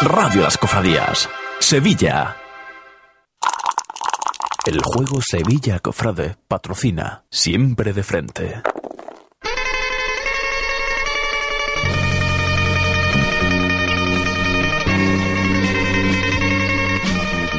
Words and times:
Radio 0.00 0.42
Las 0.42 0.56
Cofradías. 0.56 1.28
Sevilla. 1.58 2.36
El 4.64 4.80
juego 4.80 5.20
Sevilla 5.20 5.80
Cofrade 5.80 6.36
patrocina 6.46 7.24
siempre 7.30 7.92
de 7.92 8.02
frente. 8.04 8.62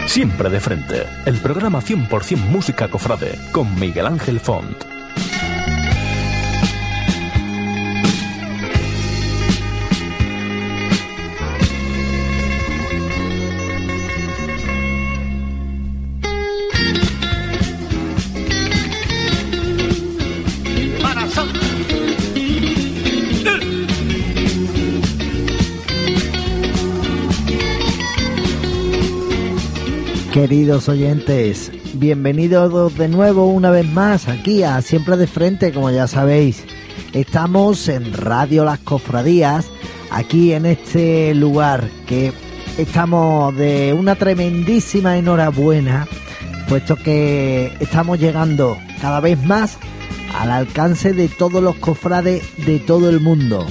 Siempre 0.07 0.49
de 0.49 0.59
frente, 0.61 1.05
el 1.25 1.39
programa 1.39 1.81
100% 1.81 2.37
música 2.37 2.87
cofrade 2.87 3.37
con 3.51 3.77
Miguel 3.77 4.07
Ángel 4.07 4.39
Font. 4.39 4.98
Queridos 30.39 30.87
oyentes, 30.87 31.69
bienvenidos 31.95 32.97
de 32.97 33.09
nuevo 33.09 33.47
una 33.47 33.71
vez 33.71 33.85
más 33.85 34.29
aquí 34.29 34.63
a 34.63 34.81
Siempre 34.81 35.17
de 35.17 35.27
Frente, 35.27 35.73
como 35.73 35.91
ya 35.91 36.07
sabéis. 36.07 36.63
Estamos 37.11 37.89
en 37.89 38.13
Radio 38.13 38.63
Las 38.63 38.79
Cofradías, 38.79 39.69
aquí 40.09 40.53
en 40.53 40.65
este 40.65 41.35
lugar 41.35 41.89
que 42.07 42.31
estamos 42.77 43.53
de 43.57 43.93
una 43.93 44.15
tremendísima 44.15 45.17
enhorabuena, 45.17 46.07
puesto 46.69 46.95
que 46.95 47.73
estamos 47.81 48.17
llegando 48.17 48.77
cada 49.01 49.19
vez 49.19 49.43
más 49.43 49.77
al 50.39 50.51
alcance 50.51 51.11
de 51.11 51.27
todos 51.27 51.61
los 51.61 51.75
cofrades 51.75 52.43
de 52.65 52.79
todo 52.79 53.09
el 53.09 53.19
mundo. 53.19 53.67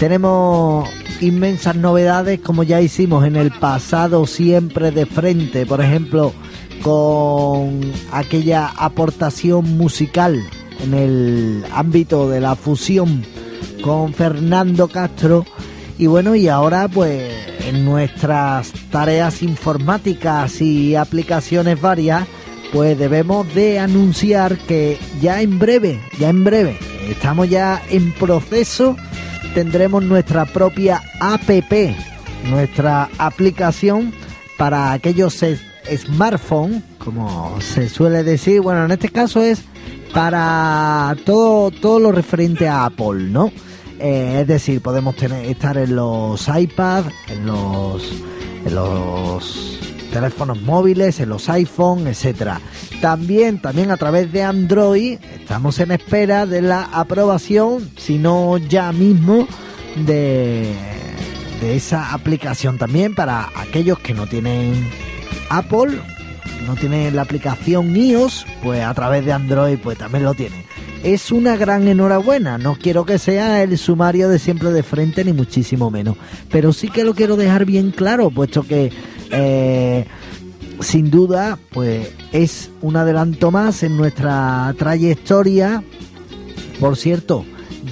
Tenemos 0.00 0.88
inmensas 1.20 1.76
novedades 1.76 2.40
como 2.40 2.62
ya 2.62 2.80
hicimos 2.80 3.24
en 3.26 3.36
el 3.36 3.50
pasado 3.50 4.26
siempre 4.26 4.90
de 4.90 5.06
frente, 5.06 5.66
por 5.66 5.80
ejemplo, 5.80 6.32
con 6.82 7.80
aquella 8.12 8.68
aportación 8.68 9.76
musical 9.76 10.42
en 10.82 10.94
el 10.94 11.64
ámbito 11.72 12.28
de 12.28 12.40
la 12.40 12.54
fusión 12.56 13.24
con 13.82 14.14
Fernando 14.14 14.88
Castro. 14.88 15.44
Y 15.98 16.06
bueno, 16.06 16.34
y 16.34 16.48
ahora 16.48 16.86
pues 16.88 17.32
en 17.66 17.84
nuestras 17.84 18.72
tareas 18.90 19.42
informáticas 19.42 20.60
y 20.60 20.94
aplicaciones 20.94 21.80
varias, 21.80 22.26
pues 22.72 22.98
debemos 22.98 23.52
de 23.54 23.78
anunciar 23.78 24.56
que 24.58 24.98
ya 25.20 25.42
en 25.42 25.58
breve, 25.58 26.00
ya 26.18 26.28
en 26.28 26.44
breve, 26.44 26.78
estamos 27.08 27.48
ya 27.48 27.82
en 27.90 28.12
proceso 28.12 28.96
tendremos 29.54 30.02
nuestra 30.04 30.44
propia 30.46 31.02
APP, 31.20 31.96
nuestra 32.44 33.08
aplicación 33.18 34.12
para 34.56 34.92
aquellos 34.92 35.44
smartphones, 35.96 36.82
como 36.98 37.60
se 37.60 37.88
suele 37.88 38.24
decir. 38.24 38.60
Bueno, 38.60 38.84
en 38.84 38.90
este 38.90 39.08
caso 39.08 39.42
es 39.42 39.62
para 40.12 41.16
todo, 41.24 41.70
todo 41.70 42.00
lo 42.00 42.12
referente 42.12 42.68
a 42.68 42.86
Apple, 42.86 43.24
¿no? 43.30 43.52
Eh, 43.98 44.38
es 44.42 44.46
decir, 44.46 44.80
podemos 44.80 45.16
tener, 45.16 45.44
estar 45.46 45.76
en 45.76 45.96
los 45.96 46.48
iPads, 46.48 47.08
en 47.28 47.46
los, 47.46 48.02
en 48.64 48.74
los 48.74 49.87
teléfonos 50.12 50.60
móviles, 50.62 51.20
en 51.20 51.28
los 51.28 51.48
iPhone, 51.48 52.06
etcétera. 52.06 52.60
También, 53.00 53.60
también 53.60 53.90
a 53.90 53.96
través 53.96 54.32
de 54.32 54.42
Android, 54.42 55.18
estamos 55.38 55.78
en 55.80 55.92
espera 55.92 56.46
de 56.46 56.62
la 56.62 56.84
aprobación, 56.84 57.90
si 57.96 58.18
no 58.18 58.58
ya 58.58 58.92
mismo, 58.92 59.46
de, 60.06 60.72
de 61.60 61.76
esa 61.76 62.12
aplicación 62.12 62.78
también 62.78 63.14
para 63.14 63.48
aquellos 63.56 63.98
que 63.98 64.14
no 64.14 64.26
tienen 64.26 64.88
Apple, 65.50 65.98
no 66.66 66.76
tienen 66.76 67.16
la 67.16 67.22
aplicación 67.22 67.96
iOS, 67.96 68.46
pues 68.62 68.82
a 68.84 68.94
través 68.94 69.24
de 69.24 69.32
Android 69.32 69.78
pues 69.82 69.98
también 69.98 70.24
lo 70.24 70.34
tienen. 70.34 70.64
Es 71.02 71.30
una 71.30 71.56
gran 71.56 71.86
enhorabuena, 71.86 72.58
no 72.58 72.76
quiero 72.76 73.06
que 73.06 73.18
sea 73.18 73.62
el 73.62 73.78
sumario 73.78 74.28
de 74.28 74.38
siempre 74.38 74.70
de 74.70 74.82
frente 74.82 75.24
ni 75.24 75.32
muchísimo 75.32 75.90
menos, 75.90 76.16
pero 76.50 76.72
sí 76.72 76.88
que 76.88 77.04
lo 77.04 77.14
quiero 77.14 77.36
dejar 77.36 77.64
bien 77.64 77.92
claro, 77.92 78.30
puesto 78.30 78.64
que 78.64 78.90
eh, 79.30 80.04
sin 80.80 81.10
duda, 81.10 81.58
pues 81.72 82.08
es 82.32 82.70
un 82.82 82.96
adelanto 82.96 83.50
más 83.50 83.82
en 83.82 83.96
nuestra 83.96 84.74
trayectoria. 84.78 85.82
Por 86.80 86.96
cierto, 86.96 87.44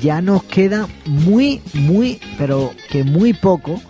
ya 0.02 0.20
nos 0.20 0.44
queda 0.44 0.86
muy, 1.06 1.60
muy, 1.74 2.20
pero 2.38 2.72
que 2.90 3.02
muy 3.02 3.32
poco 3.32 3.80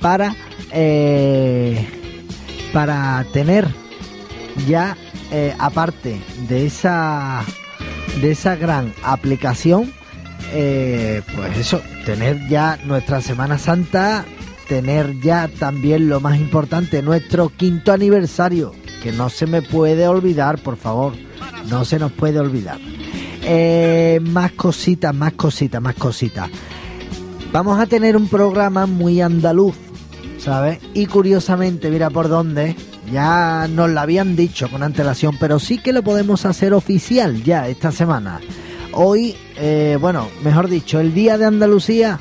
para, 0.00 0.36
eh, 0.70 1.88
para 2.72 3.24
tener 3.32 3.66
ya, 4.68 4.96
eh, 5.32 5.54
aparte 5.58 6.20
de 6.48 6.66
esa, 6.66 7.42
de 8.20 8.30
esa 8.30 8.54
gran 8.54 8.92
aplicación, 9.02 9.92
pues 10.52 11.58
eso, 11.58 11.82
tener 12.06 12.48
ya 12.48 12.78
nuestra 12.84 13.20
Semana 13.20 13.58
Santa 13.58 14.24
tener 14.68 15.20
ya 15.20 15.48
también 15.48 16.08
lo 16.08 16.20
más 16.20 16.38
importante, 16.38 17.02
nuestro 17.02 17.50
quinto 17.50 17.92
aniversario, 17.92 18.72
que 19.02 19.12
no 19.12 19.28
se 19.28 19.46
me 19.46 19.62
puede 19.62 20.08
olvidar, 20.08 20.58
por 20.58 20.76
favor, 20.76 21.14
no 21.68 21.84
se 21.84 21.98
nos 21.98 22.12
puede 22.12 22.40
olvidar. 22.40 22.78
Eh, 23.42 24.20
más 24.22 24.52
cositas, 24.52 25.14
más 25.14 25.34
cositas, 25.34 25.80
más 25.80 25.94
cositas. 25.94 26.48
Vamos 27.52 27.78
a 27.78 27.86
tener 27.86 28.16
un 28.16 28.28
programa 28.28 28.86
muy 28.86 29.20
andaluz, 29.20 29.76
¿sabes? 30.38 30.78
Y 30.94 31.06
curiosamente, 31.06 31.90
mira 31.90 32.10
por 32.10 32.28
dónde, 32.28 32.74
ya 33.12 33.68
nos 33.68 33.90
lo 33.90 34.00
habían 34.00 34.34
dicho 34.34 34.68
con 34.70 34.82
antelación, 34.82 35.36
pero 35.38 35.58
sí 35.58 35.78
que 35.78 35.92
lo 35.92 36.02
podemos 36.02 36.46
hacer 36.46 36.72
oficial 36.72 37.42
ya 37.44 37.68
esta 37.68 37.92
semana. 37.92 38.40
Hoy, 38.92 39.36
eh, 39.56 39.98
bueno, 40.00 40.28
mejor 40.42 40.68
dicho, 40.68 41.00
el 41.00 41.12
Día 41.12 41.36
de 41.36 41.44
Andalucía 41.44 42.18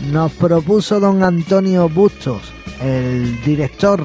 nos 0.00 0.32
propuso 0.32 1.00
don 1.00 1.22
Antonio 1.22 1.88
Bustos, 1.88 2.42
el 2.80 3.42
director 3.44 4.04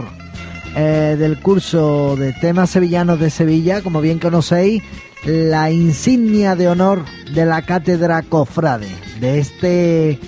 eh, 0.75 1.15
del 1.17 1.39
curso 1.39 2.15
de 2.15 2.33
temas 2.33 2.71
sevillanos 2.71 3.19
de 3.19 3.29
Sevilla, 3.29 3.81
como 3.81 4.01
bien 4.01 4.19
conocéis, 4.19 4.83
la 5.25 5.71
insignia 5.71 6.55
de 6.55 6.67
honor 6.67 7.05
de 7.33 7.45
la 7.45 7.61
cátedra 7.61 8.21
cofrade, 8.23 8.89
de 9.19 9.39
este 9.39 10.19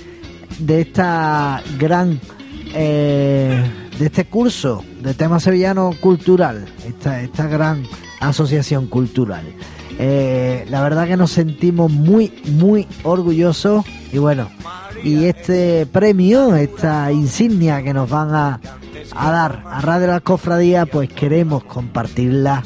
de 0.60 0.82
esta 0.82 1.62
gran 1.78 2.20
eh, 2.74 3.64
de 3.98 4.06
este 4.06 4.26
curso 4.26 4.84
de 5.02 5.14
temas 5.14 5.44
sevillanos 5.44 5.96
cultural, 5.98 6.66
esta, 6.88 7.22
esta 7.22 7.48
gran 7.48 7.84
asociación 8.20 8.88
cultural. 8.88 9.46
Eh, 9.98 10.66
la 10.70 10.82
verdad 10.82 11.08
que 11.08 11.16
nos 11.16 11.32
sentimos 11.32 11.90
muy, 11.92 12.34
muy 12.46 12.88
orgullosos 13.04 13.86
y 14.12 14.18
bueno, 14.18 14.50
y 15.06 15.26
este 15.26 15.86
premio, 15.86 16.56
esta 16.56 17.12
insignia 17.12 17.84
que 17.84 17.94
nos 17.94 18.10
van 18.10 18.34
a, 18.34 18.60
dar 19.14 19.64
a 19.70 19.80
Radio 19.80 20.08
La 20.08 20.20
Cofradía, 20.20 20.88
pues 20.88 21.14
queremos 21.14 21.64
compartirla 21.64 22.64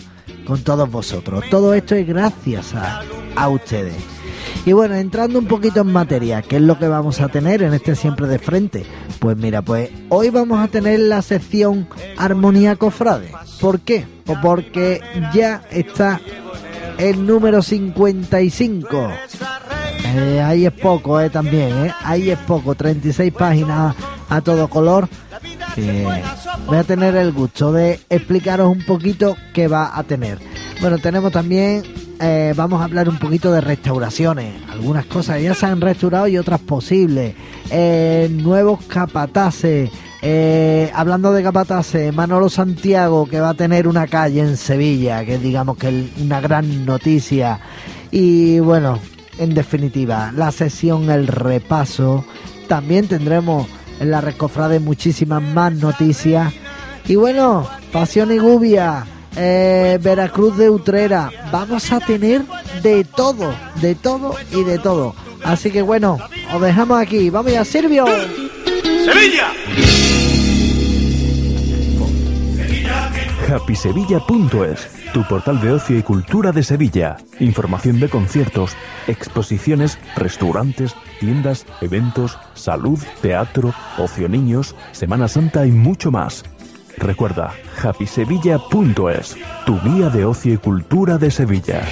con 0.47 0.63
todos 0.63 0.89
vosotros. 0.89 1.43
Todo 1.51 1.73
esto 1.73 1.95
es 1.95 2.07
gracias 2.07 2.73
a, 2.73 3.01
a 3.35 3.49
ustedes. 3.49 3.95
Y 4.65 4.71
bueno, 4.71 4.95
entrando 4.95 5.37
un 5.37 5.47
poquito 5.47 5.81
en 5.81 5.91
materia, 5.91 6.41
¿qué 6.41 6.55
es 6.55 6.61
lo 6.61 6.79
que 6.79 6.87
vamos 6.87 7.19
a 7.19 7.27
tener 7.27 7.61
en 7.61 7.73
este 7.73 7.93
siempre 7.97 8.25
de 8.25 8.39
frente? 8.39 8.85
Pues 9.19 9.35
mira, 9.35 9.61
pues 9.61 9.89
hoy 10.07 10.29
vamos 10.29 10.59
a 10.59 10.69
tener 10.69 11.01
la 11.01 11.21
sección 11.21 11.89
Armonía 12.17 12.77
Cofrade. 12.77 13.33
¿Por 13.59 13.81
qué? 13.81 14.07
Pues 14.23 14.39
porque 14.41 15.01
ya 15.33 15.63
está 15.71 16.21
el 16.97 17.25
número 17.25 17.61
55 17.61 19.09
Eh, 20.15 20.41
ahí 20.41 20.65
es 20.65 20.71
poco, 20.71 21.19
eh, 21.19 21.29
también, 21.29 21.85
eh. 21.85 21.93
Ahí 22.03 22.29
es 22.29 22.39
poco, 22.39 22.75
36 22.75 23.31
páginas 23.31 23.95
a 24.29 24.41
todo 24.41 24.67
color. 24.67 25.07
voy 26.65 26.77
a 26.77 26.83
tener 26.83 27.15
el 27.15 27.31
gusto 27.31 27.71
de 27.71 27.99
explicaros 28.09 28.71
un 28.71 28.83
poquito 28.85 29.37
qué 29.53 29.67
va 29.67 29.97
a 29.97 30.03
tener. 30.03 30.39
Bueno, 30.81 30.97
tenemos 30.97 31.31
también, 31.31 31.83
eh, 32.19 32.53
vamos 32.55 32.81
a 32.81 32.85
hablar 32.85 33.07
un 33.07 33.19
poquito 33.19 33.51
de 33.51 33.61
restauraciones. 33.61 34.55
Algunas 34.69 35.05
cosas 35.05 35.41
ya 35.41 35.53
se 35.53 35.65
han 35.65 35.81
restaurado 35.81 36.27
y 36.27 36.37
otras 36.37 36.59
posibles. 36.61 37.35
Eh, 37.69 38.29
nuevos 38.31 38.83
capataces. 38.85 39.91
Hablando 40.93 41.31
de 41.31 41.43
capataces, 41.43 42.13
Manolo 42.13 42.49
Santiago 42.49 43.25
que 43.25 43.39
va 43.39 43.49
a 43.49 43.53
tener 43.53 43.87
una 43.87 44.07
calle 44.07 44.41
en 44.41 44.57
Sevilla, 44.57 45.23
que 45.23 45.37
digamos 45.37 45.77
que 45.77 45.87
es 45.87 46.21
una 46.21 46.41
gran 46.41 46.85
noticia. 46.85 47.59
Y 48.11 48.59
bueno, 48.59 48.99
en 49.39 49.53
definitiva, 49.53 50.31
la 50.35 50.51
sesión, 50.51 51.09
el 51.09 51.27
repaso. 51.27 52.25
También 52.67 53.07
tendremos 53.07 53.67
en 53.99 54.11
la 54.11 54.21
Recofrade 54.21 54.79
muchísimas 54.79 55.41
más 55.41 55.73
noticias. 55.73 56.53
Y 57.07 57.15
bueno, 57.15 57.67
Pasión 57.91 58.31
y 58.31 58.37
Gubia, 58.37 59.05
eh, 59.35 59.97
Veracruz 60.01 60.57
de 60.57 60.69
Utrera. 60.69 61.31
Vamos 61.51 61.91
a 61.91 61.99
tener 61.99 62.43
de 62.83 63.03
todo, 63.03 63.53
de 63.81 63.95
todo 63.95 64.35
y 64.51 64.63
de 64.63 64.77
todo. 64.77 65.15
Así 65.43 65.71
que 65.71 65.81
bueno, 65.81 66.19
os 66.53 66.61
dejamos 66.61 67.01
aquí. 67.01 67.29
Vamos 67.29 67.51
ya, 67.51 67.65
Silvio. 67.65 68.05
¡Sevilla! 68.83 69.98
happysevilla.es, 73.49 74.87
tu 75.13 75.23
portal 75.27 75.59
de 75.59 75.71
ocio 75.71 75.97
y 75.97 76.03
cultura 76.03 76.51
de 76.51 76.63
Sevilla. 76.63 77.17
Información 77.39 77.99
de 77.99 78.09
conciertos, 78.09 78.75
exposiciones, 79.07 79.97
restaurantes, 80.15 80.95
tiendas, 81.19 81.65
eventos, 81.81 82.37
salud, 82.53 82.99
teatro, 83.21 83.73
ocio 83.97 84.29
niños, 84.29 84.75
Semana 84.91 85.27
Santa 85.27 85.65
y 85.65 85.71
mucho 85.71 86.11
más. 86.11 86.43
Recuerda, 86.97 87.53
happysevilla.es, 87.81 89.37
tu 89.65 89.79
guía 89.81 90.09
de 90.09 90.25
ocio 90.25 90.53
y 90.53 90.57
cultura 90.57 91.17
de 91.17 91.31
Sevilla. 91.31 91.87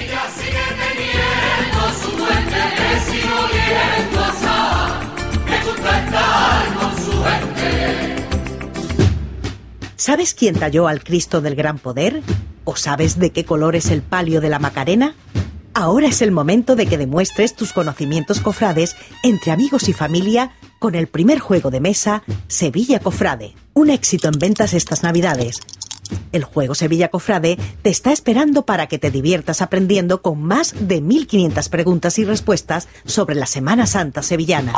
¿Sabes 9.98 10.32
quién 10.32 10.54
talló 10.54 10.86
al 10.86 11.02
Cristo 11.02 11.40
del 11.40 11.56
Gran 11.56 11.80
Poder? 11.80 12.22
¿O 12.62 12.76
sabes 12.76 13.18
de 13.18 13.30
qué 13.30 13.44
color 13.44 13.74
es 13.74 13.90
el 13.90 14.00
palio 14.00 14.40
de 14.40 14.48
la 14.48 14.60
Macarena? 14.60 15.16
Ahora 15.74 16.06
es 16.06 16.22
el 16.22 16.30
momento 16.30 16.76
de 16.76 16.86
que 16.86 16.98
demuestres 16.98 17.56
tus 17.56 17.72
conocimientos 17.72 18.38
cofrades 18.38 18.94
entre 19.24 19.50
amigos 19.50 19.88
y 19.88 19.92
familia 19.92 20.52
con 20.78 20.94
el 20.94 21.08
primer 21.08 21.40
juego 21.40 21.72
de 21.72 21.80
mesa 21.80 22.22
Sevilla 22.46 23.00
Cofrade. 23.00 23.56
Un 23.74 23.90
éxito 23.90 24.28
en 24.28 24.38
ventas 24.38 24.72
estas 24.72 25.02
Navidades. 25.02 25.58
El 26.30 26.44
juego 26.44 26.76
Sevilla 26.76 27.08
Cofrade 27.08 27.58
te 27.82 27.90
está 27.90 28.12
esperando 28.12 28.64
para 28.64 28.86
que 28.86 29.00
te 29.00 29.10
diviertas 29.10 29.62
aprendiendo 29.62 30.22
con 30.22 30.40
más 30.40 30.76
de 30.78 31.00
1500 31.00 31.68
preguntas 31.70 32.20
y 32.20 32.24
respuestas 32.24 32.86
sobre 33.04 33.34
la 33.34 33.46
Semana 33.46 33.84
Santa 33.88 34.22
sevillana 34.22 34.74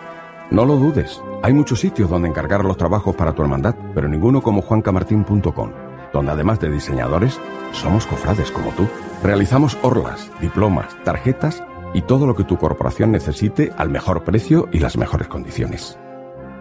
No 0.51 0.65
lo 0.65 0.75
dudes, 0.75 1.21
hay 1.41 1.53
muchos 1.53 1.79
sitios 1.79 2.09
donde 2.09 2.27
encargar 2.27 2.65
los 2.65 2.75
trabajos 2.75 3.15
para 3.15 3.31
tu 3.31 3.43
hermandad, 3.43 3.75
pero 3.95 4.09
ninguno 4.09 4.41
como 4.41 4.62
juancamartin.com, 4.62 5.71
donde 6.12 6.31
además 6.33 6.59
de 6.59 6.71
diseñadores, 6.71 7.39
somos 7.71 8.05
cofrades 8.05 8.51
como 8.51 8.71
tú. 8.71 8.89
Realizamos 9.24 9.77
orlas, 9.83 10.29
diplomas, 10.41 10.98
tarjetas 11.05 11.63
y 11.93 12.01
todo 12.01 12.27
lo 12.27 12.36
que 12.36 12.43
tu 12.43 12.57
corporación 12.57 13.13
necesite 13.13 13.71
al 13.77 13.89
mejor 13.89 14.25
precio 14.25 14.67
y 14.74 14.79
las 14.79 14.98
mejores 14.98 15.29
condiciones. 15.29 15.98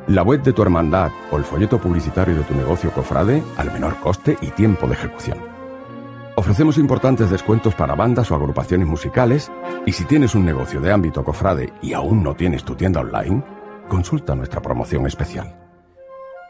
La 0.09 0.23
web 0.23 0.43
de 0.43 0.55
tu 0.55 0.63
hermandad 0.63 1.11
o 1.31 1.37
el 1.37 1.45
folleto 1.45 1.79
publicitario 1.79 2.35
de 2.35 2.43
tu 2.43 2.55
negocio 2.55 2.91
cofrade 2.91 3.43
al 3.59 3.71
menor 3.71 4.01
coste 4.01 4.39
y 4.41 4.47
tiempo 4.49 4.87
de 4.87 4.95
ejecución. 4.95 5.39
Ofrecemos 6.35 6.79
importantes 6.79 7.29
descuentos 7.29 7.75
para 7.75 7.95
bandas 7.95 8.31
o 8.31 8.35
agrupaciones 8.35 8.89
musicales 8.89 9.53
y 9.85 9.93
si 9.93 10.07
tienes 10.07 10.35
un 10.35 10.47
negocio 10.47 10.81
de 10.81 10.93
ámbito 10.93 11.23
cofrade 11.23 11.75
y 11.83 11.93
aún 11.93 12.23
no 12.23 12.35
tienes 12.35 12.65
tu 12.65 12.75
tienda 12.75 13.01
online, 13.01 13.43
consulta 13.87 14.35
nuestra 14.35 14.63
promoción 14.63 15.07
especial. 15.07 15.55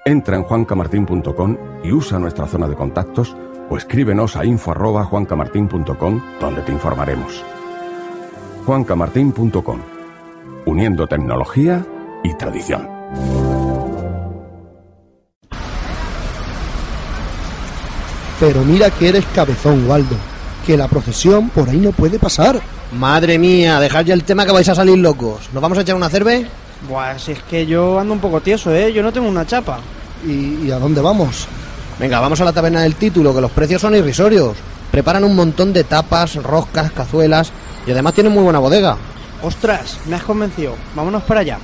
Entra 0.04 0.36
en 0.36 0.44
juancamartin.com 0.44 1.56
y 1.82 1.90
usa 1.90 2.20
nuestra 2.20 2.46
zona 2.46 2.68
de 2.68 2.76
contactos 2.76 3.36
o 3.68 3.76
escríbenos 3.76 4.36
a 4.36 4.44
info@juancamartin.com 4.44 6.22
donde 6.40 6.62
te 6.62 6.70
informaremos. 6.70 7.44
juancamartin.com 8.66 9.80
uniendo 10.64 11.06
tecnología 11.08 11.84
y 12.22 12.34
tradición. 12.34 12.98
Pero 18.40 18.62
mira 18.64 18.90
que 18.90 19.09
eres 19.09 19.25
cabezón, 19.35 19.88
Waldo. 19.88 20.16
Que 20.66 20.76
la 20.76 20.88
procesión 20.88 21.49
por 21.50 21.68
ahí 21.68 21.78
no 21.78 21.92
puede 21.92 22.18
pasar. 22.18 22.61
Madre 22.92 23.38
mía, 23.38 23.80
dejad 23.80 24.04
ya 24.04 24.14
el 24.14 24.25
tema 24.25 24.47
que 24.47 24.52
vais 24.52 24.68
a 24.68 24.75
salir 24.75 24.99
locos. 24.99 25.49
¿Nos 25.52 25.62
vamos 25.62 25.78
a 25.78 25.80
echar 25.80 25.97
una 25.97 26.09
cerve? 26.09 26.47
Buah, 26.88 27.18
si 27.18 27.33
es 27.33 27.42
que 27.42 27.66
yo 27.66 27.99
ando 27.99 28.14
un 28.14 28.21
poco 28.21 28.40
tieso, 28.40 28.73
¿eh? 28.75 28.92
Yo 28.92 29.02
no 29.02 29.12
tengo 29.12 29.28
una 29.28 29.47
chapa. 29.47 29.80
¿Y, 30.26 30.71
a 30.71 30.78
dónde 30.78 31.00
vamos? 31.00 31.47
Venga, 31.99 32.21
vamos 32.21 32.40
a 32.40 32.45
la 32.45 32.52
taberna 32.52 32.83
del 32.83 32.95
título, 32.95 33.35
que 33.35 33.40
los 33.40 33.50
precios 33.50 33.83
son 33.83 33.95
irrisorios. 33.95 34.57
Preparan 34.90 35.25
un 35.25 35.35
montón 35.35 35.73
de 35.73 35.85
tapas, 35.85 36.37
roscas, 36.37 36.92
cazuelas 36.92 37.52
y 37.87 37.90
además 37.90 38.14
tienen 38.14 38.33
muy 38.33 38.45
buena 38.45 38.61
bodega. 38.61 38.97
Ostras, 39.42 39.99
me 40.07 40.16
has 40.16 40.23
convencido. 40.23 40.75
Vámonos 40.95 41.23
para 41.25 41.40
allá. 41.40 41.59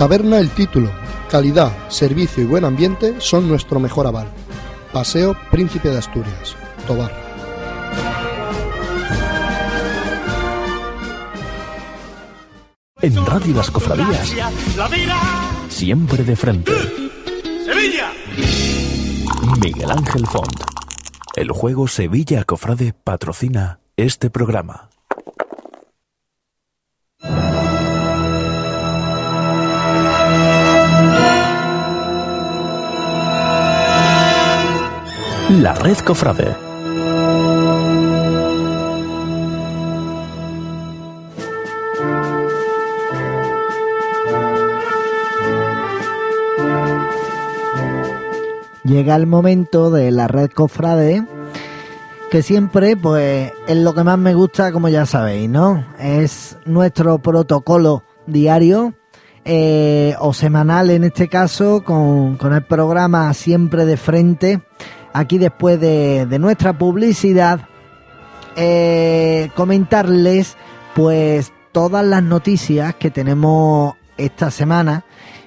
Taberna 0.00 0.38
El 0.38 0.48
Título, 0.48 0.90
Calidad, 1.30 1.70
servicio 1.90 2.42
y 2.42 2.46
buen 2.46 2.64
ambiente 2.64 3.16
son 3.18 3.46
nuestro 3.46 3.78
mejor 3.78 4.06
aval. 4.06 4.28
Paseo 4.94 5.36
Príncipe 5.50 5.90
de 5.90 5.98
Asturias, 5.98 6.56
Tobar. 6.86 7.12
En 13.02 13.26
Radio 13.26 13.54
Las 13.56 13.70
Cofradías, 13.70 14.34
siempre 15.68 16.24
de 16.24 16.34
frente. 16.34 16.72
Sevilla. 17.66 18.10
Miguel 19.62 19.90
Ángel 19.90 20.26
Font. 20.26 20.64
El 21.36 21.50
juego 21.50 21.86
Sevilla 21.88 22.44
Cofrade 22.44 22.94
patrocina 22.94 23.80
este 23.98 24.30
programa. 24.30 24.88
La 35.58 35.74
Red 35.74 35.98
Cofrade. 36.04 36.56
Llega 48.84 49.16
el 49.16 49.26
momento 49.26 49.90
de 49.90 50.12
la 50.12 50.28
red 50.28 50.50
cofrade, 50.50 51.26
que 52.30 52.42
siempre, 52.42 52.96
pues, 52.96 53.52
es 53.66 53.76
lo 53.76 53.92
que 53.92 54.04
más 54.04 54.18
me 54.18 54.34
gusta, 54.34 54.70
como 54.70 54.88
ya 54.88 55.04
sabéis, 55.04 55.50
¿no? 55.50 55.84
Es 55.98 56.58
nuestro 56.64 57.18
protocolo 57.18 58.04
diario 58.26 58.94
eh, 59.44 60.14
o 60.20 60.32
semanal 60.32 60.90
en 60.90 61.04
este 61.04 61.28
caso, 61.28 61.82
con, 61.84 62.36
con 62.36 62.54
el 62.54 62.62
programa 62.62 63.34
siempre 63.34 63.84
de 63.84 63.96
frente. 63.96 64.62
Aquí 65.12 65.38
después 65.38 65.80
de, 65.80 66.26
nuestra 66.38 66.72
publicidad, 66.72 67.60
eh, 68.56 69.50
comentarles 69.54 70.56
pues 70.94 71.52
todas 71.72 72.04
las 72.04 72.22
noticias 72.22 72.94
que 72.94 73.10
tenemos 73.10 73.94
esta 74.16 74.50
semana. 74.50 75.04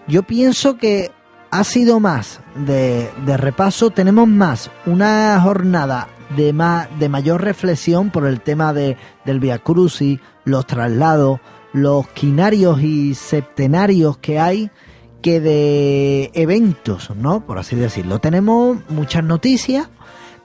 Yo 0.07 0.23
pienso 0.23 0.77
que 0.77 1.11
ha 1.51 1.63
sido 1.63 1.99
más 1.99 2.39
de, 2.55 3.09
de 3.25 3.37
repaso, 3.37 3.89
tenemos 3.91 4.27
más 4.27 4.71
una 4.85 5.39
jornada 5.41 6.07
de, 6.35 6.51
ma- 6.51 6.87
de 6.99 7.09
mayor 7.09 7.41
reflexión 7.43 8.09
por 8.09 8.25
el 8.25 8.41
tema 8.41 8.73
de, 8.73 8.97
del 9.25 9.39
Via 9.39 9.59
Crucis, 9.59 10.19
los 10.45 10.65
traslados, 10.65 11.39
los 11.73 12.07
quinarios 12.09 12.81
y 12.81 13.13
septenarios 13.15 14.17
que 14.17 14.39
hay 14.39 14.71
que 15.23 15.39
de 15.39 16.31
eventos, 16.35 17.09
¿no? 17.15 17.45
Por 17.47 17.57
así 17.57 17.75
decirlo. 17.75 18.19
Tenemos 18.19 18.77
muchas 18.89 19.23
noticias, 19.23 19.89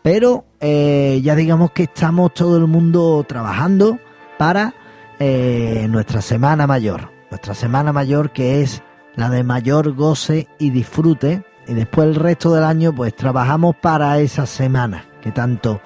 pero 0.03 0.47
eh, 0.61 1.21
ya 1.23 1.35
digamos 1.35 1.73
que 1.73 1.83
estamos 1.83 2.33
todo 2.33 2.57
el 2.57 2.69
mundo 2.69 3.27
trabajando 3.29 3.99
para 4.39 4.73
eh, 5.19 5.87
nuestra 5.91 6.23
semana 6.23 6.67
mayor. 6.67 7.11
Nuestra 7.29 7.55
semana 7.55 7.93
mayor 7.93 8.31
que 8.31 8.63
es 8.63 8.83
la 9.17 9.29
de 9.29 9.43
mayor 9.43 9.95
goce 9.95 10.47
y 10.61 10.71
disfrute. 10.71 11.43
Y 11.67 11.75
después 11.75 12.07
el 12.07 12.15
resto 12.15 12.55
del 12.55 12.65
año 12.65 12.95
pues 12.95 13.15
trabajamos 13.17 13.75
para 13.77 14.21
esa 14.21 14.47
semana 14.47 15.07
que 15.21 15.33
tanto, 15.33 15.81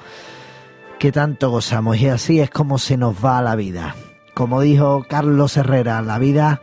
que 0.98 1.10
tanto 1.10 1.50
gozamos. 1.50 1.96
Y 1.96 2.08
así 2.08 2.40
es 2.40 2.50
como 2.50 2.78
se 2.78 2.98
nos 2.98 3.24
va 3.24 3.40
la 3.40 3.56
vida. 3.56 3.96
Como 4.34 4.60
dijo 4.60 5.06
Carlos 5.08 5.56
Herrera, 5.56 6.02
la 6.02 6.18
vida 6.18 6.60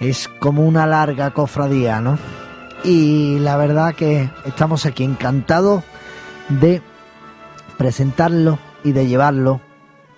es 0.00 0.28
como 0.40 0.66
una 0.66 0.86
larga 0.86 1.32
cofradía, 1.32 2.00
¿no? 2.00 2.18
Y 2.84 3.38
la 3.40 3.56
verdad 3.56 3.94
que 3.94 4.30
estamos 4.44 4.86
aquí 4.86 5.04
encantados 5.04 5.82
de 6.48 6.82
presentarlo 7.76 8.58
y 8.84 8.92
de 8.92 9.06
llevarlo 9.06 9.60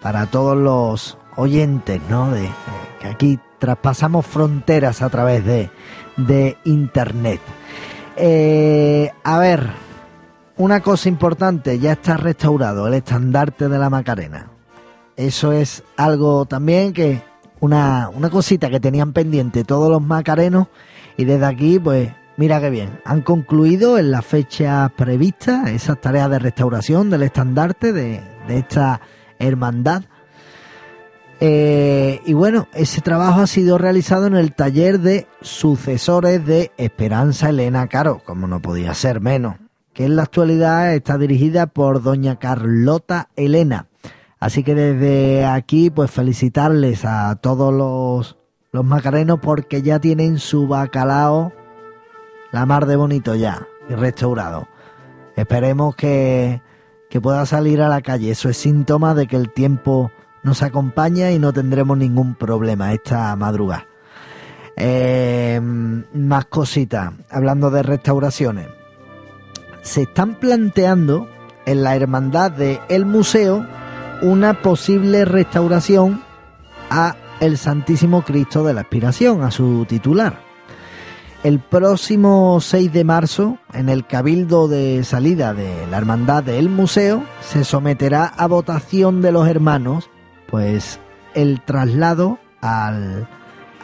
para 0.01 0.27
todos 0.27 0.57
los 0.57 1.19
oyentes, 1.37 2.01
¿no? 2.09 2.31
De, 2.31 2.45
eh, 2.45 2.51
que 3.01 3.09
aquí 3.09 3.41
traspasamos 3.59 4.27
fronteras 4.27 5.03
a 5.03 5.09
través 5.09 5.45
de, 5.45 5.71
de 6.17 6.57
internet. 6.65 7.41
Eh, 8.17 9.11
a 9.25 9.39
ver, 9.39 9.71
una 10.57 10.81
cosa 10.81 11.09
importante, 11.09 11.79
ya 11.79 11.93
está 11.93 12.17
restaurado 12.19 12.87
el 12.87 12.95
estandarte 12.95 13.69
de 13.69 13.79
la 13.79 13.89
Macarena. 13.89 14.51
Eso 15.17 15.53
es 15.53 15.83
algo 15.97 16.45
también 16.45 16.93
que 16.93 17.23
una, 17.61 18.09
una 18.09 18.31
cosita 18.31 18.71
que 18.71 18.81
tenían 18.81 19.13
pendiente 19.13 19.65
todos 19.65 19.91
los 19.91 20.03
macarenos 20.03 20.69
y 21.17 21.25
desde 21.25 21.47
aquí 21.47 21.79
pues 21.79 22.11
mira 22.37 22.61
qué 22.61 22.71
bien, 22.71 23.01
han 23.05 23.21
concluido 23.21 23.99
en 23.99 24.11
la 24.11 24.23
fecha 24.23 24.91
prevista 24.97 25.71
esas 25.71 26.01
tareas 26.01 26.31
de 26.31 26.39
restauración 26.39 27.11
del 27.11 27.23
estandarte 27.23 27.93
de, 27.93 28.23
de 28.49 28.59
esta 28.59 29.01
hermandad. 29.39 30.05
Eh, 31.43 32.21
y 32.27 32.35
bueno, 32.35 32.69
ese 32.75 33.01
trabajo 33.01 33.41
ha 33.41 33.47
sido 33.47 33.79
realizado 33.79 34.27
en 34.27 34.37
el 34.37 34.55
taller 34.55 35.01
de 35.01 35.27
sucesores 35.41 36.45
de 36.45 36.71
Esperanza 36.77 37.49
Elena 37.49 37.89
Caro, 37.89 38.23
como 38.25 38.47
no 38.47 38.61
podía 38.61 38.93
ser 38.93 39.21
menos, 39.23 39.57
que 39.95 40.05
en 40.05 40.17
la 40.17 40.23
actualidad 40.23 40.95
está 40.95 41.17
dirigida 41.17 41.67
por 41.67 42.03
doña 42.03 42.39
Carlota 42.39 43.31
Elena. 43.37 43.87
Así 44.41 44.65
que 44.65 44.75
desde 44.75 45.45
aquí, 45.45 45.91
pues 45.91 46.11
felicitarles 46.11 47.05
a 47.05 47.37
todos 47.37 47.73
los, 47.73 48.39
los 48.73 48.85
macarenos 48.85 49.39
porque 49.41 49.83
ya 49.83 50.01
tienen 50.01 50.39
su 50.39 50.67
bacalao 50.67 51.53
la 52.51 52.67
mar 52.67 52.87
de 52.87 52.97
bonito 52.97 53.35
ya 53.35 53.67
y 53.89 53.95
restaurado. 53.95 54.67
Esperemos 55.37 55.95
que, 55.95 56.63
que 57.09 57.21
pueda 57.21 57.47
salir 57.47 57.83
a 57.83 57.89
la 57.89 58.01
calle. 58.01 58.31
Eso 58.31 58.49
es 58.49 58.57
síntoma 58.57 59.15
de 59.15 59.27
que 59.27 59.37
el 59.37 59.51
tiempo 59.51 60.11
nos 60.43 60.63
acompaña 60.63 61.31
y 61.31 61.39
no 61.39 61.53
tendremos 61.53 61.99
ningún 61.99 62.35
problema 62.35 62.93
esta 62.93 63.35
madrugada. 63.37 63.87
Eh, 64.77 65.61
más 65.61 66.47
cositas, 66.47 67.13
hablando 67.29 67.71
de 67.71 67.83
restauraciones. 67.83 68.69
Se 69.83 70.03
están 70.03 70.37
planteando 70.37 71.29
en 71.67 71.83
la 71.83 71.97
hermandad 71.97 72.51
de 72.51 72.81
El 72.89 73.07
Museo 73.07 73.67
una 74.23 74.63
posible 74.63 75.25
restauración 75.25 76.23
a 76.91 77.17
el 77.41 77.57
Santísimo 77.57 78.23
Cristo 78.23 78.65
de 78.65 78.75
la 78.75 78.83
Expiración, 78.83 79.43
a 79.43 79.51
su 79.51 79.87
titular. 79.87 80.41
El 81.43 81.59
próximo 81.59 82.61
6 82.61 82.93
de 82.93 83.05
marzo, 83.05 83.59
en 83.73 83.89
el 83.89 84.07
cabildo 84.07 84.69
de 84.69 85.03
salida 85.05 85.55
de 85.55 85.87
la 85.87 85.97
hermandad 85.97 86.43
del 86.45 86.69
museo, 86.69 87.25
se 87.41 87.65
someterá 87.65 88.27
a 88.27 88.47
votación 88.47 89.23
de 89.23 89.33
los 89.33 89.49
hermanos, 89.49 90.11
pues 90.49 91.01
el 91.35 91.63
traslado 91.63 92.39
al, 92.61 93.27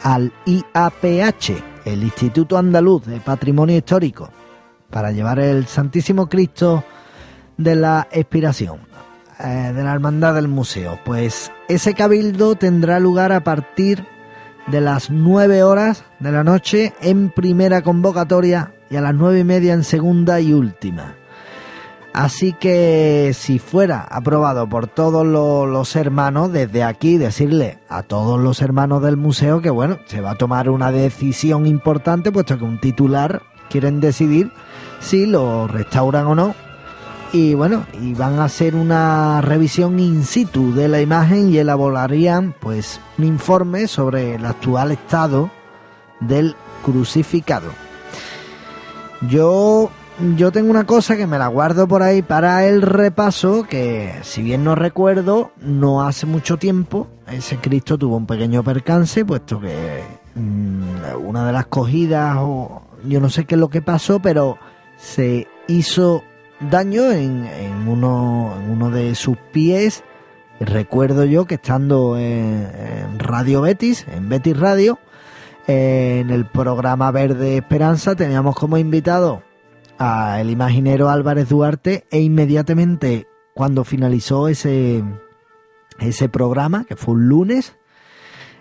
al 0.03 0.33
IAPH, 0.45 1.63
el 1.85 2.03
Instituto 2.03 2.59
Andaluz 2.59 3.05
de 3.05 3.19
Patrimonio 3.19 3.75
Histórico, 3.75 4.29
para 4.91 5.11
llevar 5.11 5.39
el 5.39 5.65
Santísimo 5.65 6.29
Cristo 6.29 6.83
de 7.57 7.75
la 7.75 8.07
Expiración, 8.11 8.81
eh, 9.39 9.71
de 9.75 9.83
la 9.83 9.93
hermandad 9.93 10.33
del 10.35 10.47
museo. 10.47 10.99
Pues 11.05 11.51
ese 11.67 11.93
cabildo 11.93 12.55
tendrá 12.55 12.99
lugar 12.99 13.31
a 13.31 13.43
partir 13.43 14.05
de 14.67 14.81
las 14.81 15.09
9 15.09 15.63
horas 15.63 16.03
de 16.19 16.31
la 16.31 16.43
noche 16.43 16.93
en 17.01 17.29
primera 17.29 17.81
convocatoria 17.81 18.73
y 18.89 18.95
a 18.95 19.01
las 19.01 19.13
nueve 19.13 19.39
y 19.39 19.43
media 19.43 19.73
en 19.73 19.83
segunda 19.83 20.39
y 20.41 20.53
última. 20.53 21.15
Así 22.13 22.53
que 22.53 23.31
si 23.35 23.59
fuera 23.59 24.01
aprobado 24.01 24.67
por 24.67 24.87
todos 24.87 25.25
lo- 25.25 25.67
los 25.67 25.95
hermanos, 25.95 26.51
desde 26.51 26.83
aquí 26.83 27.17
decirle 27.17 27.77
a 27.89 28.01
todos 28.01 28.39
los 28.39 28.61
hermanos 28.61 29.03
del 29.03 29.17
museo 29.17 29.61
que 29.61 29.69
bueno, 29.69 29.99
se 30.07 30.19
va 30.21 30.31
a 30.31 30.35
tomar 30.35 30.69
una 30.69 30.91
decisión 30.91 31.67
importante, 31.67 32.31
puesto 32.31 32.57
que 32.57 32.63
un 32.63 32.79
titular 32.81 33.41
quieren 33.69 33.99
decidir 33.99 34.51
si 34.99 35.27
lo 35.27 35.67
restauran 35.67 36.25
o 36.25 36.33
no. 36.35 36.55
Y 37.33 37.53
bueno, 37.53 37.85
y 38.01 38.13
van 38.13 38.39
a 38.39 38.45
hacer 38.45 38.75
una 38.75 39.41
revisión 39.41 39.99
in 39.99 40.23
situ 40.23 40.73
de 40.73 40.87
la 40.87 41.01
imagen 41.01 41.49
y 41.51 41.57
elaborarían 41.57 42.55
pues 42.59 43.01
un 43.17 43.25
informe 43.25 43.87
sobre 43.87 44.35
el 44.35 44.45
actual 44.45 44.91
estado 44.91 45.51
del 46.21 46.55
crucificado. 46.83 47.69
Yo 49.29 49.91
yo 50.35 50.51
tengo 50.51 50.71
una 50.71 50.85
cosa 50.85 51.15
que 51.15 51.27
me 51.27 51.37
la 51.37 51.47
guardo 51.47 51.87
por 51.87 52.01
ahí 52.01 52.23
para 52.23 52.65
el 52.65 52.81
repaso, 52.81 53.63
que 53.63 54.15
si 54.23 54.41
bien 54.41 54.63
no 54.63 54.73
recuerdo, 54.73 55.51
no 55.61 56.07
hace 56.07 56.25
mucho 56.25 56.57
tiempo 56.57 57.07
ese 57.31 57.57
Cristo 57.57 57.97
tuvo 57.97 58.17
un 58.17 58.25
pequeño 58.25 58.63
percance, 58.63 59.25
puesto 59.25 59.59
que 59.59 60.01
mm, 60.35 61.25
una 61.25 61.45
de 61.45 61.53
las 61.53 61.67
cogidas 61.67 62.37
o 62.39 62.83
yo 63.05 63.19
no 63.19 63.29
sé 63.29 63.45
qué 63.45 63.55
es 63.55 63.59
lo 63.59 63.69
que 63.69 63.81
pasó, 63.81 64.19
pero 64.19 64.57
se 64.97 65.47
hizo 65.67 66.23
daño 66.59 67.11
en, 67.11 67.45
en 67.45 67.87
uno, 67.87 68.53
en 68.57 68.71
uno 68.71 68.89
de 68.89 69.15
sus 69.15 69.37
pies. 69.51 70.03
Recuerdo 70.59 71.23
yo 71.25 71.45
que 71.45 71.55
estando 71.55 72.17
en, 72.17 73.19
Radio 73.19 73.61
Betis, 73.61 74.05
en 74.07 74.29
Betis 74.29 74.57
Radio, 74.59 74.97
Eh, 75.69 76.21
en 76.21 76.29
el 76.29 76.45
programa 76.45 77.11
Verde 77.11 77.57
Esperanza 77.57 78.15
teníamos 78.15 78.55
como 78.55 78.77
invitado 78.77 79.43
a 79.99 80.39
el 80.39 80.49
imaginero 80.49 81.09
Álvarez 81.09 81.49
Duarte 81.49 82.05
e 82.09 82.21
inmediatamente 82.21 83.27
cuando 83.53 83.83
finalizó 83.83 84.47
ese, 84.47 85.03
ese 85.99 86.29
programa, 86.29 86.85
que 86.85 86.95
fue 86.95 87.15
un 87.15 87.27
lunes, 87.27 87.75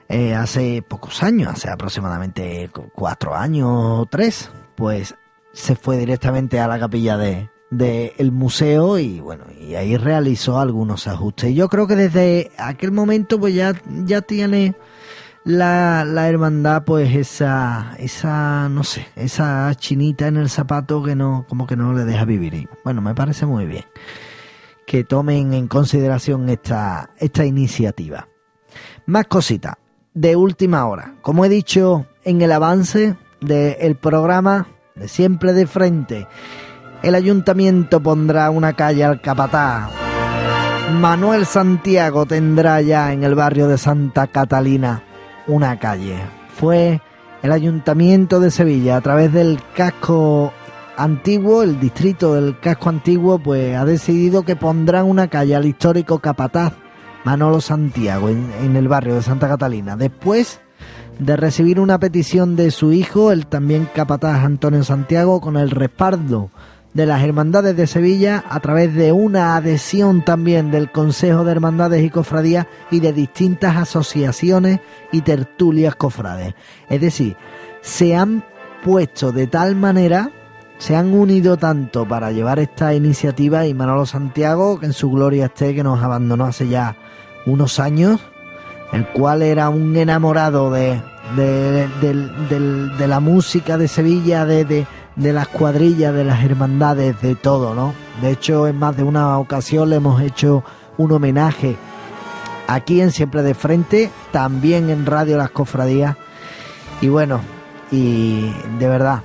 eh, 0.08 0.34
hace 0.34 0.82
pocos 0.82 1.22
años, 1.22 1.52
hace 1.52 1.70
aproximadamente 1.70 2.70
cuatro 2.92 3.36
años 3.36 3.68
o 3.70 4.06
tres, 4.10 4.50
pues 4.74 5.14
se 5.52 5.76
fue 5.76 5.98
directamente 5.98 6.58
a 6.58 6.66
la 6.66 6.80
capilla 6.80 7.16
de, 7.16 7.50
del 7.70 8.32
museo 8.32 8.98
y 8.98 9.20
bueno, 9.20 9.44
y 9.60 9.74
ahí 9.74 9.96
realizó 9.96 10.60
algunos 10.60 11.06
ajustes. 11.06 11.54
Yo 11.54 11.68
creo 11.68 11.86
que 11.86 11.96
desde 11.96 12.50
aquel 12.58 12.92
momento 12.92 13.40
pues 13.40 13.54
ya, 13.54 13.74
ya 14.04 14.22
tiene 14.22 14.74
la, 15.44 16.04
la 16.04 16.28
hermandad 16.28 16.84
pues 16.84 17.14
esa, 17.14 17.94
esa, 17.98 18.68
no 18.68 18.84
sé, 18.84 19.06
esa 19.16 19.72
chinita 19.76 20.26
en 20.26 20.36
el 20.36 20.48
zapato 20.48 21.02
que 21.02 21.16
no, 21.16 21.44
como 21.48 21.66
que 21.66 21.76
no 21.76 21.92
le 21.92 22.04
deja 22.04 22.24
vivir. 22.24 22.54
Y 22.54 22.68
bueno, 22.84 23.00
me 23.00 23.14
parece 23.14 23.46
muy 23.46 23.66
bien 23.66 23.84
que 24.86 25.04
tomen 25.04 25.52
en 25.52 25.66
consideración 25.68 26.48
esta, 26.48 27.10
esta 27.18 27.44
iniciativa. 27.44 28.28
Más 29.06 29.26
cositas 29.26 29.74
de 30.14 30.36
última 30.36 30.86
hora. 30.86 31.14
Como 31.22 31.44
he 31.44 31.48
dicho 31.48 32.06
en 32.24 32.40
el 32.40 32.52
avance 32.52 33.16
del 33.40 33.96
programa 33.96 34.68
de 34.94 35.08
siempre 35.08 35.52
de 35.52 35.66
frente, 35.66 36.26
el 37.02 37.14
ayuntamiento 37.14 38.00
pondrá 38.00 38.50
una 38.50 38.72
calle 38.72 39.04
al 39.04 39.20
capatá. 39.20 39.90
Manuel 40.92 41.46
Santiago 41.46 42.26
tendrá 42.26 42.80
ya 42.80 43.12
en 43.12 43.24
el 43.24 43.34
barrio 43.34 43.68
de 43.68 43.78
Santa 43.78 44.26
Catalina 44.28 45.02
una 45.46 45.78
calle. 45.78 46.16
Fue 46.54 47.00
el 47.42 47.52
ayuntamiento 47.52 48.40
de 48.40 48.50
Sevilla 48.50 48.96
a 48.96 49.00
través 49.00 49.32
del 49.32 49.60
casco 49.74 50.52
antiguo, 50.96 51.62
el 51.62 51.78
distrito 51.78 52.34
del 52.34 52.58
casco 52.58 52.88
antiguo, 52.88 53.38
pues 53.38 53.76
ha 53.76 53.84
decidido 53.84 54.44
que 54.44 54.56
pondrán 54.56 55.04
una 55.06 55.28
calle 55.28 55.54
al 55.54 55.66
histórico 55.66 56.18
capataz 56.20 56.72
Manolo 57.24 57.60
Santiago 57.60 58.28
en, 58.28 58.50
en 58.62 58.76
el 58.76 58.88
barrio 58.88 59.16
de 59.16 59.22
Santa 59.22 59.48
Catalina. 59.48 59.96
Después 59.96 60.60
de 61.18 61.36
recibir 61.36 61.80
una 61.80 61.98
petición 61.98 62.56
de 62.56 62.70
su 62.70 62.92
hijo, 62.92 63.32
el 63.32 63.46
también 63.46 63.88
capataz 63.94 64.44
Antonio 64.44 64.84
Santiago, 64.84 65.40
con 65.40 65.56
el 65.56 65.70
respaldo 65.70 66.50
de 66.96 67.04
las 67.04 67.22
Hermandades 67.22 67.76
de 67.76 67.86
Sevilla 67.86 68.42
a 68.48 68.58
través 68.60 68.94
de 68.94 69.12
una 69.12 69.54
adhesión 69.54 70.24
también 70.24 70.70
del 70.70 70.90
Consejo 70.90 71.44
de 71.44 71.52
Hermandades 71.52 72.02
y 72.02 72.08
Cofradías 72.08 72.66
y 72.90 73.00
de 73.00 73.12
distintas 73.12 73.76
asociaciones 73.76 74.80
y 75.12 75.20
tertulias 75.20 75.94
cofrades. 75.94 76.54
Es 76.88 77.02
decir, 77.02 77.36
se 77.82 78.16
han 78.16 78.42
puesto 78.82 79.30
de 79.30 79.46
tal 79.46 79.76
manera, 79.76 80.30
se 80.78 80.96
han 80.96 81.12
unido 81.12 81.58
tanto 81.58 82.08
para 82.08 82.32
llevar 82.32 82.60
esta 82.60 82.94
iniciativa 82.94 83.66
y 83.66 83.74
Manolo 83.74 84.06
Santiago, 84.06 84.80
que 84.80 84.86
en 84.86 84.94
su 84.94 85.10
gloria 85.10 85.46
esté, 85.46 85.74
que 85.74 85.84
nos 85.84 86.02
abandonó 86.02 86.46
hace 86.46 86.66
ya 86.66 86.96
unos 87.44 87.78
años, 87.78 88.22
el 88.94 89.06
cual 89.08 89.42
era 89.42 89.68
un 89.68 89.94
enamorado 89.98 90.70
de, 90.70 90.98
de, 91.36 91.88
de 92.00 93.06
la 93.06 93.20
música 93.20 93.76
de 93.76 93.86
Sevilla, 93.86 94.46
de, 94.46 94.86
de 95.16 95.32
las 95.32 95.48
cuadrillas, 95.48 96.14
de 96.14 96.24
las 96.24 96.44
hermandades, 96.44 97.20
de 97.20 97.34
todo, 97.34 97.74
¿no? 97.74 97.94
De 98.20 98.30
hecho, 98.30 98.66
en 98.66 98.78
más 98.78 98.96
de 98.96 99.02
una 99.02 99.38
ocasión 99.38 99.90
le 99.90 99.96
hemos 99.96 100.20
hecho 100.20 100.62
un 100.98 101.12
homenaje 101.12 101.76
aquí 102.66 103.00
en 103.00 103.10
Siempre 103.10 103.42
de 103.42 103.54
Frente, 103.54 104.10
también 104.32 104.90
en 104.90 105.06
Radio 105.06 105.36
Las 105.38 105.50
Cofradías. 105.50 106.16
Y 107.00 107.08
bueno, 107.08 107.40
y 107.90 108.50
de 108.78 108.88
verdad, 108.88 109.22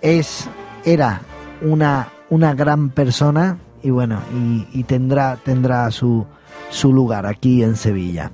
es, 0.00 0.48
era 0.84 1.20
una, 1.60 2.08
una 2.30 2.54
gran 2.54 2.90
persona 2.90 3.58
y 3.82 3.90
bueno, 3.90 4.20
y, 4.72 4.82
tendrá, 4.84 5.36
tendrá 5.36 5.90
su, 5.90 6.26
su 6.70 6.92
lugar 6.92 7.26
aquí 7.26 7.62
en 7.62 7.76
Sevilla. 7.76 8.32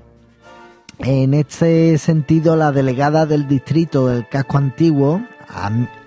En 0.99 1.34
este 1.34 1.99
sentido, 1.99 2.56
la 2.56 2.73
delegada 2.73 3.26
del 3.26 3.47
distrito 3.47 4.06
del 4.06 4.28
casco 4.28 4.58
antiguo, 4.58 5.21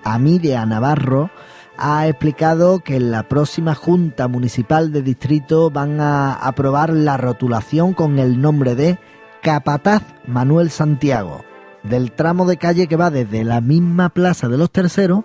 Amidia 0.03 0.65
Navarro, 0.65 1.29
ha 1.77 2.07
explicado 2.07 2.79
que 2.79 2.95
en 2.95 3.11
la 3.11 3.23
próxima 3.23 3.75
Junta 3.75 4.27
Municipal 4.27 4.91
de 4.91 5.01
Distrito 5.03 5.69
van 5.69 6.01
a 6.01 6.33
aprobar 6.33 6.91
la 6.91 7.17
rotulación 7.17 7.93
con 7.93 8.19
el 8.19 8.41
nombre 8.41 8.75
de 8.75 8.97
Capataz 9.41 10.03
Manuel 10.25 10.71
Santiago, 10.71 11.45
del 11.83 12.11
tramo 12.11 12.45
de 12.45 12.57
calle 12.57 12.87
que 12.87 12.95
va 12.95 13.11
desde 13.11 13.43
la 13.43 13.61
misma 13.61 14.09
Plaza 14.09 14.49
de 14.49 14.57
los 14.57 14.71
Terceros 14.71 15.23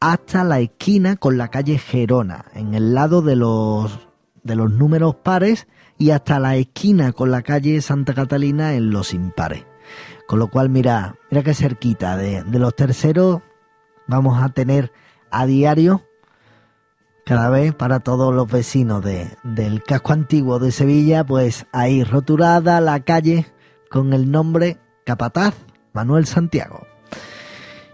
hasta 0.00 0.44
la 0.44 0.60
esquina 0.60 1.16
con 1.16 1.38
la 1.38 1.48
calle 1.48 1.78
Gerona, 1.78 2.46
en 2.54 2.74
el 2.74 2.94
lado 2.94 3.22
de 3.22 3.36
los, 3.36 3.98
de 4.42 4.56
los 4.56 4.70
números 4.70 5.16
pares 5.16 5.66
y 5.98 6.10
hasta 6.10 6.38
la 6.40 6.56
esquina 6.56 7.12
con 7.12 7.30
la 7.30 7.42
calle 7.42 7.80
Santa 7.82 8.14
Catalina 8.14 8.74
en 8.74 8.90
los 8.90 9.12
impares. 9.12 9.69
Con 10.30 10.38
lo 10.38 10.46
cual, 10.46 10.68
mira, 10.68 11.16
mira 11.28 11.42
qué 11.42 11.54
cerquita 11.54 12.16
de, 12.16 12.44
de 12.44 12.58
los 12.60 12.76
terceros 12.76 13.40
vamos 14.06 14.40
a 14.40 14.50
tener 14.50 14.92
a 15.28 15.44
diario 15.44 16.02
cada 17.26 17.50
vez 17.50 17.74
para 17.74 17.98
todos 17.98 18.32
los 18.32 18.48
vecinos 18.48 19.04
de, 19.04 19.36
del 19.42 19.82
casco 19.82 20.12
antiguo 20.12 20.60
de 20.60 20.70
Sevilla, 20.70 21.24
pues 21.24 21.66
ahí 21.72 22.04
rotulada 22.04 22.80
la 22.80 23.00
calle 23.00 23.44
con 23.90 24.12
el 24.12 24.30
nombre 24.30 24.78
Capataz 25.04 25.56
Manuel 25.94 26.26
Santiago. 26.26 26.86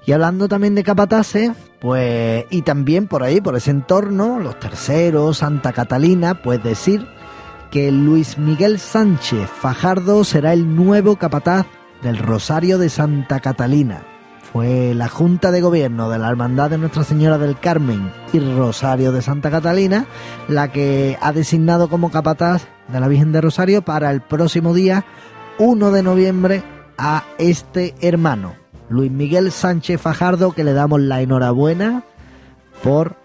Y 0.05 0.13
hablando 0.13 0.47
también 0.47 0.75
de 0.75 0.85
capataces, 0.85 1.53
pues, 1.81 2.45
y 2.51 2.61
también 2.61 3.09
por 3.09 3.23
ahí, 3.23 3.41
por 3.41 3.57
ese 3.57 3.71
entorno, 3.71 4.41
los 4.41 4.61
terceros, 4.61 5.39
Santa 5.39 5.73
Catalina, 5.73 6.43
pues 6.43 6.63
decir 6.63 7.09
que 7.71 7.91
Luis 7.91 8.37
Miguel 8.37 8.79
Sánchez 8.79 9.49
Fajardo 9.49 10.23
será 10.23 10.53
el 10.53 10.77
nuevo 10.77 11.17
capataz 11.17 11.65
del 12.07 12.19
Rosario 12.19 12.79
de 12.79 12.89
Santa 12.89 13.41
Catalina. 13.41 14.05
Fue 14.53 14.95
la 14.95 15.09
Junta 15.09 15.51
de 15.51 15.61
Gobierno 15.61 16.09
de 16.09 16.21
la 16.21 16.29
Hermandad 16.29 16.71
de 16.71 16.79
Nuestra 16.79 17.03
Señora 17.03 17.37
del 17.37 17.59
Carmen 17.59 18.13
y 18.33 18.39
Rosario 18.39 19.11
de 19.11 19.23
Santa 19.23 19.51
Catalina 19.51 20.07
la 20.47 20.71
que 20.71 21.19
ha 21.21 21.33
designado 21.33 21.89
como 21.89 22.13
capataz 22.13 22.69
de 22.87 23.01
la 23.01 23.09
Virgen 23.09 23.33
de 23.33 23.41
Rosario 23.41 23.83
para 23.83 24.13
el 24.13 24.21
próximo 24.21 24.73
día 24.73 25.05
1 25.59 25.91
de 25.91 26.03
noviembre 26.05 26.63
a 26.97 27.25
este 27.39 27.97
hermano, 28.01 28.55
Luis 28.89 29.11
Miguel 29.11 29.51
Sánchez 29.51 30.01
Fajardo, 30.01 30.53
que 30.53 30.63
le 30.63 30.75
damos 30.75 31.01
la 31.01 31.21
enhorabuena 31.23 32.05
por 32.85 33.17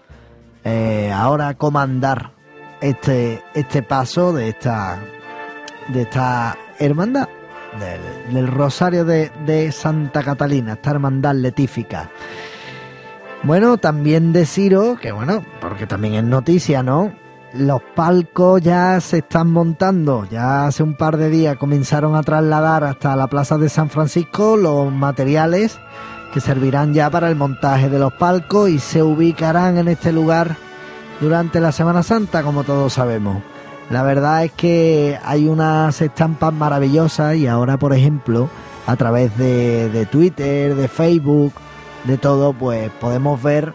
eh, 0.64 1.12
ahora 1.14 1.54
comandar 1.54 2.32
este, 2.80 3.44
este 3.54 3.84
paso 3.84 4.32
de 4.32 4.48
esta, 4.48 4.98
de 5.92 6.02
esta 6.02 6.56
hermandad 6.80 7.28
del, 8.30 8.46
Rosario 8.46 9.04
de, 9.04 9.72
Santa 9.72 10.22
Catalina, 10.22 10.74
esta 10.74 10.90
hermandad 10.90 11.34
letífica. 11.34 12.10
Bueno, 13.42 13.76
también 13.78 14.32
deciros 14.32 15.00
que, 15.00 15.12
bueno, 15.12 15.44
porque 15.60 15.86
también 15.86 16.14
es 16.14 16.24
noticia, 16.24 16.82
¿no? 16.82 17.12
Los 17.54 17.82
palcos 17.94 18.62
ya 18.62 18.98
se 19.00 19.18
están 19.18 19.50
montando, 19.50 20.26
ya 20.30 20.66
hace 20.66 20.82
un 20.82 20.96
par 20.96 21.16
de 21.16 21.28
días 21.28 21.56
comenzaron 21.56 22.14
a 22.14 22.22
trasladar 22.22 22.84
hasta 22.84 23.14
la 23.16 23.26
Plaza 23.26 23.58
de 23.58 23.68
San 23.68 23.90
Francisco 23.90 24.56
los 24.56 24.90
materiales 24.90 25.78
que 26.32 26.40
servirán 26.40 26.94
ya 26.94 27.10
para 27.10 27.28
el 27.28 27.36
montaje 27.36 27.90
de 27.90 27.98
los 27.98 28.14
palcos 28.14 28.70
y 28.70 28.78
se 28.78 29.02
ubicarán 29.02 29.76
en 29.76 29.88
este 29.88 30.12
lugar 30.12 30.56
durante 31.20 31.60
la 31.60 31.72
Semana 31.72 32.02
Santa, 32.02 32.42
como 32.42 32.64
todos 32.64 32.94
sabemos. 32.94 33.42
La 33.92 34.02
verdad 34.02 34.44
es 34.44 34.52
que 34.52 35.18
hay 35.22 35.46
unas 35.46 36.00
estampas 36.00 36.50
maravillosas 36.54 37.36
y 37.36 37.46
ahora, 37.46 37.78
por 37.78 37.92
ejemplo, 37.92 38.48
a 38.86 38.96
través 38.96 39.36
de, 39.36 40.08
Twitter, 40.10 40.74
de 40.74 40.88
Facebook, 40.88 41.52
de 42.04 42.16
todo, 42.16 42.54
pues 42.54 42.90
podemos 43.02 43.42
ver 43.42 43.74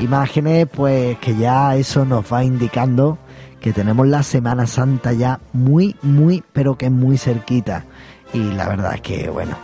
imágenes, 0.00 0.66
pues 0.66 1.16
que 1.18 1.36
ya 1.36 1.76
eso 1.76 2.04
nos 2.04 2.24
va 2.32 2.42
indicando 2.42 3.18
que 3.60 3.72
tenemos 3.72 4.08
la 4.08 4.24
Semana 4.24 4.66
Santa 4.66 5.12
ya 5.12 5.38
muy, 5.52 5.94
muy, 6.02 6.42
pero 6.52 6.76
que 6.76 6.90
muy 6.90 7.16
cerquita. 7.16 7.84
Y 8.32 8.42
la 8.54 8.66
verdad 8.66 8.96
es 8.96 9.00
que, 9.02 9.30
bueno, 9.30 9.56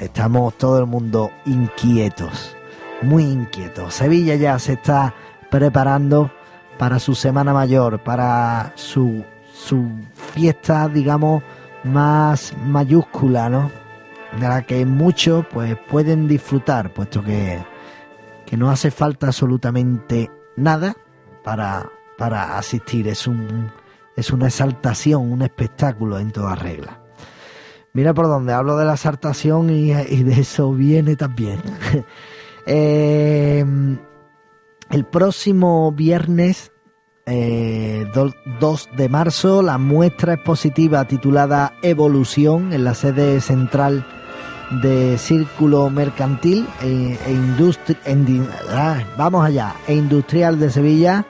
estamos 0.00 0.56
todo 0.56 0.78
el 0.78 0.86
mundo 0.86 1.30
inquietos, 1.44 2.56
muy 3.02 3.24
inquietos. 3.24 3.92
Sevilla 3.92 4.34
ya 4.34 4.58
se 4.58 4.72
está 4.72 5.12
preparando 5.50 6.30
para 6.78 6.98
su 6.98 7.14
Semana 7.14 7.52
Mayor, 7.52 7.98
para 7.98 8.72
su 8.76 9.22
su 9.62 9.88
fiesta, 10.34 10.88
digamos, 10.88 11.42
más 11.84 12.54
mayúscula, 12.66 13.48
¿no? 13.48 13.70
De 14.38 14.48
la 14.48 14.62
que 14.62 14.84
muchos 14.86 15.46
pues 15.46 15.76
pueden 15.88 16.26
disfrutar, 16.26 16.92
puesto 16.92 17.22
que, 17.22 17.62
que 18.46 18.56
no 18.56 18.70
hace 18.70 18.90
falta 18.90 19.26
absolutamente 19.26 20.30
nada 20.56 20.96
para, 21.44 21.88
para 22.16 22.58
asistir. 22.58 23.08
Es 23.08 23.26
un 23.26 23.70
es 24.16 24.30
una 24.30 24.46
exaltación, 24.46 25.32
un 25.32 25.42
espectáculo 25.42 26.18
en 26.18 26.32
toda 26.32 26.54
regla. 26.54 27.00
Mira 27.94 28.14
por 28.14 28.26
dónde 28.26 28.52
hablo 28.52 28.76
de 28.76 28.84
la 28.84 28.94
exaltación 28.94 29.70
y, 29.70 29.92
y 29.92 30.22
de 30.22 30.40
eso 30.40 30.72
viene 30.72 31.16
también. 31.16 31.60
Eh, 32.64 33.64
el 34.90 35.04
próximo 35.06 35.90
viernes 35.90 36.71
eh, 37.26 38.06
2 38.14 38.88
de 38.96 39.08
marzo 39.08 39.62
la 39.62 39.78
muestra 39.78 40.34
expositiva 40.34 41.04
titulada 41.06 41.74
Evolución 41.82 42.72
en 42.72 42.84
la 42.84 42.94
sede 42.94 43.40
central 43.40 44.04
de 44.82 45.18
Círculo 45.18 45.90
Mercantil 45.90 46.66
e, 46.82 47.18
e 47.26 48.42
ah, 48.70 49.04
vamos 49.18 49.44
allá, 49.44 49.74
e 49.86 49.94
Industrial 49.94 50.58
de 50.58 50.70
Sevilla, 50.70 51.26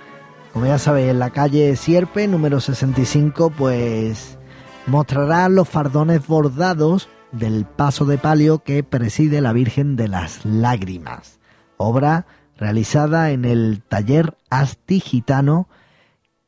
como 0.53 0.67
ya 0.67 0.79
sabéis, 0.79 1.11
en 1.11 1.19
la 1.19 1.31
calle 1.31 1.75
Sierpe, 1.77 2.29
número 2.29 2.61
65, 2.61 3.51
pues 3.51 4.39
mostrará 4.87 5.49
los 5.49 5.69
fardones 5.69 6.27
bordados 6.27 7.09
del 7.33 7.65
paso 7.65 8.05
de 8.05 8.19
palio 8.19 8.63
que 8.63 8.85
preside 8.85 9.41
la 9.41 9.53
Virgen 9.53 9.97
de 9.97 10.09
las 10.09 10.45
Lágrimas, 10.45 11.41
obra 11.79 12.27
realizada 12.57 13.31
en 13.31 13.45
el 13.45 13.83
taller 13.83 14.37
Asti 14.51 15.01
Gitano 15.01 15.69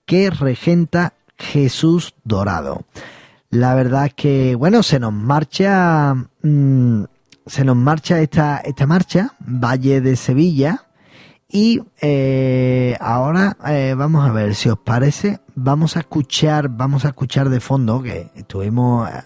que 0.06 0.30
regenta 0.30 1.14
Jesús 1.38 2.14
Dorado. 2.24 2.84
La 3.50 3.74
verdad 3.74 4.10
que, 4.14 4.54
bueno, 4.56 4.82
se 4.82 4.98
nos 4.98 5.12
marcha, 5.12 6.14
mm, 6.42 7.04
se 7.46 7.64
nos 7.64 7.76
marcha 7.76 8.20
esta, 8.20 8.58
esta 8.58 8.86
marcha, 8.86 9.34
Valle 9.40 10.00
de 10.00 10.16
Sevilla, 10.16 10.86
y 11.48 11.82
eh, 12.00 12.96
ahora 13.00 13.56
eh, 13.66 13.94
vamos 13.96 14.28
a 14.28 14.32
ver 14.32 14.56
si 14.56 14.68
os 14.68 14.78
parece, 14.78 15.38
vamos 15.54 15.96
a 15.96 16.00
escuchar, 16.00 16.68
vamos 16.68 17.04
a 17.04 17.08
escuchar 17.08 17.48
de 17.48 17.60
fondo 17.60 18.02
que 18.02 18.30
estuvimos, 18.34 19.08
eh, 19.08 19.22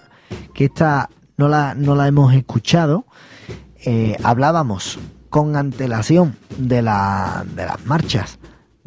que 0.52 0.66
esta 0.66 1.08
no 1.38 1.48
la, 1.48 1.74
no 1.74 1.94
la 1.94 2.06
hemos 2.06 2.34
escuchado. 2.34 3.06
Hablábamos 4.22 4.98
con 5.30 5.56
antelación 5.56 6.36
de, 6.58 6.82
la, 6.82 7.46
de 7.54 7.64
las 7.64 7.86
marchas 7.86 8.38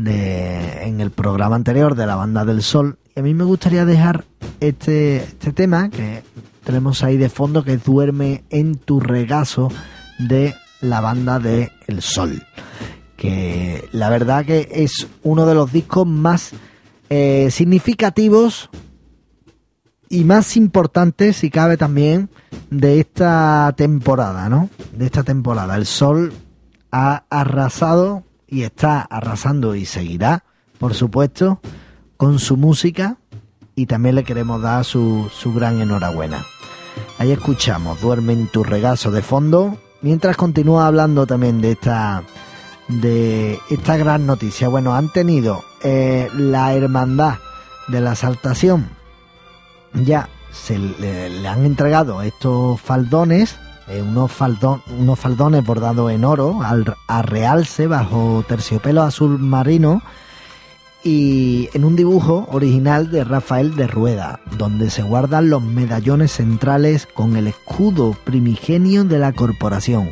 de, 0.04 0.84
en 0.84 1.02
el 1.02 1.12
programa 1.12 1.56
anterior 1.56 1.96
de 1.96 2.06
la 2.06 2.16
Banda 2.16 2.46
del 2.46 2.64
Sol. 2.64 2.98
Y 3.16 3.20
a 3.20 3.24
mí 3.24 3.34
me 3.34 3.44
gustaría 3.44 3.86
dejar 3.86 4.26
este, 4.60 5.18
este 5.18 5.54
tema 5.54 5.90
que 5.90 6.24
tenemos 6.64 7.04
ahí 7.04 7.18
de 7.18 7.30
fondo, 7.30 7.64
que 7.64 7.78
Duerme 7.78 8.44
en 8.50 8.76
tu 8.76 9.00
regazo 9.00 9.70
de 10.20 10.56
la 10.82 11.02
Banda 11.02 11.40
El 11.88 12.02
Sol. 12.02 12.44
Que 13.18 13.88
la 13.92 14.10
verdad 14.10 14.46
que 14.46 14.70
es 14.72 15.08
uno 15.24 15.46
de 15.46 15.56
los 15.56 15.72
discos 15.72 16.08
más 16.08 16.52
eh, 17.10 17.50
significativos 17.52 18.70
y 20.10 20.24
más 20.24 20.58
importantes, 20.58 21.38
si 21.38 21.50
cabe 21.50 21.78
también, 21.78 22.30
de 22.70 23.00
esta 23.00 23.74
temporada, 23.78 24.50
¿no? 24.50 24.70
De 24.94 25.06
esta 25.06 25.24
temporada. 25.24 25.76
El 25.76 25.86
Sol 25.86 26.34
ha 26.92 27.24
arrasado 27.30 28.24
y 28.52 28.62
está 28.62 29.02
arrasando 29.02 29.74
y 29.74 29.86
seguirá, 29.86 30.44
por 30.78 30.94
supuesto, 30.94 31.60
con 32.18 32.38
su 32.38 32.56
música 32.58 33.18
y 33.76 33.88
también 33.88 34.14
le 34.14 34.24
queremos 34.24 34.62
dar 34.62 34.86
su, 34.86 35.28
su 35.34 35.52
gran 35.54 35.82
enhorabuena. 35.82 36.46
Ahí 37.18 37.32
escuchamos 37.32 38.00
Duerme 38.02 38.34
en 38.34 38.48
tu 38.48 38.64
regazo 38.64 39.10
de 39.10 39.24
fondo, 39.24 39.80
mientras 40.04 40.38
continúa 40.38 40.86
hablando 40.86 41.26
también 41.26 41.62
de 41.62 41.72
esta 41.72 42.22
de 42.88 43.58
esta 43.72 43.98
gran 43.98 44.28
noticia. 44.28 44.68
Bueno, 44.68 44.94
han 44.94 45.10
tenido 45.10 45.64
eh, 45.82 46.30
la 46.36 46.76
hermandad 46.76 47.40
de 47.88 48.02
la 48.02 48.12
exaltación 48.12 49.02
ya 49.94 50.30
se 50.52 50.78
le 50.78 51.48
han 51.48 51.66
entregado 51.66 52.22
estos 52.22 52.80
faldones, 52.80 53.58
eh, 53.92 54.02
unos, 54.02 54.32
faldones 54.32 55.66
bordados 55.66 56.12
en 56.12 56.24
oro, 56.24 56.62
al, 56.64 56.96
a 57.08 57.22
realce 57.22 57.88
bajo 57.88 58.44
terciopelo 58.48 59.02
azul 59.02 59.38
marino 59.38 60.02
y 61.04 61.70
en 61.74 61.84
un 61.84 61.96
dibujo 61.96 62.48
original 62.52 63.12
de 63.12 63.24
Rafael 63.24 63.76
de 63.76 63.88
Rueda, 63.88 64.40
donde 64.58 64.90
se 64.90 65.04
guardan 65.04 65.50
los 65.50 65.62
medallones 65.62 66.32
centrales 66.32 67.08
con 67.08 67.36
el 67.36 67.48
escudo 67.48 68.16
primigenio 68.24 69.04
de 69.04 69.20
la 69.20 69.34
corporación. 69.34 70.10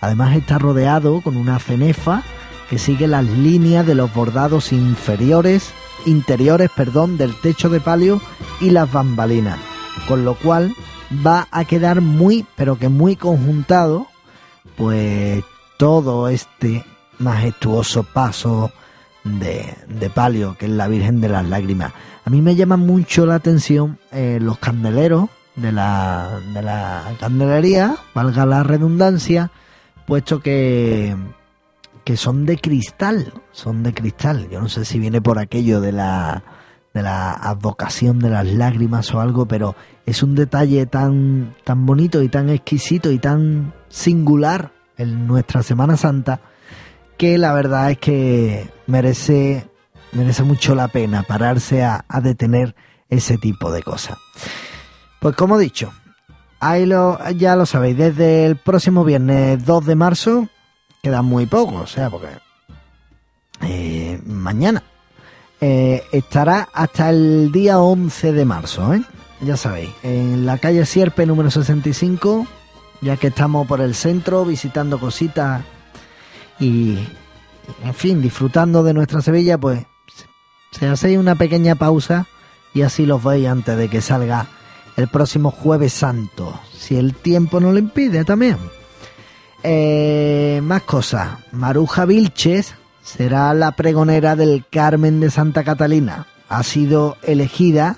Además 0.00 0.36
está 0.36 0.58
rodeado 0.58 1.20
con 1.20 1.36
una 1.36 1.58
cenefa 1.58 2.22
que 2.70 2.78
sigue 2.78 3.08
las 3.08 3.24
líneas 3.24 3.86
de 3.86 3.94
los 3.94 4.12
bordados 4.14 4.72
inferiores 4.72 5.72
interiores, 6.06 6.70
perdón, 6.74 7.18
del 7.18 7.34
techo 7.34 7.68
de 7.68 7.80
palio 7.80 8.20
y 8.60 8.70
las 8.70 8.90
bambalinas, 8.90 9.58
con 10.06 10.24
lo 10.24 10.34
cual 10.34 10.72
va 11.10 11.48
a 11.50 11.64
quedar 11.64 12.00
muy, 12.00 12.46
pero 12.56 12.78
que 12.78 12.88
muy 12.88 13.16
conjuntado, 13.16 14.06
pues 14.76 15.44
todo 15.76 16.28
este 16.28 16.84
majestuoso 17.18 18.02
paso 18.02 18.72
de, 19.24 19.74
de 19.88 20.10
palio 20.10 20.56
que 20.58 20.66
es 20.66 20.72
la 20.72 20.88
Virgen 20.88 21.20
de 21.20 21.28
las 21.28 21.46
Lágrimas. 21.46 21.92
A 22.24 22.30
mí 22.30 22.42
me 22.42 22.56
llama 22.56 22.76
mucho 22.76 23.26
la 23.26 23.36
atención 23.36 23.98
eh, 24.12 24.38
los 24.40 24.58
candeleros 24.58 25.28
de 25.56 25.72
la, 25.72 26.40
de 26.52 26.62
la 26.62 27.04
candelería, 27.18 27.96
valga 28.14 28.46
la 28.46 28.62
redundancia, 28.62 29.50
puesto 30.06 30.40
que 30.40 31.16
que 32.08 32.16
son 32.16 32.46
de 32.46 32.56
cristal, 32.56 33.34
son 33.52 33.82
de 33.82 33.92
cristal. 33.92 34.48
Yo 34.48 34.62
no 34.62 34.70
sé 34.70 34.86
si 34.86 34.98
viene 34.98 35.20
por 35.20 35.38
aquello 35.38 35.82
de 35.82 35.92
la 35.92 36.42
de 36.98 37.04
la 37.04 37.32
advocación 37.32 38.18
de 38.18 38.28
las 38.28 38.44
lágrimas 38.44 39.14
o 39.14 39.20
algo, 39.20 39.46
pero 39.46 39.76
es 40.04 40.24
un 40.24 40.34
detalle 40.34 40.84
tan 40.86 41.54
tan 41.62 41.86
bonito 41.86 42.22
y 42.22 42.28
tan 42.28 42.50
exquisito 42.50 43.12
y 43.12 43.20
tan 43.20 43.72
singular 43.88 44.72
en 44.96 45.28
nuestra 45.28 45.62
Semana 45.62 45.96
Santa 45.96 46.40
que 47.16 47.38
la 47.38 47.52
verdad 47.52 47.92
es 47.92 47.98
que 47.98 48.68
merece 48.88 49.68
merece 50.10 50.42
mucho 50.42 50.74
la 50.74 50.88
pena 50.88 51.22
pararse 51.22 51.84
a, 51.84 52.04
detener 52.20 52.74
ese 53.10 53.38
tipo 53.38 53.70
de 53.70 53.82
cosas. 53.84 54.18
Pues 55.20 55.36
como 55.36 55.56
he 55.56 55.62
dicho, 55.62 55.92
ahí 56.58 56.84
lo, 56.84 57.18
ya 57.30 57.54
lo 57.54 57.64
sabéis, 57.64 57.96
desde 57.96 58.44
el 58.44 58.56
próximo 58.56 59.04
viernes 59.04 59.64
2 59.64 59.86
de 59.86 59.94
marzo 59.94 60.48
queda 61.00 61.22
muy 61.22 61.46
poco, 61.46 61.76
o 61.76 61.86
sea, 61.86 62.10
porque 62.10 62.28
eh, 63.60 64.20
mañana 64.26 64.82
eh, 65.60 66.04
estará 66.12 66.68
hasta 66.72 67.10
el 67.10 67.50
día 67.52 67.80
11 67.80 68.32
de 68.32 68.44
marzo, 68.44 68.94
¿eh? 68.94 69.02
ya 69.40 69.56
sabéis, 69.56 69.90
en 70.02 70.46
la 70.46 70.58
calle 70.58 70.84
Sierpe 70.86 71.26
número 71.26 71.50
65, 71.50 72.46
ya 73.00 73.16
que 73.16 73.28
estamos 73.28 73.66
por 73.66 73.80
el 73.80 73.94
centro 73.94 74.44
visitando 74.44 74.98
cositas 74.98 75.62
y, 76.58 76.98
en 77.84 77.94
fin, 77.94 78.20
disfrutando 78.20 78.82
de 78.82 78.94
nuestra 78.94 79.20
Sevilla, 79.20 79.58
pues 79.58 79.84
se 80.70 80.86
hacéis 80.86 81.18
una 81.18 81.34
pequeña 81.36 81.74
pausa 81.74 82.26
y 82.74 82.82
así 82.82 83.06
los 83.06 83.22
veis 83.22 83.48
antes 83.48 83.76
de 83.76 83.88
que 83.88 84.00
salga 84.00 84.46
el 84.96 85.08
próximo 85.08 85.50
jueves 85.50 85.92
santo, 85.92 86.60
si 86.76 86.96
el 86.96 87.14
tiempo 87.14 87.60
no 87.60 87.72
lo 87.72 87.78
impide 87.78 88.24
también. 88.24 88.58
Eh, 89.62 90.60
más 90.62 90.82
cosas. 90.82 91.30
Maruja 91.52 92.04
Vilches 92.04 92.74
será 93.08 93.54
la 93.54 93.72
pregonera 93.72 94.36
del 94.36 94.66
Carmen 94.70 95.18
de 95.18 95.30
Santa 95.30 95.64
Catalina. 95.64 96.26
Ha 96.50 96.62
sido 96.62 97.16
elegida 97.22 97.96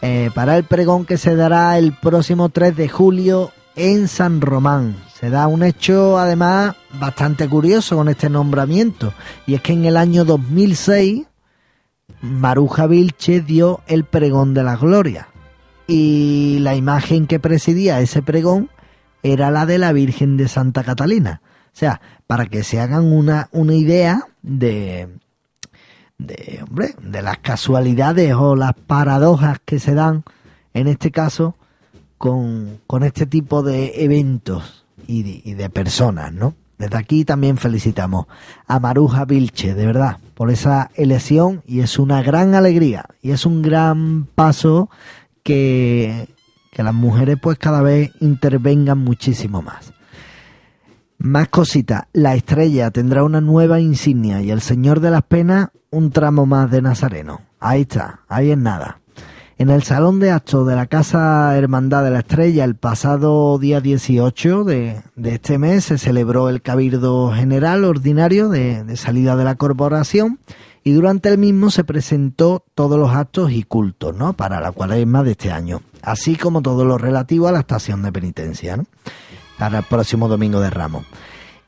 eh, 0.00 0.30
para 0.34 0.56
el 0.56 0.64
pregón 0.64 1.04
que 1.04 1.18
se 1.18 1.36
dará 1.36 1.76
el 1.76 1.92
próximo 1.92 2.48
3 2.48 2.74
de 2.74 2.88
julio 2.88 3.52
en 3.76 4.08
San 4.08 4.40
Román. 4.40 4.96
Se 5.20 5.28
da 5.28 5.48
un 5.48 5.62
hecho 5.62 6.18
además 6.18 6.76
bastante 6.98 7.46
curioso 7.46 7.96
con 7.96 8.08
este 8.08 8.30
nombramiento. 8.30 9.12
Y 9.46 9.54
es 9.54 9.60
que 9.60 9.74
en 9.74 9.84
el 9.84 9.98
año 9.98 10.24
2006 10.24 11.26
Maruja 12.22 12.86
Vilches 12.86 13.44
dio 13.44 13.80
el 13.86 14.04
pregón 14.04 14.54
de 14.54 14.62
la 14.62 14.76
gloria. 14.76 15.28
Y 15.86 16.58
la 16.60 16.74
imagen 16.74 17.26
que 17.26 17.38
presidía 17.38 18.00
ese 18.00 18.22
pregón 18.22 18.70
era 19.22 19.50
la 19.50 19.66
de 19.66 19.76
la 19.76 19.92
Virgen 19.92 20.38
de 20.38 20.48
Santa 20.48 20.84
Catalina. 20.84 21.42
O 21.44 21.78
sea, 21.78 22.00
para 22.28 22.44
que 22.46 22.62
se 22.62 22.78
hagan 22.78 23.10
una, 23.10 23.48
una 23.52 23.74
idea 23.74 24.28
de, 24.42 25.08
de, 26.18 26.62
hombre, 26.68 26.94
de 27.02 27.22
las 27.22 27.38
casualidades 27.38 28.34
o 28.34 28.54
las 28.54 28.74
paradojas 28.74 29.58
que 29.64 29.78
se 29.78 29.94
dan, 29.94 30.24
en 30.74 30.88
este 30.88 31.10
caso, 31.10 31.56
con, 32.18 32.80
con 32.86 33.02
este 33.02 33.24
tipo 33.24 33.62
de 33.62 34.04
eventos 34.04 34.84
y 35.06 35.22
de, 35.54 35.70
personas, 35.70 36.34
¿no? 36.34 36.54
Desde 36.76 36.98
aquí 36.98 37.24
también 37.24 37.56
felicitamos 37.56 38.26
a 38.66 38.78
Maruja 38.78 39.24
Vilche, 39.24 39.74
de 39.74 39.86
verdad, 39.86 40.18
por 40.34 40.50
esa 40.50 40.90
elección 40.96 41.62
y 41.66 41.80
es 41.80 41.98
una 41.98 42.22
gran 42.22 42.54
alegría 42.54 43.06
y 43.22 43.30
es 43.30 43.46
un 43.46 43.62
gran 43.62 44.26
paso 44.34 44.90
que, 45.42 46.28
que 46.72 46.82
las 46.82 46.94
mujeres 46.94 47.38
pues 47.40 47.58
cada 47.58 47.80
vez 47.80 48.10
intervengan 48.20 48.98
muchísimo 48.98 49.62
más. 49.62 49.94
Más 51.20 51.48
cositas, 51.48 52.04
la 52.12 52.36
estrella 52.36 52.92
tendrá 52.92 53.24
una 53.24 53.40
nueva 53.40 53.80
insignia 53.80 54.40
y 54.40 54.52
el 54.52 54.60
Señor 54.60 55.00
de 55.00 55.10
las 55.10 55.24
Penas 55.24 55.70
un 55.90 56.12
tramo 56.12 56.46
más 56.46 56.70
de 56.70 56.80
Nazareno. 56.80 57.40
Ahí 57.58 57.80
está, 57.80 58.20
ahí 58.28 58.52
es 58.52 58.58
nada. 58.58 59.00
En 59.58 59.68
el 59.70 59.82
Salón 59.82 60.20
de 60.20 60.30
Actos 60.30 60.64
de 60.68 60.76
la 60.76 60.86
Casa 60.86 61.58
Hermandad 61.58 62.04
de 62.04 62.12
la 62.12 62.20
Estrella, 62.20 62.62
el 62.62 62.76
pasado 62.76 63.58
día 63.58 63.80
18 63.80 64.62
de, 64.62 65.02
de 65.16 65.34
este 65.34 65.58
mes, 65.58 65.86
se 65.86 65.98
celebró 65.98 66.48
el 66.48 66.62
Cabildo 66.62 67.32
General 67.32 67.84
Ordinario 67.84 68.48
de, 68.48 68.96
salida 68.96 69.34
de 69.34 69.42
la 69.42 69.56
corporación 69.56 70.38
y 70.84 70.92
durante 70.92 71.30
el 71.30 71.38
mismo 71.38 71.72
se 71.72 71.82
presentó 71.82 72.64
todos 72.76 72.96
los 72.96 73.10
actos 73.10 73.50
y 73.50 73.64
cultos 73.64 74.14
¿no? 74.14 74.34
para 74.34 74.60
la 74.60 74.70
cuaresma 74.70 75.24
de 75.24 75.32
este 75.32 75.50
año, 75.50 75.82
así 76.00 76.36
como 76.36 76.62
todo 76.62 76.84
lo 76.84 76.96
relativo 76.96 77.48
a 77.48 77.52
la 77.52 77.58
estación 77.58 78.02
de 78.02 78.12
penitencia 78.12 78.76
¿no? 78.76 78.84
Para 79.58 79.78
el 79.78 79.84
próximo 79.84 80.28
domingo 80.28 80.60
de 80.60 80.70
Ramos. 80.70 81.04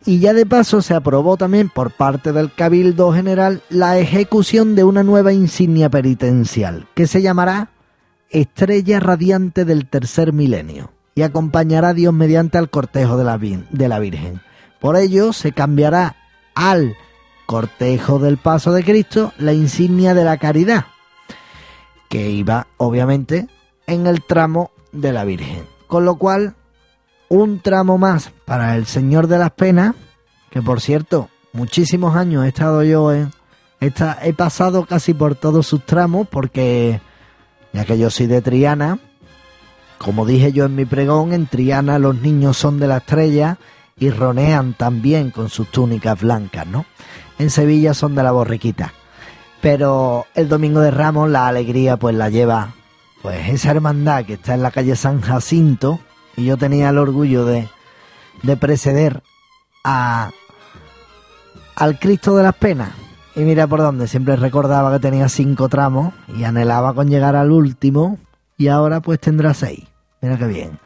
Y 0.05 0.18
ya 0.18 0.33
de 0.33 0.46
paso 0.46 0.81
se 0.81 0.94
aprobó 0.94 1.37
también 1.37 1.68
por 1.68 1.90
parte 1.90 2.33
del 2.33 2.53
Cabildo 2.55 3.12
General 3.12 3.62
la 3.68 3.98
ejecución 3.98 4.74
de 4.74 4.85
una 4.85 5.03
nueva 5.03 5.33
insignia 5.33 5.90
penitencial 5.90 6.87
que 6.94 7.07
se 7.07 7.20
llamará 7.20 7.70
Estrella 8.31 9.00
Radiante 9.00 9.64
del 9.64 9.87
Tercer 9.87 10.33
Milenio 10.33 10.90
y 11.14 11.22
acompañará 11.22 11.88
a 11.88 11.94
Dios 11.94 12.14
mediante 12.14 12.57
al 12.57 12.70
cortejo 12.70 13.18
de 13.18 13.24
la, 13.24 13.37
de 13.37 13.88
la 13.88 13.98
Virgen. 13.98 14.40
Por 14.81 14.96
ello 14.96 15.35
se 15.35 15.53
cambiará 15.53 16.16
al 16.55 16.96
cortejo 17.44 18.18
del 18.18 18.38
paso 18.38 18.72
de 18.72 18.85
Cristo 18.85 19.33
la 19.37 19.53
insignia 19.53 20.14
de 20.14 20.24
la 20.24 20.38
caridad, 20.38 20.87
que 22.09 22.31
iba 22.31 22.68
obviamente 22.79 23.48
en 23.87 24.07
el 24.07 24.22
tramo 24.22 24.70
de 24.92 25.12
la 25.12 25.24
Virgen. 25.24 25.64
Con 25.88 26.05
lo 26.05 26.16
cual, 26.16 26.55
un 27.31 27.61
tramo 27.61 27.97
más 27.97 28.33
para 28.45 28.77
el 28.77 28.85
Señor 28.85 29.29
de 29.29 29.38
las 29.38 29.53
Penas, 29.53 29.95
que 30.51 30.61
por 30.61 30.81
cierto, 30.81 31.31
muchísimos 31.55 32.16
años 32.16 32.45
he 32.45 32.49
estado 32.49 32.83
yo 32.83 33.12
en... 33.12 33.33
Esta, 33.79 34.19
he 34.23 34.35
pasado 34.35 34.85
casi 34.85 35.14
por 35.14 35.37
todos 35.37 35.66
sus 35.66 35.87
tramos 35.87 36.29
porque, 36.29 37.01
ya 37.73 37.87
que 37.87 37.97
yo 37.99 38.11
soy 38.11 38.27
de 38.27 38.43
Triana, 38.43 38.99
como 39.97 40.27
dije 40.27 40.53
yo 40.53 40.66
en 40.66 40.75
mi 40.75 40.85
pregón, 40.85 41.33
en 41.33 41.47
Triana 41.47 41.99
los 41.99 42.21
niños 42.21 42.59
son 42.59 42.79
de 42.79 42.88
la 42.88 42.99
estrella 42.99 43.57
y 43.97 44.11
ronean 44.11 44.75
también 44.75 45.31
con 45.31 45.49
sus 45.49 45.69
túnicas 45.69 46.21
blancas, 46.21 46.66
¿no? 46.66 46.85
En 47.38 47.49
Sevilla 47.49 47.95
son 47.95 48.14
de 48.14 48.23
la 48.23 48.33
borriquita. 48.33 48.93
Pero 49.62 50.27
el 50.35 50.49
domingo 50.49 50.81
de 50.81 50.90
Ramos 50.90 51.31
la 51.31 51.49
alegría 51.49 51.97
pues 51.97 52.14
la 52.14 52.29
lleva 52.29 52.75
pues 53.23 53.49
esa 53.49 53.71
hermandad 53.71 54.27
que 54.27 54.35
está 54.35 54.55
en 54.55 54.62
la 54.62 54.73
calle 54.73 54.97
San 54.97 55.23
Jacinto 55.23 56.01
y 56.37 56.45
yo 56.45 56.57
tenía 56.57 56.90
el 56.90 56.99
orgullo 56.99 57.45
de, 57.45 57.69
de 58.43 58.57
preceder 58.57 59.23
a 59.85 60.31
al 61.77 61.99
Cristo 61.99 62.37
de 62.37 62.43
las 62.43 62.55
Penas. 62.55 62.90
Y 63.35 63.40
mira 63.40 63.66
por 63.66 63.81
dónde, 63.81 64.07
siempre 64.07 64.37
recordaba 64.37 64.93
que 64.93 64.99
tenía 64.99 65.29
cinco 65.29 65.69
tramos 65.69 66.12
y 66.37 66.45
anhelaba 66.45 66.95
con 66.95 67.09
llegar 67.09 67.37
al 67.37 67.53
último 67.53 68.19
y 68.59 68.69
ahora 68.69 69.01
pues 69.01 69.21
tendrá 69.21 69.55
seis. 69.55 69.85
Mira 70.21 70.37
qué 70.37 70.47
bien. 70.47 70.79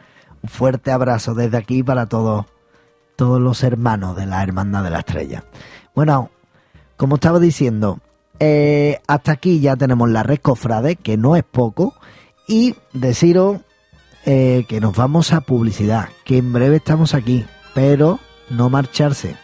Un 0.42 0.48
fuerte 0.48 0.92
abrazo 0.92 1.35
desde 1.35 1.57
aquí 1.57 1.83
para 1.83 2.07
todos 2.07 2.46
todos 3.16 3.40
los 3.40 3.62
hermanos 3.62 4.16
de 4.16 4.26
la 4.26 4.42
Hermandad 4.42 4.85
de 4.85 4.90
la 4.90 4.98
Estrella. 5.00 5.44
Bueno, 5.94 6.30
como 6.96 7.16
estaba 7.16 7.38
diciendo, 7.38 8.00
eh, 8.40 9.00
hasta 9.07 9.33
aquí 9.33 9.61
ya 9.61 9.76
tenemos 9.76 10.11
la 10.11 10.22
red 10.22 10.38
cofrade, 10.38 10.96
que 10.96 11.16
no 11.16 11.37
es 11.37 11.44
poco, 11.44 11.94
y 12.48 12.74
deciros 12.92 13.61
eh, 14.26 14.64
que 14.68 14.80
nos 14.80 14.96
vamos 14.96 15.32
a 15.32 15.42
publicidad, 15.42 16.08
que 16.24 16.38
en 16.38 16.52
breve 16.52 16.76
estamos 16.76 17.14
aquí, 17.14 17.44
pero 17.74 18.20
no 18.50 18.70
marcharse. 18.70 19.37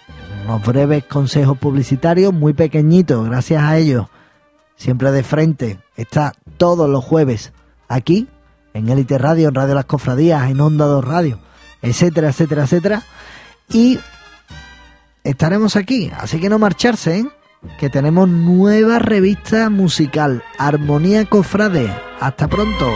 Unos 0.44 0.64
breves 0.64 1.04
consejos 1.04 1.58
publicitarios 1.58 2.32
muy 2.32 2.54
pequeñitos, 2.54 3.26
gracias 3.26 3.62
a 3.62 3.76
ellos, 3.76 4.06
siempre 4.76 5.12
de 5.12 5.22
frente, 5.22 5.80
está 5.96 6.32
todos 6.56 6.88
los 6.88 7.04
jueves 7.04 7.52
aquí, 7.88 8.28
en 8.72 8.88
Elite 8.88 9.18
Radio, 9.18 9.48
en 9.48 9.54
Radio 9.54 9.74
Las 9.74 9.84
Cofradías, 9.84 10.50
en 10.50 10.60
Onda 10.60 10.86
2 10.86 11.04
Radio, 11.04 11.40
etcétera, 11.82 12.30
etcétera, 12.30 12.64
etcétera. 12.64 13.02
Y 13.68 14.00
estaremos 15.24 15.76
aquí, 15.76 16.10
así 16.16 16.40
que 16.40 16.48
no 16.48 16.58
marcharse, 16.58 17.18
¿eh? 17.18 17.26
que 17.78 17.90
tenemos 17.90 18.28
nueva 18.28 18.98
revista 18.98 19.68
musical, 19.70 20.42
Armonía 20.58 21.26
Cofrade. 21.26 21.94
Hasta 22.20 22.48
pronto. 22.48 22.86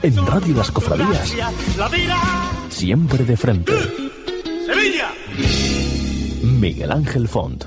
En 0.00 0.26
Radio 0.26 0.54
Las 0.54 0.70
Cofradías, 0.70 1.34
siempre 2.68 3.24
de 3.24 3.36
frente. 3.36 3.72
Sevilla. 4.64 5.10
Miguel 6.42 6.92
Ángel 6.92 7.26
Font. 7.26 7.64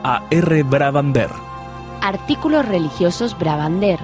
ARBravander. 0.68 1.30
Artículos 2.02 2.68
religiosos 2.68 3.40
Bravander. 3.40 4.00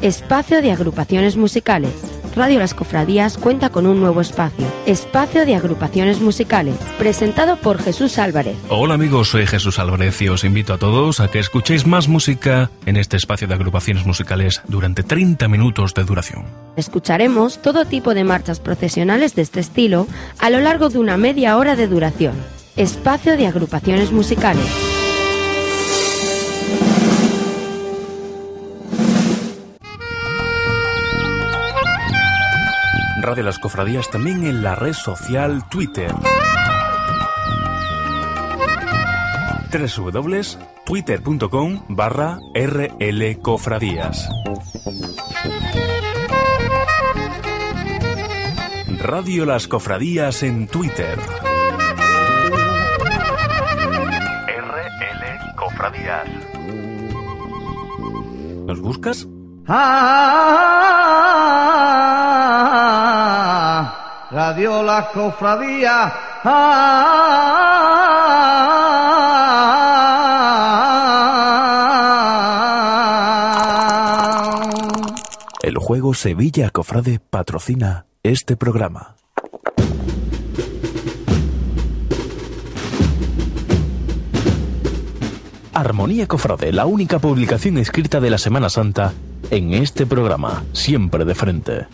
Espacio 0.00 0.60
de 0.62 0.72
agrupaciones 0.72 1.36
musicales. 1.36 2.11
Radio 2.34 2.58
Las 2.58 2.72
Cofradías 2.72 3.36
cuenta 3.36 3.68
con 3.70 3.86
un 3.86 4.00
nuevo 4.00 4.20
espacio, 4.20 4.66
Espacio 4.86 5.44
de 5.44 5.54
Agrupaciones 5.54 6.20
Musicales, 6.20 6.76
presentado 6.98 7.56
por 7.56 7.82
Jesús 7.82 8.18
Álvarez. 8.18 8.56
Hola 8.68 8.94
amigos, 8.94 9.28
soy 9.28 9.46
Jesús 9.46 9.78
Álvarez 9.78 10.20
y 10.22 10.28
os 10.28 10.44
invito 10.44 10.72
a 10.72 10.78
todos 10.78 11.20
a 11.20 11.28
que 11.28 11.38
escuchéis 11.38 11.86
más 11.86 12.08
música 12.08 12.70
en 12.86 12.96
este 12.96 13.16
espacio 13.16 13.46
de 13.46 13.54
agrupaciones 13.54 14.06
musicales 14.06 14.62
durante 14.66 15.02
30 15.02 15.46
minutos 15.48 15.92
de 15.94 16.04
duración. 16.04 16.44
Escucharemos 16.76 17.60
todo 17.60 17.84
tipo 17.84 18.14
de 18.14 18.24
marchas 18.24 18.60
procesionales 18.60 19.34
de 19.34 19.42
este 19.42 19.60
estilo 19.60 20.06
a 20.38 20.48
lo 20.48 20.60
largo 20.60 20.88
de 20.88 20.98
una 20.98 21.18
media 21.18 21.56
hora 21.58 21.76
de 21.76 21.86
duración. 21.86 22.34
Espacio 22.76 23.36
de 23.36 23.46
Agrupaciones 23.46 24.12
Musicales. 24.12 24.91
Radio 33.22 33.44
Las 33.44 33.58
Cofradías 33.60 34.10
también 34.10 34.44
en 34.44 34.64
la 34.64 34.74
red 34.74 34.94
social 34.94 35.68
Twitter. 35.68 36.12
www.twitter.com 39.70 41.84
barra 41.88 42.40
rlcofradías. 42.52 44.28
Radio 48.98 49.46
Las 49.46 49.68
Cofradías 49.68 50.42
en 50.42 50.66
Twitter. 50.66 51.16
RL 54.48 55.54
Cofradías. 55.54 56.26
¿Nos 58.66 58.80
buscas? 58.80 59.28
Ah, 59.68 60.72
Radio 64.32 64.82
La 64.82 65.10
Cofradía. 65.12 66.12
Ah. 66.42 66.88
El 75.60 75.76
juego 75.76 76.14
Sevilla 76.14 76.70
Cofrade 76.70 77.20
patrocina 77.20 78.06
este 78.22 78.56
programa. 78.56 79.16
Armonía 85.74 86.26
Cofrade, 86.26 86.72
la 86.72 86.86
única 86.86 87.18
publicación 87.18 87.76
escrita 87.76 88.18
de 88.18 88.30
la 88.30 88.38
Semana 88.38 88.70
Santa 88.70 89.12
en 89.50 89.74
este 89.74 90.06
programa, 90.06 90.64
siempre 90.72 91.26
de 91.26 91.34
frente. 91.34 91.86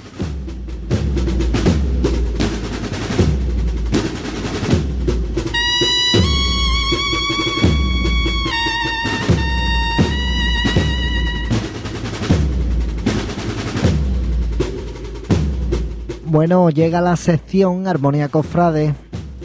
Bueno, 16.31 16.69
llega 16.69 17.01
la 17.01 17.17
sección 17.17 17.87
Armonía 17.87 18.29
Cofrade, 18.29 18.95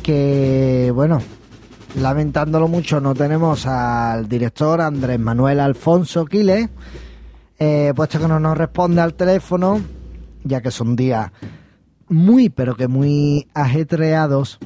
que 0.04 0.91
bueno, 0.93 1.22
lamentándolo 1.96 2.67
mucho, 2.67 3.00
no 3.00 3.15
tenemos 3.15 3.65
al 3.65 4.28
director 4.28 4.82
Andrés 4.82 5.17
Manuel 5.17 5.62
Alfonso 5.62 6.26
Quiles, 6.26 6.69
eh, 7.58 7.93
puesto 7.96 8.19
que 8.19 8.28
no 8.28 8.38
nos 8.38 8.58
responde 8.58 9.00
al 9.00 9.13
teléfono, 9.13 9.80
ya 10.43 10.60
que 10.60 10.72
son 10.72 10.98
días 10.98 11.32
muy, 12.10 12.50
pero 12.50 12.76
que 12.76 12.89
muy 12.89 13.48
ajetreados. 13.54 14.60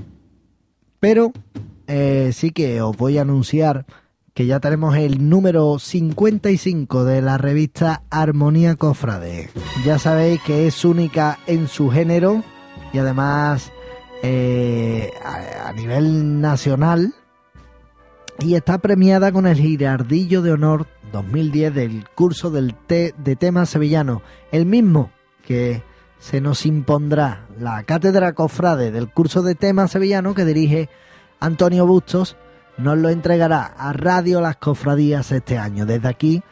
Pero 1.00 1.32
eh, 1.86 2.32
sí 2.34 2.50
que 2.50 2.82
os 2.82 2.98
voy 2.98 3.20
a 3.20 3.22
anunciar 3.22 3.86
que 4.38 4.46
ya 4.46 4.60
tenemos 4.60 4.96
el 4.96 5.30
número 5.30 5.80
55 5.80 7.06
de 7.06 7.24
la 7.24 7.40
revista 7.40 8.04
Armonía 8.12 8.76
Cofrade. 8.76 9.50
Ya 9.84 9.98
sabéis 9.98 10.40
que 10.44 10.68
es 10.68 10.86
única 10.86 11.40
en 11.48 11.68
su 11.68 11.90
género 11.90 12.44
y 12.94 13.00
además 13.00 13.72
eh, 14.22 15.10
a, 15.26 15.74
nivel 15.74 16.40
nacional 16.40 17.16
y 18.38 18.54
está 18.54 18.78
premiada 18.78 19.32
con 19.32 19.48
el 19.48 19.58
Girardillo 19.58 20.44
de 20.44 20.52
Honor 20.52 20.86
2010 21.12 21.74
del 21.74 22.08
curso 22.14 22.52
del 22.52 22.76
de 22.88 23.36
tema 23.40 23.66
sevillano, 23.66 24.22
el 24.52 24.68
mismo 24.68 25.10
que 25.48 25.82
se 26.20 26.42
nos 26.42 26.68
impondrá 26.68 27.48
la 27.60 27.82
cátedra 27.86 28.34
cofrade 28.34 28.92
del 28.92 29.10
curso 29.10 29.42
de 29.42 29.56
tema 29.56 29.88
sevillano 29.88 30.36
que 30.36 30.46
dirige 30.46 30.90
Antonio 31.40 31.88
Bustos, 31.88 32.38
nos 32.78 32.98
lo 32.98 33.10
entregará 33.10 33.74
a 33.78 33.94
Radio 33.94 34.42
Las 34.42 34.58
Cofradías 34.58 35.32
este 35.32 35.58
año. 35.58 35.86
Desde 35.86 36.08
aquí, 36.08 36.44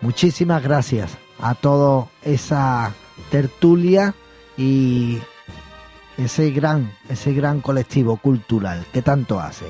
muchísimas 0.00 0.62
gracias 0.62 1.16
a 1.40 1.54
toda 1.54 2.06
esa 2.22 2.92
tertulia 3.30 4.14
y 4.56 5.18
ese 6.16 6.50
gran, 6.50 6.92
ese 7.08 7.34
gran 7.34 7.60
colectivo 7.60 8.16
cultural 8.16 8.86
que 8.92 9.02
tanto 9.02 9.40
hace. 9.40 9.66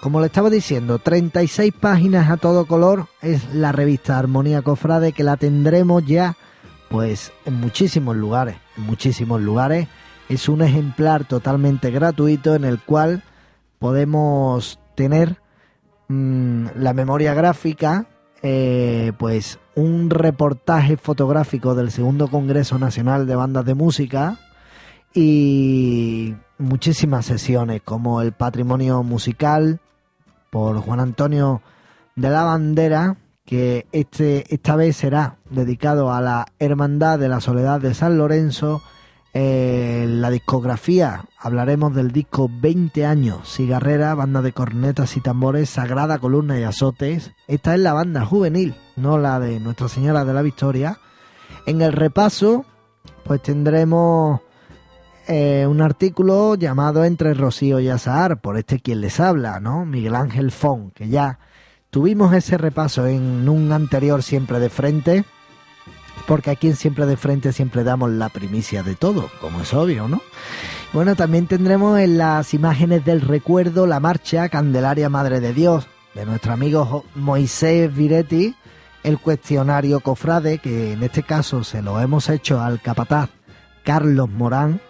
Como 0.00 0.20
le 0.20 0.26
estaba 0.26 0.50
diciendo, 0.50 0.98
36 0.98 1.72
páginas 1.78 2.30
a 2.30 2.36
todo 2.36 2.66
color 2.66 3.06
es 3.20 3.52
la 3.54 3.72
revista 3.72 4.18
Armonía 4.18 4.62
Cofrade 4.62 5.12
que 5.12 5.24
la 5.24 5.36
tendremos 5.36 6.04
ya 6.04 6.36
pues 6.88 7.32
en 7.44 7.54
muchísimos 7.54 8.16
lugares, 8.16 8.56
en 8.76 8.84
muchísimos 8.84 9.40
lugares. 9.40 9.88
Es 10.28 10.48
un 10.48 10.62
ejemplar 10.62 11.24
totalmente 11.24 11.90
gratuito 11.90 12.54
en 12.54 12.64
el 12.64 12.78
cual 12.78 13.22
podemos 13.78 14.78
tener 14.98 15.36
mmm, 16.08 16.66
la 16.74 16.92
memoria 16.92 17.32
gráfica, 17.32 18.06
eh, 18.42 19.12
pues 19.16 19.60
un 19.76 20.10
reportaje 20.10 20.96
fotográfico 20.96 21.76
del 21.76 21.92
segundo 21.92 22.26
Congreso 22.26 22.80
Nacional 22.80 23.24
de 23.28 23.36
Bandas 23.36 23.64
de 23.64 23.74
Música, 23.74 24.40
y 25.14 26.34
muchísimas 26.58 27.26
sesiones 27.26 27.80
como 27.84 28.20
el 28.20 28.32
patrimonio 28.32 29.04
musical 29.04 29.78
por 30.50 30.76
Juan 30.78 30.98
Antonio 30.98 31.62
de 32.16 32.30
la 32.30 32.42
Bandera 32.42 33.16
que 33.44 33.86
este 33.92 34.52
esta 34.52 34.74
vez 34.74 34.96
será 34.96 35.36
dedicado 35.48 36.12
a 36.12 36.20
la 36.20 36.46
Hermandad 36.58 37.20
de 37.20 37.28
la 37.28 37.40
Soledad 37.40 37.80
de 37.80 37.94
San 37.94 38.18
Lorenzo 38.18 38.82
eh, 39.40 40.04
la 40.08 40.30
discografía 40.30 41.24
hablaremos 41.38 41.94
del 41.94 42.10
disco 42.10 42.50
20 42.52 43.06
años 43.06 43.48
cigarrera 43.48 44.16
banda 44.16 44.42
de 44.42 44.52
cornetas 44.52 45.16
y 45.16 45.20
tambores 45.20 45.70
sagrada 45.70 46.18
columna 46.18 46.58
y 46.58 46.64
azotes. 46.64 47.30
Esta 47.46 47.74
es 47.74 47.80
la 47.80 47.92
banda 47.92 48.26
juvenil 48.26 48.74
no 48.96 49.16
la 49.16 49.38
de 49.38 49.60
Nuestra 49.60 49.86
Señora 49.86 50.24
de 50.24 50.34
la 50.34 50.42
Victoria. 50.42 50.98
En 51.66 51.80
el 51.82 51.92
repaso 51.92 52.64
pues 53.22 53.40
tendremos 53.40 54.40
eh, 55.28 55.68
un 55.68 55.82
artículo 55.82 56.56
llamado 56.56 57.04
Entre 57.04 57.32
Rocío 57.32 57.78
y 57.78 57.88
Azahar, 57.88 58.40
por 58.40 58.58
este 58.58 58.80
quien 58.80 59.00
les 59.00 59.20
habla, 59.20 59.60
¿no? 59.60 59.84
Miguel 59.84 60.16
Ángel 60.16 60.50
Fon, 60.50 60.90
que 60.90 61.10
ya 61.10 61.38
tuvimos 61.90 62.34
ese 62.34 62.58
repaso 62.58 63.06
en 63.06 63.48
un 63.48 63.70
anterior 63.70 64.24
Siempre 64.24 64.58
de 64.58 64.68
Frente, 64.68 65.24
porque 66.26 66.50
aquí 66.50 66.68
en 66.68 66.76
Siempre 66.76 67.06
de 67.06 67.16
Frente 67.16 67.52
siempre 67.52 67.84
damos 67.84 68.10
la 68.10 68.28
primicia 68.28 68.82
de 68.82 68.94
todo, 68.94 69.30
como 69.40 69.60
es 69.60 69.72
obvio, 69.74 70.08
¿no? 70.08 70.20
Bueno, 70.92 71.16
también 71.16 71.46
tendremos 71.46 71.98
en 71.98 72.18
las 72.18 72.54
imágenes 72.54 73.04
del 73.04 73.20
recuerdo 73.20 73.86
la 73.86 74.00
marcha 74.00 74.48
Candelaria 74.48 75.08
Madre 75.08 75.40
de 75.40 75.52
Dios, 75.52 75.86
de 76.14 76.24
nuestro 76.24 76.52
amigo 76.52 77.04
Moisés 77.14 77.94
Viretti, 77.94 78.54
el 79.02 79.18
cuestionario 79.18 80.00
cofrade, 80.00 80.58
que 80.58 80.92
en 80.92 81.02
este 81.02 81.22
caso 81.22 81.62
se 81.64 81.82
lo 81.82 82.00
hemos 82.00 82.28
hecho 82.28 82.60
al 82.60 82.80
capataz 82.80 83.30
Carlos 83.84 84.28
Morán, 84.28 84.80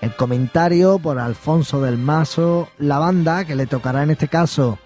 El 0.00 0.14
comentario 0.14 0.98
por 0.98 1.18
Alfonso 1.18 1.80
del 1.80 1.96
Mazo, 1.96 2.68
la 2.78 2.98
banda, 2.98 3.44
que 3.44 3.54
le 3.54 3.66
tocará 3.66 4.02
en 4.02 4.10
este 4.10 4.28
caso 4.28 4.78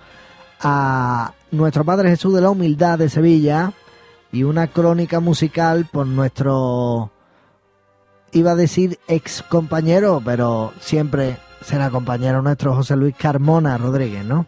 a 0.60 1.32
nuestro 1.50 1.84
Padre 1.84 2.10
Jesús 2.10 2.34
de 2.34 2.40
la 2.40 2.50
Humildad 2.50 2.98
de 2.98 3.08
Sevilla, 3.08 3.72
y 4.32 4.44
una 4.44 4.68
crónica 4.68 5.20
musical 5.20 5.88
por 5.90 6.06
nuestro, 6.06 7.10
iba 8.32 8.52
a 8.52 8.56
decir 8.56 8.98
ex 9.08 9.42
compañero, 9.42 10.22
pero 10.24 10.72
siempre 10.80 11.38
será 11.62 11.90
compañero 11.90 12.42
nuestro 12.42 12.74
José 12.74 12.96
Luis 12.96 13.14
Carmona 13.16 13.76
Rodríguez, 13.76 14.24
¿no? 14.24 14.46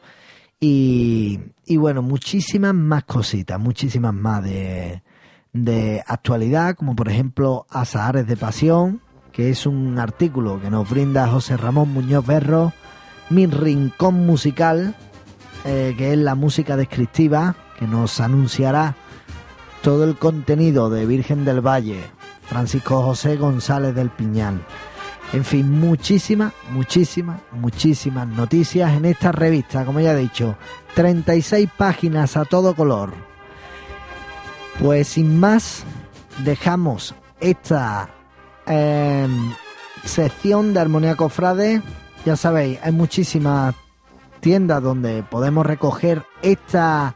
Y, 0.60 1.40
y 1.66 1.76
bueno, 1.76 2.02
muchísimas 2.02 2.74
más 2.74 3.04
cositas, 3.04 3.58
muchísimas 3.58 4.14
más 4.14 4.44
de, 4.44 5.02
de 5.52 6.02
actualidad, 6.06 6.76
como 6.76 6.94
por 6.94 7.08
ejemplo 7.08 7.66
Azahares 7.68 8.26
de 8.26 8.36
Pasión, 8.36 9.00
que 9.32 9.50
es 9.50 9.66
un 9.66 9.98
artículo 9.98 10.60
que 10.60 10.70
nos 10.70 10.88
brinda 10.88 11.28
José 11.28 11.56
Ramón 11.56 11.92
Muñoz 11.92 12.24
Berro, 12.24 12.72
Mi 13.30 13.46
Rincón 13.46 14.26
Musical, 14.26 14.94
eh, 15.64 15.94
que 15.96 16.12
es 16.12 16.18
la 16.18 16.34
música 16.34 16.76
descriptiva, 16.76 17.56
que 17.78 17.86
nos 17.86 18.20
anunciará 18.20 18.94
todo 19.82 20.04
el 20.04 20.16
contenido 20.16 20.88
de 20.90 21.04
Virgen 21.06 21.44
del 21.44 21.60
Valle, 21.60 22.00
Francisco 22.46 23.02
José 23.02 23.36
González 23.36 23.94
del 23.94 24.10
Piñal. 24.10 24.64
En 25.32 25.44
fin, 25.44 25.70
muchísimas, 25.70 26.52
muchísimas, 26.70 27.40
muchísimas 27.50 28.28
noticias 28.28 28.92
en 28.92 29.06
esta 29.06 29.32
revista, 29.32 29.84
como 29.84 29.98
ya 29.98 30.12
he 30.12 30.16
dicho, 30.16 30.56
36 30.94 31.68
páginas 31.76 32.36
a 32.36 32.44
todo 32.44 32.74
color. 32.74 33.12
Pues 34.78 35.08
sin 35.08 35.40
más, 35.40 35.84
dejamos 36.44 37.14
esta 37.40 38.08
em, 38.66 39.52
sección 40.04 40.74
de 40.74 40.80
Armonía 40.80 41.16
Cofrade. 41.16 41.82
Ya 42.24 42.36
sabéis, 42.36 42.78
hay 42.82 42.92
muchísimas 42.92 43.74
tiendas 44.40 44.82
donde 44.82 45.22
podemos 45.24 45.66
recoger 45.66 46.24
esta, 46.42 47.14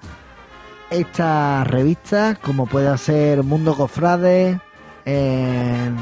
esta 0.91 1.65
revista, 1.65 2.37
como 2.41 2.67
puede 2.67 2.97
ser 2.99 3.43
Mundo 3.43 3.75
Cofrade, 3.75 4.61
en 5.05 5.97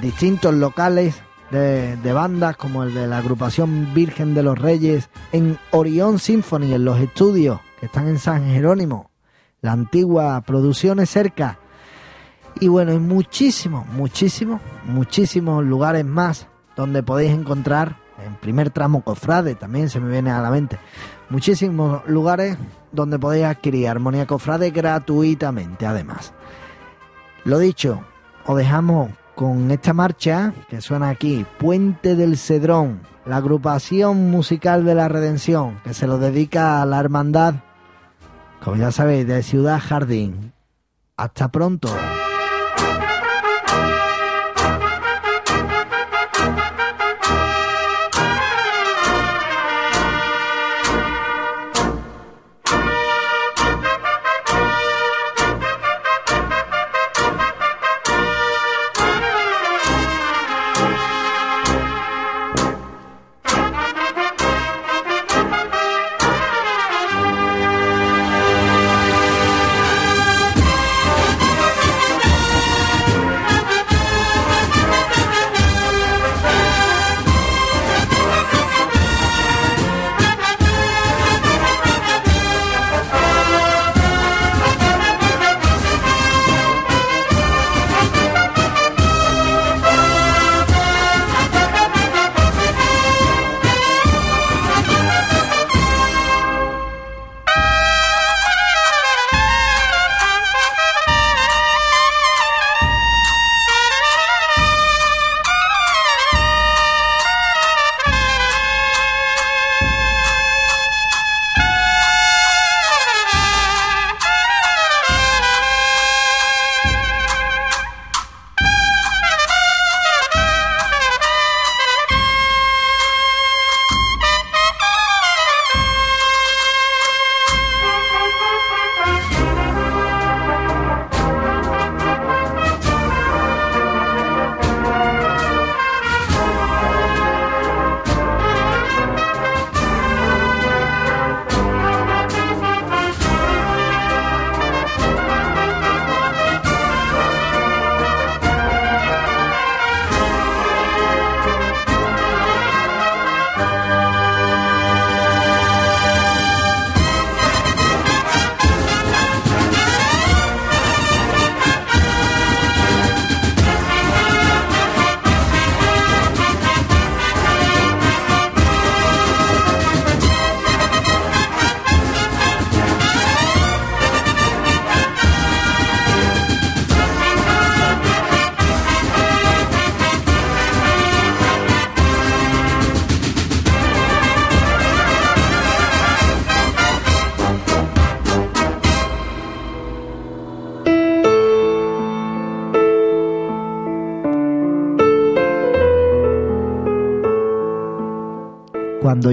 distintos 0.00 0.54
locales 0.54 1.20
de, 1.50 1.96
de, 1.96 2.12
bandas 2.12 2.56
como 2.56 2.84
el 2.84 2.94
de 2.94 3.06
la 3.06 3.18
agrupación 3.18 3.92
Virgen 3.94 4.34
de 4.34 4.42
los 4.42 4.58
Reyes, 4.58 5.08
en 5.32 5.58
Orión 5.70 6.18
Symphony, 6.18 6.74
en 6.74 6.84
los 6.84 6.98
estudios 7.00 7.60
que 7.80 7.86
están 7.86 8.08
en 8.08 8.18
San 8.18 8.46
Jerónimo, 8.46 9.10
la 9.60 9.72
antigua 9.72 10.40
Producciones 10.42 11.10
Cerca. 11.10 11.58
Y 12.60 12.68
bueno, 12.68 12.92
hay 12.92 12.98
muchísimos, 12.98 13.86
muchísimos, 13.86 14.60
muchísimos 14.84 15.64
lugares 15.64 16.04
más 16.04 16.48
donde 16.76 17.02
podéis 17.02 17.32
encontrar, 17.32 17.96
en 18.24 18.34
primer 18.36 18.70
tramo 18.70 19.02
Cofrade, 19.02 19.54
también 19.54 19.88
se 19.88 20.00
me 20.00 20.10
viene 20.10 20.30
a 20.30 20.40
la 20.40 20.50
mente, 20.50 20.78
muchísimos 21.28 22.06
lugares 22.08 22.56
donde 22.92 23.18
podéis 23.18 23.46
adquirir 23.46 23.88
Armonía 23.88 24.26
Cofrade 24.26 24.70
gratuitamente, 24.70 25.86
además. 25.86 26.32
Lo 27.44 27.58
dicho, 27.58 28.02
os 28.46 28.56
dejamos 28.56 29.10
con 29.34 29.70
esta 29.70 29.92
marcha 29.92 30.52
que 30.68 30.80
suena 30.80 31.10
aquí, 31.10 31.46
Puente 31.58 32.16
del 32.16 32.36
Cedrón, 32.36 33.00
la 33.24 33.36
agrupación 33.36 34.30
musical 34.30 34.84
de 34.84 34.94
la 34.94 35.08
Redención, 35.08 35.80
que 35.84 35.94
se 35.94 36.06
lo 36.06 36.18
dedica 36.18 36.82
a 36.82 36.86
la 36.86 36.98
hermandad, 36.98 37.54
como 38.64 38.76
ya 38.76 38.90
sabéis, 38.90 39.26
de 39.26 39.42
Ciudad 39.42 39.80
Jardín. 39.80 40.52
Hasta 41.16 41.48
pronto. 41.48 41.88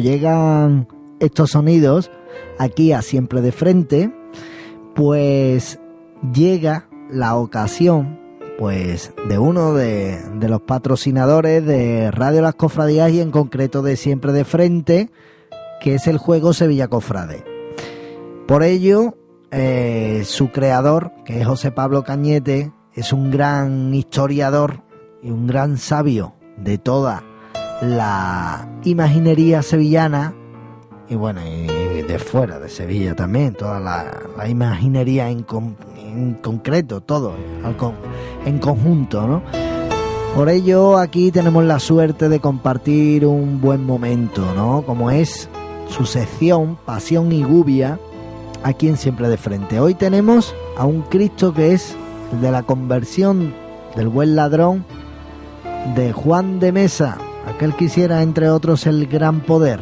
Llegan 0.06 0.88
estos 1.20 1.52
sonidos 1.52 2.12
aquí 2.60 2.92
a 2.92 3.02
siempre 3.02 3.42
de 3.42 3.52
frente, 3.52 4.14
pues 4.94 5.80
llega 6.32 6.88
la 7.10 7.36
ocasión 7.36 8.20
pues 8.60 9.14
de 9.28 9.38
uno 9.40 9.74
de, 9.74 10.22
los 10.48 10.62
patrocinadores 10.62 11.66
de 11.66 12.12
Radio 12.12 12.42
Las 12.42 12.56
Cofradías 12.56 13.12
y 13.12 13.20
en 13.20 13.32
concreto 13.32 13.82
de 13.82 13.98
Siempre 13.98 14.32
de 14.32 14.46
Frente, 14.46 15.10
que 15.82 15.96
es 15.96 16.08
el 16.08 16.20
juego 16.20 16.54
Sevilla 16.54 16.88
Cofrade. 16.88 17.44
Por 18.48 18.64
ello, 18.64 19.18
eh, 19.52 20.22
su 20.24 20.52
creador, 20.52 21.12
que 21.26 21.42
es 21.42 21.48
José 21.48 21.72
Pablo 21.72 22.04
Cañete, 22.04 22.72
es 22.94 23.12
un 23.12 23.32
gran 23.32 23.94
historiador 23.94 24.84
y 25.22 25.32
un 25.32 25.48
gran 25.48 25.78
sabio 25.78 26.36
de 26.56 26.78
toda 26.78 27.24
la 27.82 28.68
imaginería 28.84 29.62
sevillana 29.62 30.34
y 31.08 31.16
bueno, 31.16 31.42
y 31.46 32.02
de 32.02 32.18
fuera 32.18 32.60
de 32.60 32.68
Sevilla 32.68 33.16
también, 33.16 33.54
toda 33.54 33.80
la, 33.80 34.48
imaginería 34.48 35.30
en, 35.30 35.44
concreto, 36.42 37.02
todo 37.02 37.36
en 38.46 38.60
conjunto, 38.60 39.28
¿no? 39.28 39.44
Por 40.36 40.50
ello 40.50 40.98
aquí 40.98 41.32
tenemos 41.32 41.64
la 41.64 41.80
suerte 41.80 42.28
de 42.28 42.40
compartir 42.40 43.26
un 43.26 43.62
buen 43.62 43.86
momento, 43.86 44.54
¿no? 44.56 44.84
Como 44.86 45.12
es 45.12 45.48
su 45.88 46.06
sección 46.06 46.78
Pasión 46.86 47.32
y 47.32 47.44
Gubia, 47.44 48.00
aquí 48.64 48.88
en 48.88 48.98
Siempre 48.98 49.30
de 49.30 49.38
Frente. 49.38 49.80
Hoy 49.80 49.94
tenemos 49.94 50.56
a 50.76 50.86
un 50.86 51.04
Cristo 51.04 51.54
que 51.54 51.74
es 51.74 51.96
el 52.34 52.42
de 52.42 52.52
la 52.52 52.64
conversión 52.64 53.54
del 53.96 54.10
buen 54.10 54.36
ladrón 54.36 54.84
de 55.96 56.12
Juan 56.12 56.60
de 56.60 56.72
Mesa, 56.72 57.18
aquel 57.48 57.76
que 57.76 57.86
hiciera 57.86 58.22
entre 58.22 58.50
otros 58.50 58.86
el 58.88 59.08
gran 59.08 59.42
poder. 59.42 59.80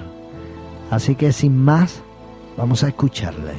Así 0.91 1.15
que 1.15 1.31
sin 1.31 1.57
más, 1.57 2.01
vamos 2.57 2.83
a 2.83 2.89
escucharle. 2.89 3.53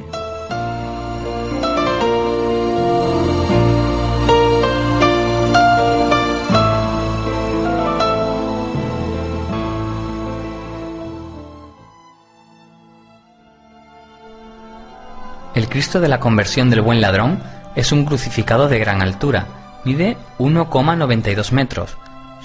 El 15.55 15.69
Cristo 15.69 16.01
de 16.01 16.09
la 16.09 16.19
conversión 16.19 16.69
del 16.69 16.81
buen 16.81 16.99
ladrón 16.99 17.41
es 17.75 17.93
un 17.93 18.03
crucificado 18.03 18.67
de 18.67 18.77
gran 18.77 19.01
altura, 19.01 19.47
mide 19.85 20.17
1,92 20.37 21.51
metros. 21.51 21.97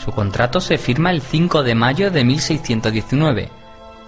Su 0.03 0.13
contrato 0.13 0.63
se 0.63 0.79
firma 0.79 1.11
el 1.11 1.21
5 1.21 1.63
de 1.63 1.75
mayo 1.75 2.11
de 2.11 2.25
1619, 2.25 3.51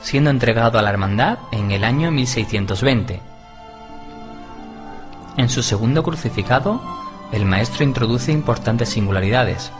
siendo 0.00 0.30
entregado 0.30 0.78
a 0.78 0.82
la 0.82 0.88
hermandad 0.88 1.38
en 1.50 1.70
el 1.70 1.84
año 1.84 2.10
1620. 2.10 3.20
En 5.36 5.48
su 5.50 5.62
segundo 5.62 6.02
crucificado, 6.02 6.80
el 7.30 7.44
maestro 7.44 7.84
introduce 7.84 8.32
importantes 8.32 8.88
singularidades, 8.88 9.70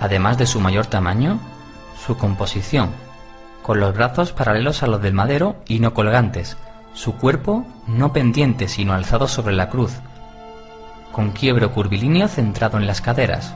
además 0.00 0.38
de 0.38 0.46
su 0.46 0.60
mayor 0.60 0.86
tamaño, 0.86 1.38
su 2.06 2.16
composición, 2.16 2.90
con 3.62 3.80
los 3.80 3.94
brazos 3.94 4.32
paralelos 4.32 4.82
a 4.82 4.86
los 4.86 5.02
del 5.02 5.12
madero 5.12 5.56
y 5.66 5.80
no 5.80 5.92
colgantes, 5.92 6.56
su 6.94 7.16
cuerpo 7.16 7.66
no 7.86 8.14
pendiente 8.14 8.66
sino 8.66 8.94
alzado 8.94 9.28
sobre 9.28 9.54
la 9.54 9.68
cruz, 9.68 9.92
con 11.12 11.32
quiebro 11.32 11.70
curvilíneo 11.72 12.28
centrado 12.28 12.78
en 12.78 12.86
las 12.86 13.02
caderas. 13.02 13.54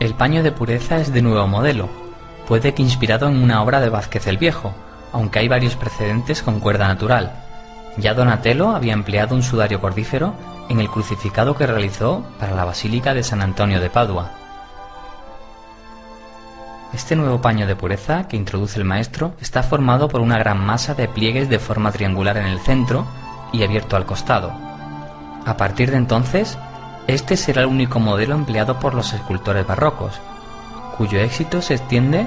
El 0.00 0.14
paño 0.14 0.44
de 0.44 0.52
pureza 0.52 0.98
es 0.98 1.12
de 1.12 1.22
nuevo 1.22 1.48
modelo, 1.48 1.88
puede 2.46 2.72
que 2.72 2.82
inspirado 2.82 3.28
en 3.28 3.42
una 3.42 3.60
obra 3.62 3.80
de 3.80 3.88
Vázquez 3.88 4.28
el 4.28 4.38
Viejo, 4.38 4.72
aunque 5.12 5.40
hay 5.40 5.48
varios 5.48 5.74
precedentes 5.74 6.40
con 6.40 6.60
cuerda 6.60 6.86
natural. 6.86 7.32
Ya 7.96 8.14
Donatello 8.14 8.70
había 8.70 8.92
empleado 8.92 9.34
un 9.34 9.42
sudario 9.42 9.80
cordífero 9.80 10.34
en 10.68 10.78
el 10.78 10.88
crucificado 10.88 11.56
que 11.56 11.66
realizó 11.66 12.24
para 12.38 12.54
la 12.54 12.64
Basílica 12.64 13.12
de 13.12 13.24
San 13.24 13.42
Antonio 13.42 13.80
de 13.80 13.90
Padua. 13.90 14.30
Este 16.94 17.16
nuevo 17.16 17.40
paño 17.40 17.66
de 17.66 17.74
pureza 17.74 18.28
que 18.28 18.36
introduce 18.36 18.78
el 18.78 18.84
maestro 18.84 19.34
está 19.40 19.64
formado 19.64 20.08
por 20.08 20.20
una 20.20 20.38
gran 20.38 20.64
masa 20.64 20.94
de 20.94 21.08
pliegues 21.08 21.48
de 21.48 21.58
forma 21.58 21.90
triangular 21.90 22.36
en 22.36 22.46
el 22.46 22.60
centro 22.60 23.04
y 23.52 23.64
abierto 23.64 23.96
al 23.96 24.06
costado. 24.06 24.52
A 25.44 25.56
partir 25.56 25.90
de 25.90 25.96
entonces, 25.96 26.56
este 27.08 27.38
será 27.38 27.62
el 27.62 27.68
único 27.68 27.98
modelo 27.98 28.34
empleado 28.34 28.78
por 28.78 28.94
los 28.94 29.14
escultores 29.14 29.66
barrocos, 29.66 30.20
cuyo 30.96 31.18
éxito 31.18 31.62
se 31.62 31.74
extiende 31.74 32.26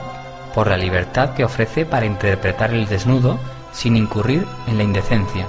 por 0.56 0.68
la 0.68 0.76
libertad 0.76 1.36
que 1.36 1.46
ofrece 1.46 1.86
para 1.86 2.08
interpretar 2.08 2.74
el 2.74 2.88
desnudo 2.88 3.40
sin 3.72 3.96
incurrir 3.96 4.46
en 4.68 4.78
la 4.78 4.84
indecencia, 4.84 5.46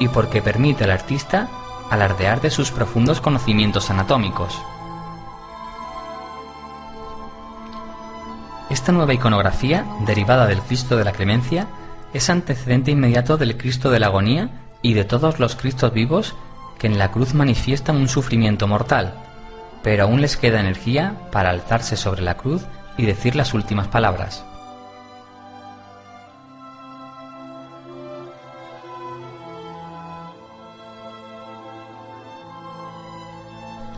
y 0.00 0.08
porque 0.08 0.42
permite 0.42 0.84
al 0.84 0.90
artista 0.90 1.48
alardear 1.88 2.40
de 2.40 2.50
sus 2.50 2.72
profundos 2.72 3.20
conocimientos 3.20 3.90
anatómicos. 3.90 4.60
Esta 8.70 8.90
nueva 8.90 9.14
iconografía, 9.14 9.86
derivada 10.00 10.46
del 10.46 10.60
Cristo 10.62 10.96
de 10.96 11.04
la 11.04 11.12
Clemencia, 11.12 11.68
es 12.12 12.28
antecedente 12.28 12.90
inmediato 12.90 13.36
del 13.36 13.56
Cristo 13.56 13.90
de 13.90 14.00
la 14.00 14.08
Agonía 14.08 14.50
y 14.82 14.94
de 14.94 15.04
todos 15.04 15.38
los 15.38 15.54
Cristos 15.54 15.92
vivos 15.92 16.34
que 16.78 16.86
en 16.86 16.98
la 16.98 17.10
cruz 17.10 17.34
manifiestan 17.34 17.96
un 17.96 18.08
sufrimiento 18.08 18.66
mortal, 18.66 19.14
pero 19.82 20.04
aún 20.04 20.20
les 20.20 20.36
queda 20.36 20.60
energía 20.60 21.14
para 21.32 21.50
alzarse 21.50 21.96
sobre 21.96 22.22
la 22.22 22.36
cruz 22.36 22.62
y 22.96 23.06
decir 23.06 23.36
las 23.36 23.54
últimas 23.54 23.88
palabras. 23.88 24.44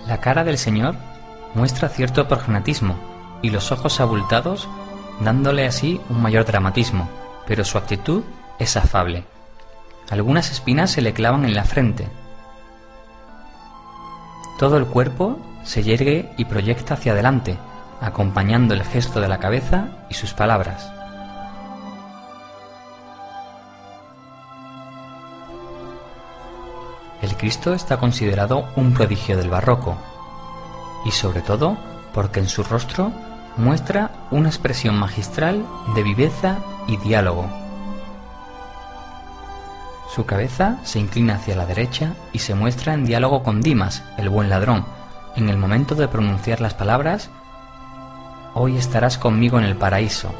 La 0.06 0.20
cara 0.20 0.42
del 0.42 0.58
Señor 0.58 0.96
muestra 1.54 1.88
cierto 1.88 2.26
prognatismo 2.26 2.98
y 3.42 3.50
los 3.50 3.72
ojos 3.72 4.00
abultados, 4.00 4.68
dándole 5.20 5.66
así 5.66 6.00
un 6.08 6.20
mayor 6.20 6.44
dramatismo, 6.44 7.08
pero 7.46 7.64
su 7.64 7.78
actitud 7.78 8.22
es 8.58 8.76
afable. 8.76 9.24
Algunas 10.10 10.50
espinas 10.50 10.90
se 10.90 11.00
le 11.00 11.12
clavan 11.12 11.44
en 11.44 11.54
la 11.54 11.64
frente. 11.64 12.08
Todo 14.60 14.76
el 14.76 14.84
cuerpo 14.84 15.38
se 15.64 15.82
yergue 15.82 16.34
y 16.36 16.44
proyecta 16.44 16.92
hacia 16.92 17.12
adelante, 17.12 17.56
acompañando 17.98 18.74
el 18.74 18.84
gesto 18.84 19.18
de 19.18 19.26
la 19.26 19.38
cabeza 19.38 19.88
y 20.10 20.14
sus 20.14 20.34
palabras. 20.34 20.92
El 27.22 27.34
Cristo 27.38 27.72
está 27.72 27.96
considerado 27.96 28.68
un 28.76 28.92
prodigio 28.92 29.38
del 29.38 29.48
barroco, 29.48 29.96
y 31.06 31.10
sobre 31.10 31.40
todo 31.40 31.78
porque 32.12 32.40
en 32.40 32.48
su 32.48 32.62
rostro 32.62 33.12
muestra 33.56 34.10
una 34.30 34.50
expresión 34.50 34.94
magistral 34.94 35.64
de 35.94 36.02
viveza 36.02 36.58
y 36.86 36.98
diálogo. 36.98 37.59
Su 40.14 40.26
cabeza 40.26 40.78
se 40.82 40.98
inclina 40.98 41.36
hacia 41.36 41.56
la 41.56 41.66
derecha 41.66 42.14
y 42.32 42.40
se 42.40 42.54
muestra 42.54 42.94
en 42.94 43.04
diálogo 43.04 43.42
con 43.42 43.60
Dimas, 43.60 44.02
el 44.18 44.28
buen 44.28 44.50
ladrón, 44.50 44.84
en 45.36 45.48
el 45.48 45.56
momento 45.56 45.94
de 45.94 46.08
pronunciar 46.08 46.60
las 46.60 46.74
palabras 46.74 47.30
Hoy 48.54 48.76
estarás 48.76 49.16
conmigo 49.16 49.58
en 49.58 49.64
el 49.64 49.76
paraíso, 49.76 50.34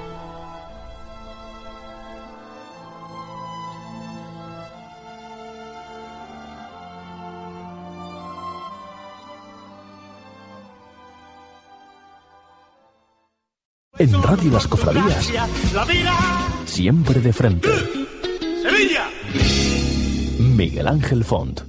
En 13.99 14.23
Radio 14.23 14.51
Las 14.51 14.67
Cofradías. 14.67 15.31
Siempre 16.65 17.21
de 17.21 17.33
frente. 17.35 18.00
Miguel 20.61 20.89
Ángel 20.89 21.25
Font. 21.25 21.63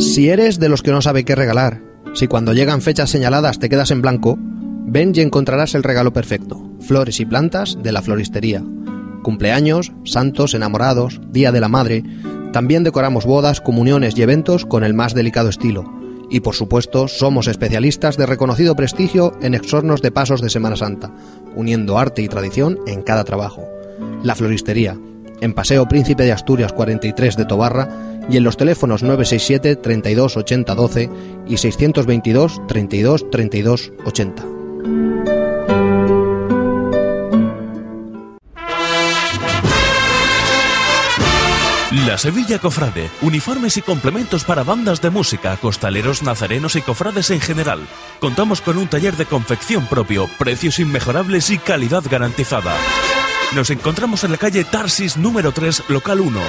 Si 0.00 0.30
eres 0.30 0.58
de 0.58 0.68
los 0.68 0.82
que 0.82 0.90
no 0.90 1.00
sabe 1.00 1.24
qué 1.24 1.36
regalar, 1.36 1.80
si 2.12 2.26
cuando 2.26 2.52
llegan 2.52 2.82
fechas 2.82 3.08
señaladas 3.08 3.60
te 3.60 3.68
quedas 3.68 3.92
en 3.92 4.02
blanco, 4.02 4.36
ven 4.36 5.12
y 5.14 5.20
encontrarás 5.20 5.76
el 5.76 5.84
regalo 5.84 6.12
perfecto. 6.12 6.60
Flores 6.80 7.20
y 7.20 7.26
plantas 7.26 7.78
de 7.80 7.92
la 7.92 8.02
floristería. 8.02 8.64
Cumpleaños, 9.22 9.92
santos, 10.04 10.54
enamorados, 10.54 11.20
Día 11.30 11.52
de 11.52 11.60
la 11.60 11.68
Madre. 11.68 12.02
También 12.52 12.82
decoramos 12.82 13.26
bodas, 13.26 13.60
comuniones 13.60 14.18
y 14.18 14.22
eventos 14.22 14.66
con 14.66 14.82
el 14.82 14.92
más 14.92 15.14
delicado 15.14 15.50
estilo 15.50 15.84
y 16.32 16.40
por 16.40 16.56
supuesto 16.56 17.06
somos 17.06 17.46
especialistas 17.46 18.16
de 18.16 18.26
reconocido 18.26 18.74
prestigio 18.74 19.34
en 19.40 19.54
exornos 19.54 20.02
de 20.02 20.10
pasos 20.10 20.40
de 20.40 20.50
Semana 20.50 20.76
Santa, 20.76 21.12
uniendo 21.54 21.96
arte 21.96 22.22
y 22.22 22.28
tradición 22.28 22.80
en 22.88 23.02
cada 23.02 23.22
trabajo. 23.22 23.68
La 24.22 24.36
Floristería, 24.36 24.96
en 25.40 25.54
Paseo 25.54 25.86
Príncipe 25.88 26.24
de 26.24 26.32
Asturias 26.32 26.72
43 26.72 27.36
de 27.36 27.44
Tobarra 27.44 27.88
y 28.28 28.36
en 28.36 28.44
los 28.44 28.56
teléfonos 28.56 29.02
967 29.02 29.76
32 29.76 30.36
80 30.36 30.74
12 30.74 31.10
y 31.46 31.56
622 31.56 32.66
32 32.66 33.30
32 33.30 33.92
80. 34.04 34.60
La 42.06 42.18
Sevilla 42.18 42.58
Cofrade. 42.58 43.08
Uniformes 43.20 43.76
y 43.76 43.82
complementos 43.82 44.42
para 44.44 44.64
bandas 44.64 45.00
de 45.00 45.10
música, 45.10 45.56
costaleros, 45.58 46.24
nazarenos 46.24 46.74
y 46.74 46.82
cofrades 46.82 47.30
en 47.30 47.40
general. 47.40 47.86
Contamos 48.20 48.60
con 48.60 48.78
un 48.78 48.88
taller 48.88 49.16
de 49.16 49.26
confección 49.26 49.86
propio, 49.86 50.28
precios 50.38 50.80
inmejorables 50.80 51.50
y 51.50 51.58
calidad 51.58 52.02
garantizada. 52.10 52.74
Nos 53.54 53.70
encontramos 53.70 54.22
en 54.22 54.30
la 54.30 54.36
calle 54.36 54.62
Tarsis 54.64 55.16
número 55.16 55.50
3, 55.50 55.82
local 55.88 56.20
1. 56.20 56.40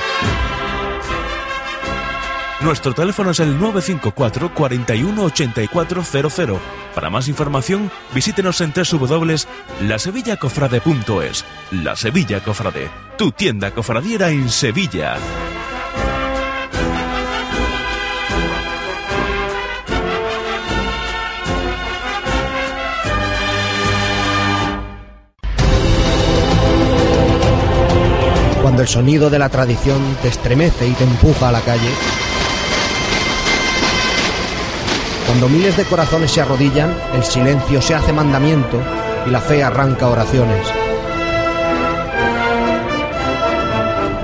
Nuestro 2.62 2.94
teléfono 2.94 3.32
es 3.32 3.40
el 3.40 3.60
954 3.60 4.54
41 4.54 5.24
8400. 5.24 6.60
Para 6.94 7.10
más 7.10 7.28
información, 7.28 7.90
visítenos 8.14 8.62
en 8.62 8.72
www.lasevillacofrade.es. 8.72 11.46
La 11.72 11.96
Sevilla 11.96 12.44
Cofrade, 12.44 12.92
tu 13.18 13.32
tienda 13.32 13.72
cofradiera 13.72 14.30
en 14.30 14.48
Sevilla. 14.48 15.18
El 28.82 28.88
sonido 28.88 29.30
de 29.30 29.38
la 29.38 29.48
tradición 29.48 30.00
te 30.24 30.28
estremece 30.28 30.88
y 30.88 30.94
te 30.94 31.04
empuja 31.04 31.50
a 31.50 31.52
la 31.52 31.62
calle. 31.62 31.92
Cuando 35.28 35.48
miles 35.50 35.78
de 35.78 35.86
corazones 35.86 36.32
se 36.32 36.42
arrodillan, 36.42 36.92
el 37.14 37.24
silencio 37.24 37.80
se 37.80 37.94
hace 37.94 38.12
mandamiento 38.12 38.82
y 39.28 39.30
la 39.30 39.40
fe 39.40 39.64
arranca 39.64 40.08
oraciones. 40.08 40.66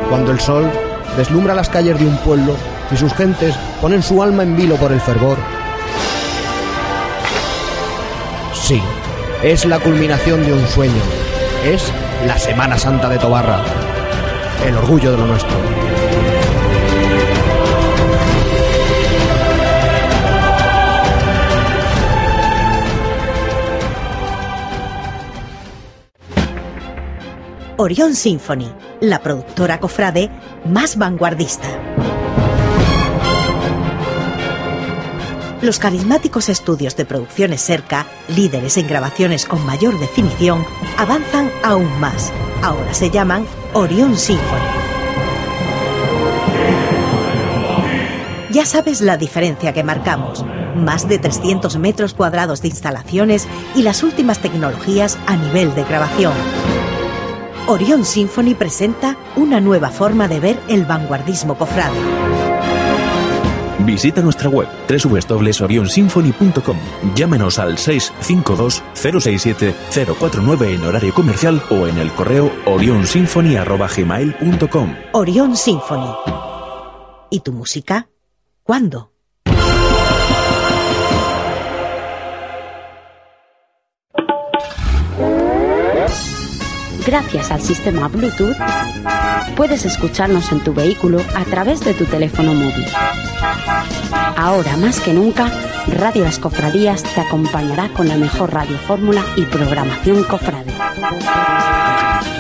Cuando 0.10 0.32
el 0.32 0.40
sol 0.40 0.68
deslumbra 1.16 1.54
las 1.54 1.70
calles 1.70 2.00
de 2.00 2.08
un 2.08 2.18
pueblo 2.18 2.56
y 2.92 2.98
sus 2.98 3.14
gentes 3.14 3.54
ponen 3.80 4.02
su 4.02 4.24
alma 4.24 4.42
en 4.42 4.56
vilo 4.56 4.76
por 4.78 4.92
el 4.92 5.02
fervor. 5.02 5.38
Sí, 8.56 8.82
es 9.44 9.66
la 9.66 9.78
culminación 9.78 10.44
de 10.44 10.54
un 10.54 10.68
sueño. 10.68 11.04
Es 11.64 11.92
la 12.26 12.40
Semana 12.40 12.80
Santa 12.80 13.08
de 13.08 13.20
Tobarra. 13.20 13.87
El 14.66 14.76
orgullo 14.76 15.12
de 15.12 15.18
lo 15.18 15.28
nuestro. 15.28 15.58
Orion 27.80 28.16
Symphony, 28.16 28.74
la 29.02 29.22
productora 29.22 29.80
cofrade 29.80 30.32
más 30.66 30.98
vanguardista. 30.98 31.97
Los 35.68 35.80
carismáticos 35.80 36.48
estudios 36.48 36.96
de 36.96 37.04
producciones 37.04 37.60
cerca, 37.60 38.08
líderes 38.30 38.78
en 38.78 38.88
grabaciones 38.88 39.44
con 39.44 39.66
mayor 39.66 40.00
definición, 40.00 40.66
avanzan 40.98 41.52
aún 41.62 42.00
más. 42.00 42.32
Ahora 42.64 42.94
se 42.94 43.10
llaman 43.10 43.46
Orion 43.74 44.16
Symphony. 44.16 44.62
Ya 48.50 48.66
sabes 48.66 49.02
la 49.02 49.18
diferencia 49.18 49.74
que 49.74 49.84
marcamos. 49.84 50.46
Más 50.78 51.10
de 51.10 51.20
300 51.20 51.76
metros 51.80 52.14
cuadrados 52.14 52.62
de 52.62 52.70
instalaciones 52.70 53.46
y 53.76 53.82
las 53.82 54.04
últimas 54.04 54.40
tecnologías 54.40 55.20
a 55.28 55.36
nivel 55.36 55.76
de 55.76 55.84
grabación. 55.84 56.32
Orion 57.68 58.06
Symphony 58.06 58.56
presenta 58.56 59.18
una 59.36 59.60
nueva 59.60 59.90
forma 59.90 60.30
de 60.30 60.40
ver 60.40 60.60
el 60.70 60.86
vanguardismo 60.86 61.58
cofrade. 61.58 62.47
Visita 63.88 64.22
nuestra 64.22 64.50
web 64.50 64.68
www.orionsymphony.com. 64.90 66.78
Llámenos 67.16 67.58
al 67.58 67.78
652-067-049 67.78 70.76
en 70.76 70.84
horario 70.84 71.14
comercial 71.14 71.64
o 71.70 71.88
en 71.88 71.98
el 71.98 72.12
correo 72.12 72.52
orionsymphony.gmail.com. 72.66 74.96
Orion 75.14 75.56
Symphony. 75.56 76.14
¿Y 77.30 77.40
tu 77.40 77.54
música? 77.54 78.10
¿Cuándo? 78.64 79.14
Gracias 87.06 87.52
al 87.52 87.62
sistema 87.62 88.10
Bluetooth, 88.10 88.58
puedes 89.56 89.86
escucharnos 89.86 90.52
en 90.52 90.62
tu 90.62 90.74
vehículo 90.74 91.22
a 91.38 91.46
través 91.46 91.80
de 91.80 91.94
tu 91.94 92.04
teléfono 92.04 92.54
móvil. 92.54 92.86
Ahora 94.36 94.78
más 94.78 95.00
que 95.00 95.14
nunca, 95.14 95.52
Radio 95.88 96.24
Las 96.24 96.40
Cofradías 96.40 97.04
te 97.04 97.22
acompañará 97.22 97.90
con 97.90 98.08
la 98.08 98.16
mejor 98.16 98.54
radio 98.54 98.78
fórmula 98.80 99.24
y 99.36 99.44
programación 99.44 100.24
cofrade. 100.24 100.74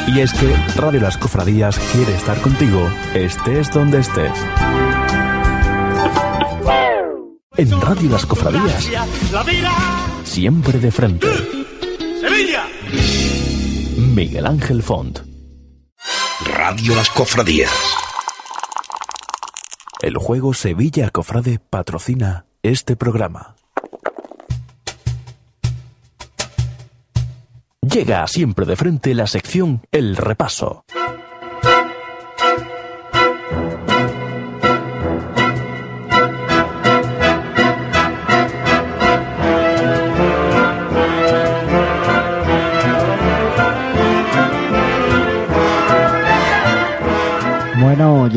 Y 0.07 0.19
es 0.21 0.31
que 0.33 0.55
Radio 0.75 1.01
Las 1.01 1.17
Cofradías 1.17 1.77
quiere 1.91 2.15
estar 2.15 2.39
contigo, 2.41 2.89
estés 3.13 3.71
donde 3.71 3.99
estés. 3.99 4.31
En 7.57 7.81
Radio 7.81 8.09
Las 8.11 8.25
Cofradías, 8.25 8.89
La 9.31 9.43
vida. 9.43 9.71
siempre 10.23 10.79
de 10.79 10.91
frente. 10.91 11.27
Sevilla. 12.21 12.65
Miguel 13.97 14.45
Ángel 14.45 14.83
Font. 14.83 15.19
Radio 16.45 16.95
Las 16.95 17.09
Cofradías. 17.09 17.71
El 20.07 20.15
juego 20.15 20.53
Sevilla 20.53 21.09
Cofrade 21.09 21.59
patrocina 21.59 22.45
este 22.63 22.95
programa. 22.95 23.57
Llega 27.81 28.25
siempre 28.27 28.65
de 28.65 28.77
frente 28.77 29.13
la 29.13 29.27
sección 29.27 29.81
El 29.91 30.15
Repaso. 30.15 30.85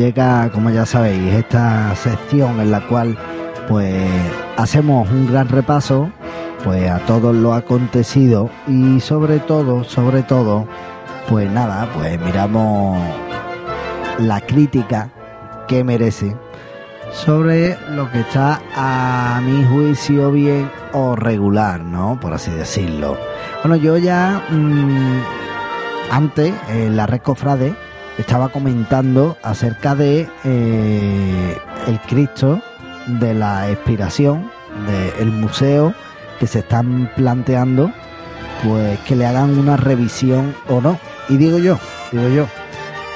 Llega, 0.01 0.49
como 0.51 0.71
ya 0.71 0.85
sabéis, 0.87 1.31
esta 1.33 1.95
sección 1.95 2.59
en 2.59 2.71
la 2.71 2.87
cual 2.87 3.15
pues 3.67 4.03
hacemos 4.57 5.07
un 5.11 5.31
gran 5.31 5.47
repaso 5.47 6.09
pues 6.63 6.89
a 6.89 6.99
todo 7.05 7.33
lo 7.33 7.53
acontecido 7.53 8.49
y 8.67 8.99
sobre 8.99 9.39
todo, 9.39 9.83
sobre 9.83 10.23
todo, 10.23 10.67
pues 11.29 11.49
nada, 11.51 11.87
pues 11.93 12.19
miramos 12.19 12.99
la 14.19 14.41
crítica 14.41 15.11
que 15.67 15.83
merece 15.83 16.35
sobre 17.11 17.77
lo 17.91 18.11
que 18.11 18.21
está 18.21 18.59
a 18.75 19.39
mi 19.43 19.63
juicio 19.65 20.31
bien 20.31 20.71
o 20.93 21.15
regular, 21.15 21.81
¿no? 21.81 22.19
Por 22.19 22.33
así 22.33 22.49
decirlo. 22.49 23.17
Bueno, 23.63 23.75
yo 23.75 23.97
ya 23.97 24.41
mm, 24.49 25.21
antes 26.11 26.53
en 26.69 26.97
la 26.97 27.05
red 27.05 27.21
Cofrade 27.21 27.75
estaba 28.17 28.49
comentando 28.49 29.37
acerca 29.43 29.95
de 29.95 30.29
eh, 30.43 31.57
el 31.87 31.99
Cristo 32.01 32.61
de 33.07 33.33
la 33.33 33.69
expiración 33.69 34.51
del 35.17 35.31
museo 35.31 35.93
que 36.39 36.47
se 36.47 36.59
están 36.59 37.11
planteando 37.15 37.91
pues 38.63 38.99
que 39.01 39.15
le 39.15 39.25
hagan 39.25 39.57
una 39.57 39.75
revisión 39.75 40.55
o 40.69 40.81
no. 40.81 40.99
Y 41.29 41.37
digo 41.37 41.57
yo 41.57 41.79
digo 42.11 42.29
yo 42.29 42.47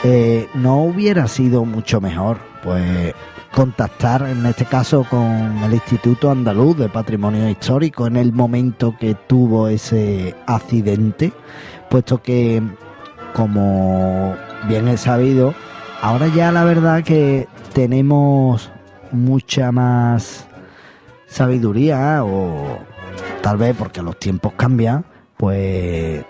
eh, 0.03 0.47
no 0.53 0.83
hubiera 0.83 1.27
sido 1.27 1.65
mucho 1.65 2.01
mejor 2.01 2.39
pues 2.63 3.13
contactar 3.51 4.23
en 4.23 4.45
este 4.45 4.65
caso 4.65 5.05
con 5.09 5.57
el 5.63 5.73
Instituto 5.73 6.29
Andaluz 6.29 6.77
de 6.77 6.89
Patrimonio 6.89 7.49
Histórico 7.49 8.05
en 8.05 8.17
el 8.17 8.33
momento 8.33 8.95
que 8.99 9.15
tuvo 9.15 9.67
ese 9.67 10.35
accidente 10.45 11.31
puesto 11.89 12.21
que 12.21 12.61
como 13.33 14.35
bien 14.67 14.87
he 14.87 14.97
sabido, 14.97 15.53
ahora 16.01 16.27
ya 16.27 16.51
la 16.51 16.63
verdad 16.63 17.03
que 17.03 17.47
tenemos 17.73 18.71
mucha 19.11 19.71
más 19.71 20.47
sabiduría 21.27 22.23
o 22.23 22.79
tal 23.41 23.57
vez 23.57 23.75
porque 23.77 24.01
los 24.01 24.17
tiempos 24.17 24.53
cambian, 24.55 25.05
pues 25.37 26.23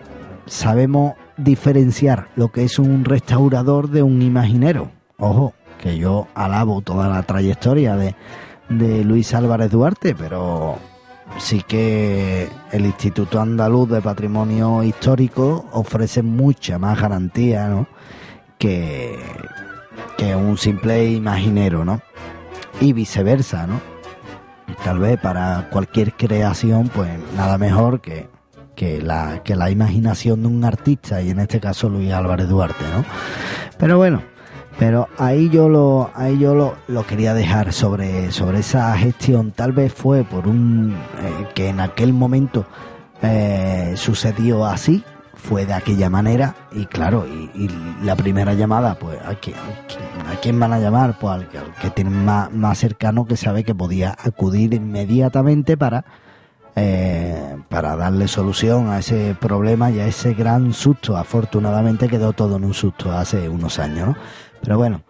sabemos 0.45 1.13
diferenciar 1.37 2.27
lo 2.35 2.51
que 2.51 2.63
es 2.63 2.79
un 2.79 3.05
restaurador 3.05 3.89
de 3.89 4.03
un 4.03 4.21
imaginero. 4.21 4.91
Ojo, 5.17 5.53
que 5.81 5.97
yo 5.97 6.27
alabo 6.35 6.81
toda 6.81 7.07
la 7.07 7.23
trayectoria 7.23 7.95
de, 7.95 8.15
de 8.69 9.03
Luis 9.03 9.33
Álvarez 9.33 9.71
Duarte, 9.71 10.15
pero 10.15 10.77
sí 11.37 11.61
que 11.67 12.49
el 12.71 12.85
Instituto 12.85 13.39
Andaluz 13.39 13.89
de 13.89 14.01
Patrimonio 14.01 14.83
Histórico 14.83 15.65
ofrece 15.71 16.21
mucha 16.21 16.77
más 16.79 16.99
garantía, 16.99 17.67
¿no? 17.67 17.87
Que, 18.57 19.17
que 20.17 20.35
un 20.35 20.57
simple 20.57 21.09
imaginero, 21.11 21.85
¿no? 21.85 22.01
Y 22.81 22.93
viceversa, 22.93 23.67
¿no? 23.67 23.79
Tal 24.83 24.99
vez 24.99 25.19
para 25.19 25.69
cualquier 25.69 26.13
creación, 26.13 26.89
pues 26.89 27.09
nada 27.35 27.57
mejor 27.57 28.01
que, 28.01 28.29
que, 28.75 29.01
la, 29.01 29.41
que 29.43 29.55
la 29.55 29.69
imaginación 29.69 30.41
de 30.41 30.47
un 30.47 30.63
artista, 30.65 31.21
y 31.21 31.29
en 31.29 31.39
este 31.39 31.59
caso 31.59 31.89
Luis 31.89 32.11
Álvarez 32.11 32.47
Duarte, 32.49 32.83
¿no? 32.93 33.05
Pero 33.77 33.97
bueno, 33.97 34.21
Pero 34.77 35.07
ahí 35.17 35.49
yo 35.49 35.69
lo, 35.69 36.11
ahí 36.15 36.37
yo 36.37 36.53
lo, 36.53 36.75
lo 36.87 37.05
quería 37.05 37.33
dejar 37.33 37.71
sobre, 37.71 38.31
sobre 38.31 38.59
esa 38.59 38.95
gestión. 38.97 39.51
Tal 39.51 39.71
vez 39.71 39.93
fue 39.93 40.23
por 40.23 40.47
un 40.47 40.93
eh, 40.93 41.47
que 41.55 41.69
en 41.69 41.79
aquel 41.79 42.11
momento 42.11 42.65
eh, 43.21 43.93
sucedió 43.95 44.65
así, 44.65 45.03
fue 45.47 45.65
de 45.65 45.73
aquella 45.73 46.09
manera 46.09 46.55
y 46.71 46.85
claro, 46.85 47.25
y, 47.27 47.69
la 48.03 48.15
primera 48.15 48.53
llamada, 48.53 48.95
pues 48.95 49.19
¿a 49.25 49.35
quién, 49.35 49.55
a 49.55 50.39
quién 50.41 50.59
van 50.59 50.73
a 50.73 50.79
llamar? 50.79 51.17
Pues 51.19 51.33
al, 51.33 51.41
al 51.41 51.73
que 51.81 51.89
tienen 51.89 52.25
más, 52.25 52.51
más 52.51 52.77
cercano 52.77 53.25
que 53.25 53.37
sabe 53.37 53.63
que 53.63 53.75
podía 53.75 54.15
acudir 54.23 54.73
inmediatamente 54.73 55.77
para 55.77 56.05
eh, 56.77 57.55
para 57.69 57.95
darle 57.95 58.27
solución 58.27 58.89
a 58.89 58.99
ese 58.99 59.33
problema 59.39 59.91
y 59.91 60.01
a 60.01 60.07
ese 60.07 60.33
gran 60.33 60.73
susto. 60.73 61.15
Afortunadamente 61.15 62.09
quedó 62.09 62.33
todo 62.33 62.57
en 62.57 62.65
un 62.65 62.73
susto 62.73 63.13
hace 63.13 63.47
unos 63.47 63.79
años, 63.79 64.09
¿no? 64.09 64.15
Pero 64.61 64.77
bueno, 64.77 65.01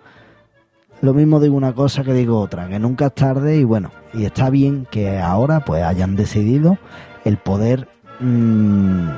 lo 1.01 1.15
mismo 1.15 1.39
digo 1.39 1.55
una 1.55 1.73
cosa 1.73 2.03
que 2.03 2.13
digo 2.13 2.39
otra, 2.39 2.67
que 2.67 2.77
nunca 2.77 3.07
es 3.07 3.15
tarde 3.15 3.57
y 3.57 3.63
bueno, 3.63 3.89
y 4.13 4.25
está 4.25 4.51
bien 4.51 4.87
que 4.91 5.19
ahora 5.19 5.61
pues 5.61 5.83
hayan 5.83 6.15
decidido 6.15 6.77
el 7.23 7.37
poder, 7.37 7.87
mm, 8.19 9.09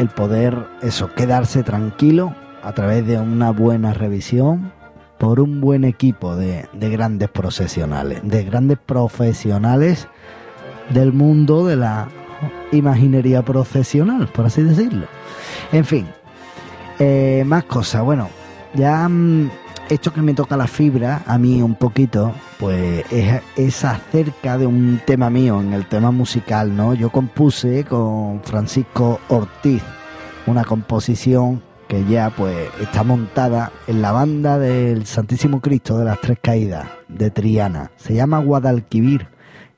el 0.00 0.08
poder, 0.08 0.66
eso, 0.80 1.12
quedarse 1.14 1.62
tranquilo 1.62 2.34
a 2.62 2.72
través 2.72 3.06
de 3.06 3.18
una 3.18 3.50
buena 3.50 3.92
revisión 3.92 4.72
por 5.18 5.40
un 5.40 5.60
buen 5.60 5.84
equipo 5.84 6.36
de, 6.36 6.66
de 6.72 6.88
grandes 6.88 7.28
profesionales, 7.28 8.20
de 8.24 8.44
grandes 8.44 8.78
profesionales 8.78 10.08
del 10.88 11.12
mundo 11.12 11.66
de 11.66 11.76
la 11.76 12.08
imaginería 12.72 13.42
profesional, 13.42 14.28
por 14.28 14.46
así 14.46 14.62
decirlo. 14.62 15.06
En 15.70 15.84
fin, 15.84 16.06
eh, 16.98 17.44
más 17.46 17.64
cosas. 17.64 18.02
Bueno, 18.02 18.30
ya 18.72 19.06
esto 19.90 20.12
que 20.12 20.22
me 20.22 20.34
toca 20.34 20.56
la 20.56 20.66
fibra, 20.66 21.22
a 21.26 21.36
mí 21.36 21.60
un 21.60 21.74
poquito, 21.74 22.32
pues 22.58 23.04
es, 23.10 23.42
es 23.56 23.84
acerca 23.84 24.56
de 24.56 24.66
un 24.66 25.00
tema 25.04 25.30
mío, 25.30 25.60
en 25.60 25.72
el 25.72 25.86
tema 25.86 26.10
musical, 26.12 26.74
¿no? 26.76 26.94
Yo 26.94 27.10
compuse 27.10 27.84
con 27.84 28.42
Francisco 28.42 29.20
Ortiz 29.28 29.82
una 30.46 30.64
composición 30.64 31.62
que 31.88 32.04
ya 32.04 32.30
pues 32.30 32.68
está 32.80 33.02
montada 33.02 33.72
en 33.88 34.00
la 34.00 34.12
banda 34.12 34.58
del 34.58 35.06
Santísimo 35.06 35.60
Cristo 35.60 35.98
de 35.98 36.04
las 36.04 36.20
Tres 36.20 36.38
Caídas 36.40 36.88
de 37.08 37.32
Triana. 37.32 37.90
Se 37.96 38.14
llama 38.14 38.38
Guadalquivir 38.38 39.26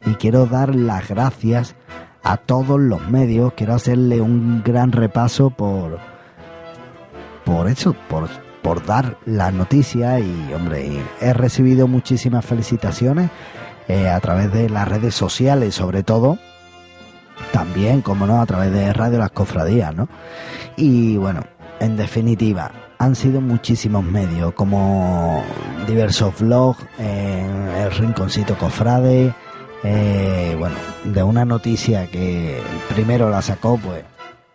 y 0.05 0.15
quiero 0.17 0.45
dar 0.45 0.75
las 0.75 1.09
gracias 1.09 1.75
a 2.23 2.37
todos 2.37 2.79
los 2.79 3.09
medios. 3.09 3.55
Quiero 3.55 3.73
hacerle 3.73 4.21
un 4.21 4.63
gran 4.63 4.93
repaso 4.93 5.49
por 5.49 5.99
por 7.45 7.67
eso, 7.69 7.97
por, 8.09 8.29
por 8.63 8.87
dar 8.87 9.19
la 9.27 9.51
noticia 9.51 10.21
y 10.21 10.53
hombre, 10.55 11.03
he 11.21 11.33
recibido 11.33 11.89
muchísimas 11.89 12.45
felicitaciones 12.45 13.31
eh, 13.89 14.09
a 14.09 14.21
través 14.21 14.53
de 14.53 14.71
las 14.71 14.89
redes 14.89 15.15
sociales, 15.15 15.75
sobre 15.75 16.03
todo. 16.03 16.39
También, 17.53 18.03
como 18.03 18.27
no, 18.27 18.41
a 18.41 18.47
través 18.47 18.73
de 18.73 18.93
Radio 18.93 19.19
Las 19.19 19.33
Cofradías, 19.33 19.95
¿no? 19.95 20.09
Y 20.77 21.17
bueno, 21.17 21.43
en 21.81 21.97
definitiva, 21.97 22.71
han 22.99 23.17
sido 23.17 23.41
muchísimos 23.41 24.05
medios, 24.05 24.53
como 24.53 25.43
diversos 25.87 26.39
vlogs, 26.39 26.79
eh, 26.99 27.83
el 27.83 27.91
Rinconcito 27.91 28.57
Cofrade, 28.57 29.35
eh, 29.83 30.55
bueno, 30.57 30.77
de 31.05 31.23
una 31.25 31.45
noticia 31.45 32.07
que 32.07 32.63
primero 32.95 33.29
la 33.29 33.43
sacó, 33.43 33.77
pues, 33.77 34.05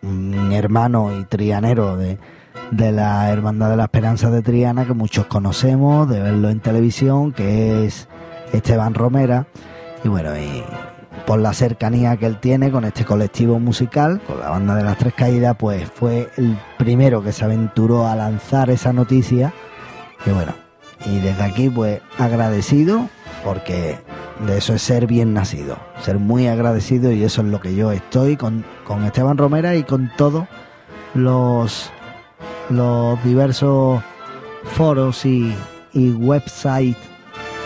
un 0.00 0.52
hermano 0.52 1.18
y 1.20 1.24
trianero 1.24 1.96
de, 1.96 2.18
de 2.70 2.92
la 2.92 3.30
Hermandad 3.30 3.70
de 3.70 3.76
la 3.76 3.84
Esperanza 3.84 4.30
de 4.30 4.42
Triana, 4.42 4.86
que 4.86 4.94
muchos 4.94 5.26
conocemos, 5.26 6.08
de 6.08 6.20
verlo 6.20 6.50
en 6.50 6.60
televisión, 6.60 7.32
que 7.32 7.86
es 7.86 8.08
Esteban 8.52 8.94
Romera, 8.94 9.46
y 10.04 10.08
bueno, 10.08 10.36
y 10.36 10.62
por 11.26 11.40
la 11.40 11.52
cercanía 11.52 12.16
que 12.16 12.26
él 12.26 12.38
tiene 12.38 12.70
con 12.70 12.84
este 12.84 13.04
colectivo 13.04 13.58
musical, 13.58 14.20
con 14.26 14.40
la 14.40 14.50
banda 14.50 14.74
de 14.74 14.84
las 14.84 14.96
tres 14.96 15.14
caídas, 15.14 15.56
pues 15.58 15.88
fue 15.88 16.30
el 16.36 16.58
primero 16.78 17.22
que 17.22 17.32
se 17.32 17.44
aventuró 17.44 18.06
a 18.06 18.16
lanzar 18.16 18.70
esa 18.70 18.92
noticia. 18.92 19.52
Y 20.24 20.30
bueno, 20.30 20.54
y 21.04 21.18
desde 21.18 21.42
aquí 21.42 21.68
pues 21.68 22.00
agradecido, 22.18 23.08
porque 23.44 23.98
de 24.46 24.56
eso 24.56 24.74
es 24.74 24.82
ser 24.82 25.06
bien 25.06 25.34
nacido, 25.34 25.76
ser 26.00 26.18
muy 26.18 26.46
agradecido 26.46 27.12
y 27.12 27.22
eso 27.22 27.42
es 27.42 27.48
lo 27.48 27.60
que 27.60 27.74
yo 27.74 27.92
estoy 27.92 28.36
con, 28.36 28.64
con 28.84 29.04
Esteban 29.04 29.36
Romera 29.36 29.76
y 29.76 29.82
con 29.82 30.10
todos 30.16 30.46
los, 31.14 31.92
los 32.70 33.22
diversos 33.24 34.02
foros 34.64 35.24
y, 35.24 35.54
y 35.92 36.10
websites 36.12 36.96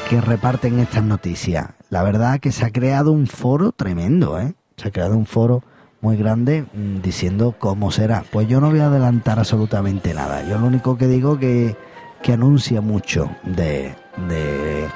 que 0.09 0.21
reparten 0.21 0.79
estas 0.79 1.05
noticias. 1.05 1.71
La 1.91 2.03
verdad 2.03 2.41
que 2.41 2.53
se 2.53 2.65
ha 2.65 2.71
creado 2.71 3.13
un 3.13 3.27
foro 3.27 3.73
tremendo, 3.73 4.39
¿eh? 4.41 4.55
Se 4.77 4.89
ha 4.89 4.91
creado 4.91 5.17
un 5.17 5.27
foro 5.27 5.63
muy 6.01 6.17
grande 6.17 6.65
mm, 6.73 7.01
diciendo 7.01 7.55
cómo 7.59 7.91
será. 7.91 8.25
Pues 8.31 8.49
yo 8.49 8.61
no 8.61 8.71
voy 8.71 8.81
a 8.81 8.87
adelantar 8.87 9.39
absolutamente 9.39 10.15
nada. 10.15 10.43
Yo 10.47 10.59
lo 10.59 10.67
único 10.67 10.99
que 10.99 11.07
digo 11.07 11.39
que, 11.39 11.77
que 12.23 12.33
anuncia 12.33 12.81
mucho 12.81 13.31
de, 13.45 13.95
de, 14.29 14.89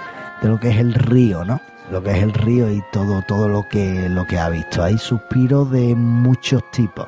de 0.42 0.48
lo 0.48 0.58
que 0.60 0.70
es 0.70 0.78
el 0.78 0.94
río, 0.94 1.44
¿no? 1.44 1.60
Lo 1.90 2.02
que 2.02 2.10
es 2.10 2.22
el 2.22 2.32
río 2.32 2.70
y 2.70 2.82
todo, 2.92 3.22
todo 3.22 3.48
lo 3.48 3.68
que, 3.68 4.08
lo 4.08 4.26
que 4.26 4.38
ha 4.38 4.48
visto. 4.48 4.82
Hay 4.82 4.98
suspiros 4.98 5.70
de 5.70 5.94
muchos 5.94 6.68
tipos. 6.72 7.06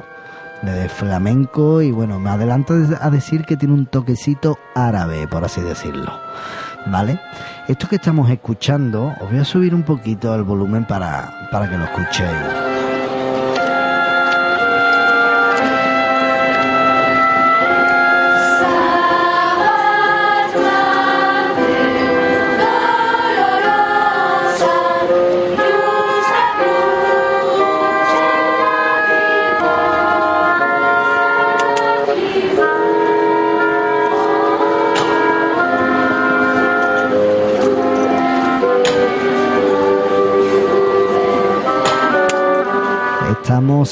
De 0.63 0.89
flamenco 0.89 1.83
y 1.83 1.93
bueno, 1.93 2.19
me 2.19 2.31
adelanto 2.31 2.75
a 3.01 3.11
decir 3.11 3.45
que 3.45 3.57
tiene 3.57 3.75
un 3.75 3.87
toquecito 3.87 4.59
árabe, 4.75 5.29
por 5.29 5.45
así 5.45 5.61
decirlo. 5.61 6.13
¿Vale? 6.87 7.21
Esto 7.69 7.89
que 7.89 7.97
estamos 7.97 8.31
escuchando, 8.31 9.15
os 9.21 9.31
voy 9.31 9.39
a 9.39 9.45
subir 9.45 9.75
un 9.75 9.83
poquito 9.83 10.35
el 10.35 10.43
volumen 10.43 10.85
para, 10.85 11.49
para 11.53 11.69
que 11.69 11.77
lo 11.77 11.85
escuchéis. 11.85 12.68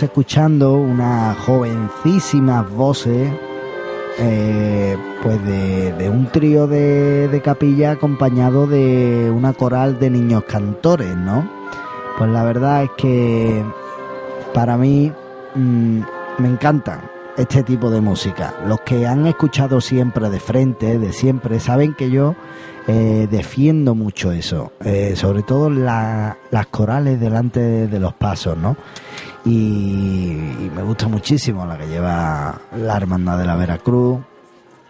Escuchando 0.02 0.74
unas 0.74 1.36
jovencísimas 1.38 2.68
voces 2.70 3.30
eh, 4.18 4.96
pues 5.22 5.44
de, 5.44 6.08
un 6.10 6.26
trío 6.26 6.66
de, 6.66 7.40
capilla 7.44 7.92
acompañado 7.92 8.66
de 8.66 9.30
una 9.34 9.52
coral 9.52 9.98
de 9.98 10.10
niños 10.10 10.44
cantores, 10.44 11.16
¿no? 11.16 11.48
Pues 12.18 12.30
la 12.30 12.44
verdad 12.44 12.84
es 12.84 12.90
que 12.96 13.62
para 14.54 14.76
mí 14.76 15.12
mm, 15.54 16.00
me 16.38 16.48
encantan 16.48 17.00
este 17.36 17.62
tipo 17.62 17.90
de 17.90 18.00
música. 18.00 18.54
Los 18.66 18.80
que 18.80 19.06
han 19.06 19.26
escuchado 19.26 19.80
siempre 19.80 20.30
de 20.30 20.40
frente, 20.40 20.98
de 20.98 21.12
siempre, 21.12 21.60
saben 21.60 21.92
que 21.94 22.10
yo 22.10 22.34
eh, 22.88 23.28
defiendo 23.30 23.94
mucho 23.94 24.32
eso, 24.32 24.72
eh, 24.84 25.14
sobre 25.16 25.42
todo 25.42 25.68
la- 25.68 26.38
las 26.50 26.66
corales 26.68 27.20
delante 27.20 27.60
de, 27.60 27.86
de 27.88 28.00
los 28.00 28.14
pasos, 28.14 28.56
¿no? 28.56 28.76
Y, 29.46 30.70
me 30.74 30.82
gusta 30.82 31.08
muchísimo 31.08 31.64
la 31.64 31.78
que 31.78 31.86
lleva 31.86 32.60
la 32.76 32.96
Hermandad 32.96 33.38
de 33.38 33.46
la 33.46 33.56
Veracruz, 33.56 34.18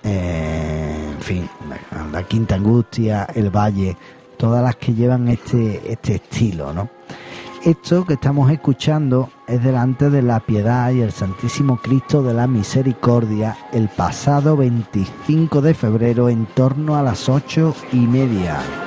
eh, 0.03 1.13
en 1.15 1.23
fin, 1.23 1.49
la, 1.69 2.07
la 2.07 2.23
Quinta 2.25 2.57
Angustia, 2.57 3.29
el 3.35 3.51
Valle, 3.51 3.97
todas 4.37 4.65
las 4.65 4.77
que 4.77 4.95
llevan 4.95 5.29
este, 5.29 5.93
este 5.93 6.17
estilo, 6.17 6.73
¿no? 6.73 6.89
Esto 7.67 8.07
que 8.07 8.15
estamos 8.15 8.51
escuchando 8.51 9.29
es 9.49 9.63
delante 9.63 10.09
de 10.09 10.23
la 10.23 10.41
Piedad 10.41 10.93
y 10.93 11.01
el 11.01 11.11
Santísimo 11.11 11.79
Cristo 11.79 12.23
de 12.23 12.33
la 12.33 12.47
Misericordia 12.47 13.57
el 13.73 13.89
pasado 13.89 14.57
25 14.57 15.61
de 15.61 15.75
febrero 15.75 16.29
en 16.29 16.47
torno 16.47 16.97
a 16.97 17.03
las 17.03 17.29
ocho 17.29 17.75
y 17.93 17.99
media. 17.99 18.86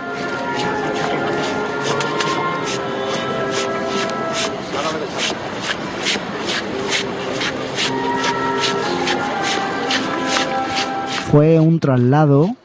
Fue 11.32 11.60
un 11.60 11.80
traslado, 11.80 12.56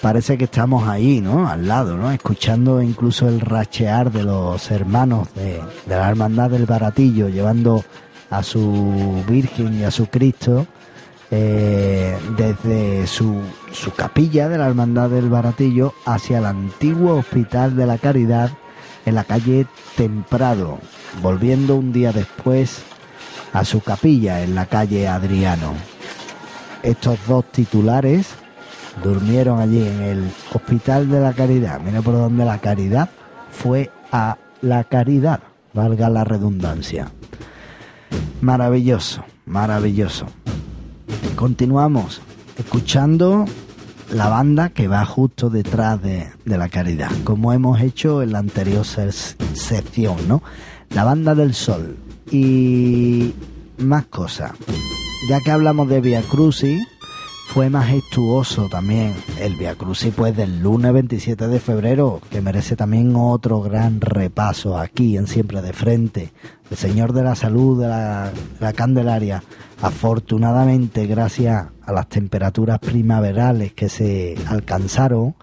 parece 0.00 0.36
que 0.36 0.44
estamos 0.44 0.88
ahí, 0.88 1.20
¿no? 1.20 1.48
Al 1.48 1.68
lado, 1.68 1.96
¿no? 1.96 2.10
Escuchando 2.10 2.82
incluso 2.82 3.28
el 3.28 3.40
rachear 3.40 4.10
de 4.10 4.24
los 4.24 4.70
hermanos 4.72 5.28
de, 5.34 5.60
de 5.86 5.96
la 5.96 6.08
Hermandad 6.08 6.50
del 6.50 6.66
Baratillo, 6.66 7.28
llevando 7.28 7.84
a 8.30 8.42
su 8.42 9.22
Virgen 9.28 9.78
y 9.78 9.84
a 9.84 9.90
su 9.90 10.06
Cristo 10.06 10.66
eh, 11.30 12.18
desde 12.36 13.06
su, 13.06 13.40
su 13.72 13.92
capilla 13.92 14.48
de 14.48 14.58
la 14.58 14.66
Hermandad 14.66 15.08
del 15.08 15.30
Baratillo 15.30 15.94
hacia 16.04 16.38
el 16.38 16.46
antiguo 16.46 17.16
Hospital 17.16 17.76
de 17.76 17.86
la 17.86 17.96
Caridad 17.96 18.50
en 19.06 19.14
la 19.14 19.24
calle 19.24 19.66
Temprado, 19.96 20.78
volviendo 21.22 21.76
un 21.76 21.92
día 21.92 22.12
después 22.12 22.82
a 23.52 23.64
su 23.64 23.80
capilla 23.80 24.42
en 24.42 24.54
la 24.54 24.66
calle 24.66 25.06
Adriano. 25.06 25.91
Estos 26.82 27.18
dos 27.28 27.44
titulares 27.52 28.28
durmieron 29.02 29.60
allí 29.60 29.86
en 29.86 30.02
el 30.02 30.30
Hospital 30.52 31.08
de 31.08 31.20
la 31.20 31.32
Caridad. 31.32 31.80
Mira 31.80 32.02
por 32.02 32.14
donde 32.14 32.44
la 32.44 32.58
caridad 32.58 33.08
fue 33.50 33.90
a 34.10 34.36
la 34.60 34.84
caridad, 34.84 35.40
valga 35.72 36.10
la 36.10 36.24
redundancia. 36.24 37.10
Maravilloso, 38.40 39.24
maravilloso. 39.46 40.26
Continuamos 41.36 42.20
escuchando 42.58 43.44
la 44.12 44.28
banda 44.28 44.70
que 44.70 44.88
va 44.88 45.04
justo 45.04 45.50
detrás 45.50 46.02
de, 46.02 46.30
de 46.44 46.58
la 46.58 46.68
caridad, 46.68 47.10
como 47.24 47.52
hemos 47.52 47.80
hecho 47.80 48.22
en 48.22 48.32
la 48.32 48.40
anterior 48.40 48.84
sección, 48.84 50.16
¿no? 50.28 50.42
La 50.90 51.04
banda 51.04 51.34
del 51.34 51.54
sol. 51.54 51.96
Y 52.30 53.34
más 53.78 54.06
cosas. 54.06 54.52
Ya 55.28 55.40
que 55.40 55.52
hablamos 55.52 55.88
de 55.88 56.00
Via 56.00 56.20
Crucis, 56.22 56.84
fue 57.46 57.70
majestuoso 57.70 58.68
también 58.68 59.14
el 59.38 59.54
Via 59.54 59.76
Crucis 59.76 60.12
pues 60.16 60.36
del 60.36 60.60
lunes 60.60 60.92
27 60.92 61.46
de 61.46 61.60
febrero, 61.60 62.20
que 62.28 62.40
merece 62.40 62.74
también 62.74 63.14
otro 63.14 63.60
gran 63.60 64.00
repaso 64.00 64.76
aquí 64.76 65.16
en 65.16 65.28
Siempre 65.28 65.62
de 65.62 65.72
Frente. 65.72 66.32
El 66.72 66.76
Señor 66.76 67.12
de 67.12 67.22
la 67.22 67.36
Salud 67.36 67.80
de 67.80 67.86
la, 67.86 68.32
la 68.58 68.72
Candelaria, 68.72 69.44
afortunadamente 69.80 71.06
gracias 71.06 71.66
a 71.82 71.92
las 71.92 72.08
temperaturas 72.08 72.80
primaverales 72.80 73.72
que 73.74 73.88
se 73.88 74.34
alcanzaron 74.48 75.36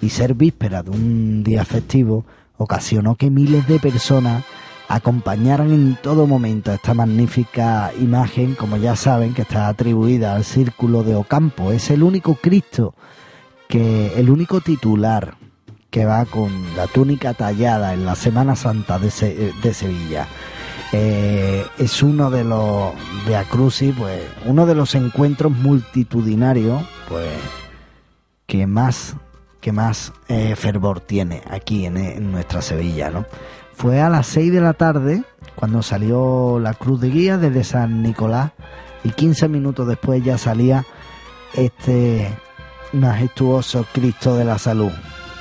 y 0.00 0.08
ser 0.08 0.32
víspera 0.32 0.82
de 0.82 0.90
un 0.90 1.42
día 1.44 1.66
festivo, 1.66 2.24
ocasionó 2.56 3.16
que 3.16 3.30
miles 3.30 3.68
de 3.68 3.80
personas 3.80 4.44
acompañaran 4.88 5.72
en 5.72 5.96
todo 6.02 6.26
momento 6.26 6.72
esta 6.72 6.94
magnífica 6.94 7.92
imagen, 7.98 8.54
como 8.54 8.76
ya 8.76 8.96
saben, 8.96 9.34
que 9.34 9.42
está 9.42 9.68
atribuida 9.68 10.34
al 10.34 10.44
Círculo 10.44 11.02
de 11.02 11.14
Ocampo. 11.14 11.72
Es 11.72 11.90
el 11.90 12.02
único 12.02 12.34
Cristo, 12.36 12.94
que 13.68 14.18
el 14.18 14.30
único 14.30 14.60
titular 14.60 15.36
que 15.90 16.04
va 16.04 16.24
con 16.24 16.52
la 16.76 16.86
túnica 16.86 17.34
tallada 17.34 17.94
en 17.94 18.04
la 18.04 18.14
Semana 18.14 18.54
Santa 18.54 18.98
de, 18.98 19.52
de 19.62 19.74
Sevilla. 19.74 20.26
Eh, 20.92 21.64
es 21.78 22.02
uno 22.02 22.30
de 22.30 22.44
los 22.44 22.92
Via 23.26 23.44
Crucis, 23.44 23.94
pues, 23.96 24.22
uno 24.44 24.66
de 24.66 24.74
los 24.74 24.94
encuentros 24.94 25.52
multitudinarios, 25.52 26.82
pues, 27.08 27.32
que 28.46 28.66
más 28.66 29.16
que 29.60 29.72
más 29.72 30.12
eh, 30.28 30.54
fervor 30.54 31.00
tiene 31.00 31.42
aquí 31.50 31.86
en, 31.86 31.96
en 31.96 32.30
nuestra 32.30 32.62
Sevilla, 32.62 33.10
¿no? 33.10 33.26
Fue 33.76 34.00
a 34.00 34.08
las 34.08 34.26
6 34.28 34.52
de 34.52 34.60
la 34.62 34.72
tarde 34.72 35.22
cuando 35.54 35.82
salió 35.82 36.58
la 36.58 36.72
cruz 36.72 36.98
de 36.98 37.10
guía 37.10 37.36
desde 37.36 37.62
San 37.62 38.02
Nicolás 38.02 38.52
y 39.04 39.10
15 39.10 39.48
minutos 39.48 39.86
después 39.86 40.24
ya 40.24 40.38
salía 40.38 40.86
este 41.52 42.26
majestuoso 42.94 43.84
Cristo 43.92 44.34
de 44.34 44.46
la 44.46 44.58
Salud. 44.58 44.92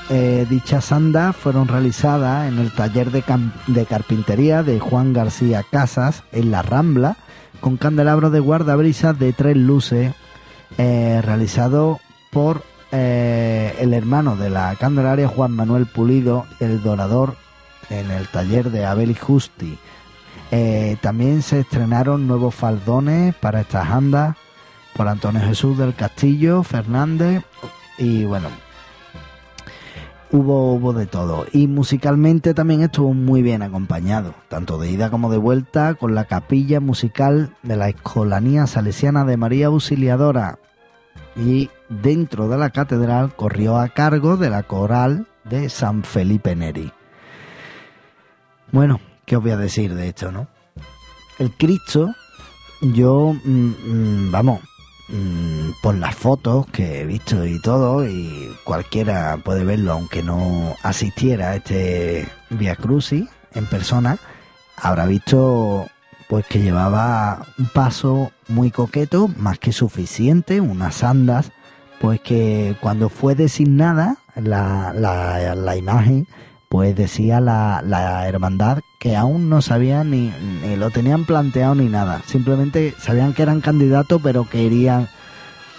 Eh, 0.10 0.46
dichas 0.50 0.92
andas 0.92 1.34
fueron 1.34 1.70
realizadas 1.70 2.50
en 2.50 2.60
el 2.60 2.74
taller 2.74 3.10
de, 3.10 3.24
carpintería 3.86 4.64
de 4.64 4.82
Juan 4.82 5.14
García 5.14 5.64
Casas 5.72 6.24
en 6.34 6.52
la 6.52 6.62
Rambla 6.62 7.16
con 7.62 7.78
candelabros 7.78 8.34
de 8.34 8.42
guardabrisas 8.42 9.18
de 9.18 9.32
tres 9.32 9.56
luces 9.56 10.14
eh, 10.78 11.22
realizado 11.24 12.02
por 12.32 12.64
eh, 12.92 13.74
el 13.80 13.94
hermano 13.94 14.36
de 14.36 14.50
la 14.50 14.76
Candelaria 14.76 15.30
Juan 15.30 15.54
Manuel 15.54 15.86
Pulido, 15.86 16.46
el 16.60 16.84
dorador 16.84 17.45
en 17.90 18.12
el 18.12 18.28
taller 18.28 18.72
de 18.72 18.86
Abel 18.86 19.12
y 19.12 19.16
Justi. 19.16 19.78
Eh, 20.52 20.98
también 21.02 21.42
se 21.42 21.62
estrenaron 21.62 22.28
nuevos 22.28 22.54
faldones 22.54 23.36
para 23.36 23.62
estas 23.62 23.90
andas 23.90 24.38
por 24.96 25.08
Antonio 25.08 25.42
Jesús 25.42 25.78
del 25.78 25.94
Castillo, 25.94 26.64
Fernández 26.64 27.44
y 27.98 28.24
bueno, 28.26 28.50
hubo, 30.32 30.74
hubo 30.74 30.94
de 30.94 31.06
todo. 31.06 31.46
Y 31.52 31.68
musicalmente 31.68 32.54
también 32.54 32.82
estuvo 32.82 33.14
muy 33.14 33.42
bien 33.42 33.62
acompañado, 33.62 34.34
tanto 34.48 34.78
de 34.78 34.90
ida 34.92 35.10
como 35.10 35.30
de 35.32 35.38
vuelta, 35.38 35.96
con 35.96 36.16
la 36.16 36.26
capilla 36.26 36.80
musical 36.80 37.56
de 37.64 37.76
la 37.76 37.90
Escolanía 37.90 38.68
Salesiana 38.68 39.26
de 39.26 39.38
María 39.38 39.68
Auxiliadora. 39.68 40.60
Y 41.36 41.70
dentro 41.90 42.48
de 42.48 42.58
la 42.58 42.70
catedral 42.70 43.36
corrió 43.36 43.78
a 43.78 43.90
cargo 43.90 44.38
de 44.38 44.50
la 44.50 44.64
coral 44.64 45.28
de 45.44 45.70
San 45.70 46.04
Felipe 46.04 46.56
Neri. 46.56 46.92
Bueno, 48.76 49.00
¿qué 49.26 49.38
os 49.38 49.42
voy 49.42 49.52
a 49.52 49.58
decir 49.58 49.96
de 49.96 50.10
esto, 50.10 50.34
no? 50.34 50.48
El 51.40 51.54
Cristo, 51.54 52.14
yo, 52.82 53.34
mm, 53.46 53.70
mm, 53.70 54.32
vamos, 54.34 54.60
mm, 55.08 55.82
por 55.82 55.96
las 55.96 56.14
fotos 56.14 56.68
que 56.74 57.00
he 57.00 57.06
visto 57.06 57.46
y 57.46 57.62
todo, 57.62 58.06
y 58.06 58.54
cualquiera 58.66 59.38
puede 59.38 59.64
verlo 59.64 59.94
aunque 59.94 60.22
no 60.24 60.76
asistiera 60.84 61.52
a 61.52 61.56
este 61.56 62.28
Via 62.50 62.76
Crucis 62.76 63.30
en 63.54 63.66
persona, 63.66 64.18
habrá 64.76 65.06
visto 65.06 65.88
pues 66.28 66.46
que 66.46 66.60
llevaba 66.60 67.46
un 67.58 67.68
paso 67.68 68.34
muy 68.50 68.72
coqueto, 68.72 69.30
más 69.38 69.58
que 69.58 69.72
suficiente, 69.72 70.60
unas 70.60 71.02
andas, 71.02 71.54
pues 72.02 72.20
que 72.20 72.76
cuando 72.82 73.08
fue 73.08 73.36
designada 73.36 74.18
la, 74.36 74.92
la, 74.94 75.56
la 75.56 75.78
imagen, 75.78 76.28
pues 76.76 76.94
decía 76.94 77.40
la, 77.40 77.82
la 77.82 78.28
hermandad 78.28 78.80
que 79.00 79.16
aún 79.16 79.48
no 79.48 79.62
sabían 79.62 80.12
ni, 80.12 80.34
ni 80.62 80.76
lo 80.76 80.90
tenían 80.90 81.24
planteado 81.24 81.74
ni 81.74 81.86
nada. 81.86 82.22
Simplemente 82.26 82.94
sabían 83.00 83.34
que 83.34 83.44
eran 83.44 83.62
candidatos, 83.62 84.20
pero 84.22 84.44
querían, 84.44 85.08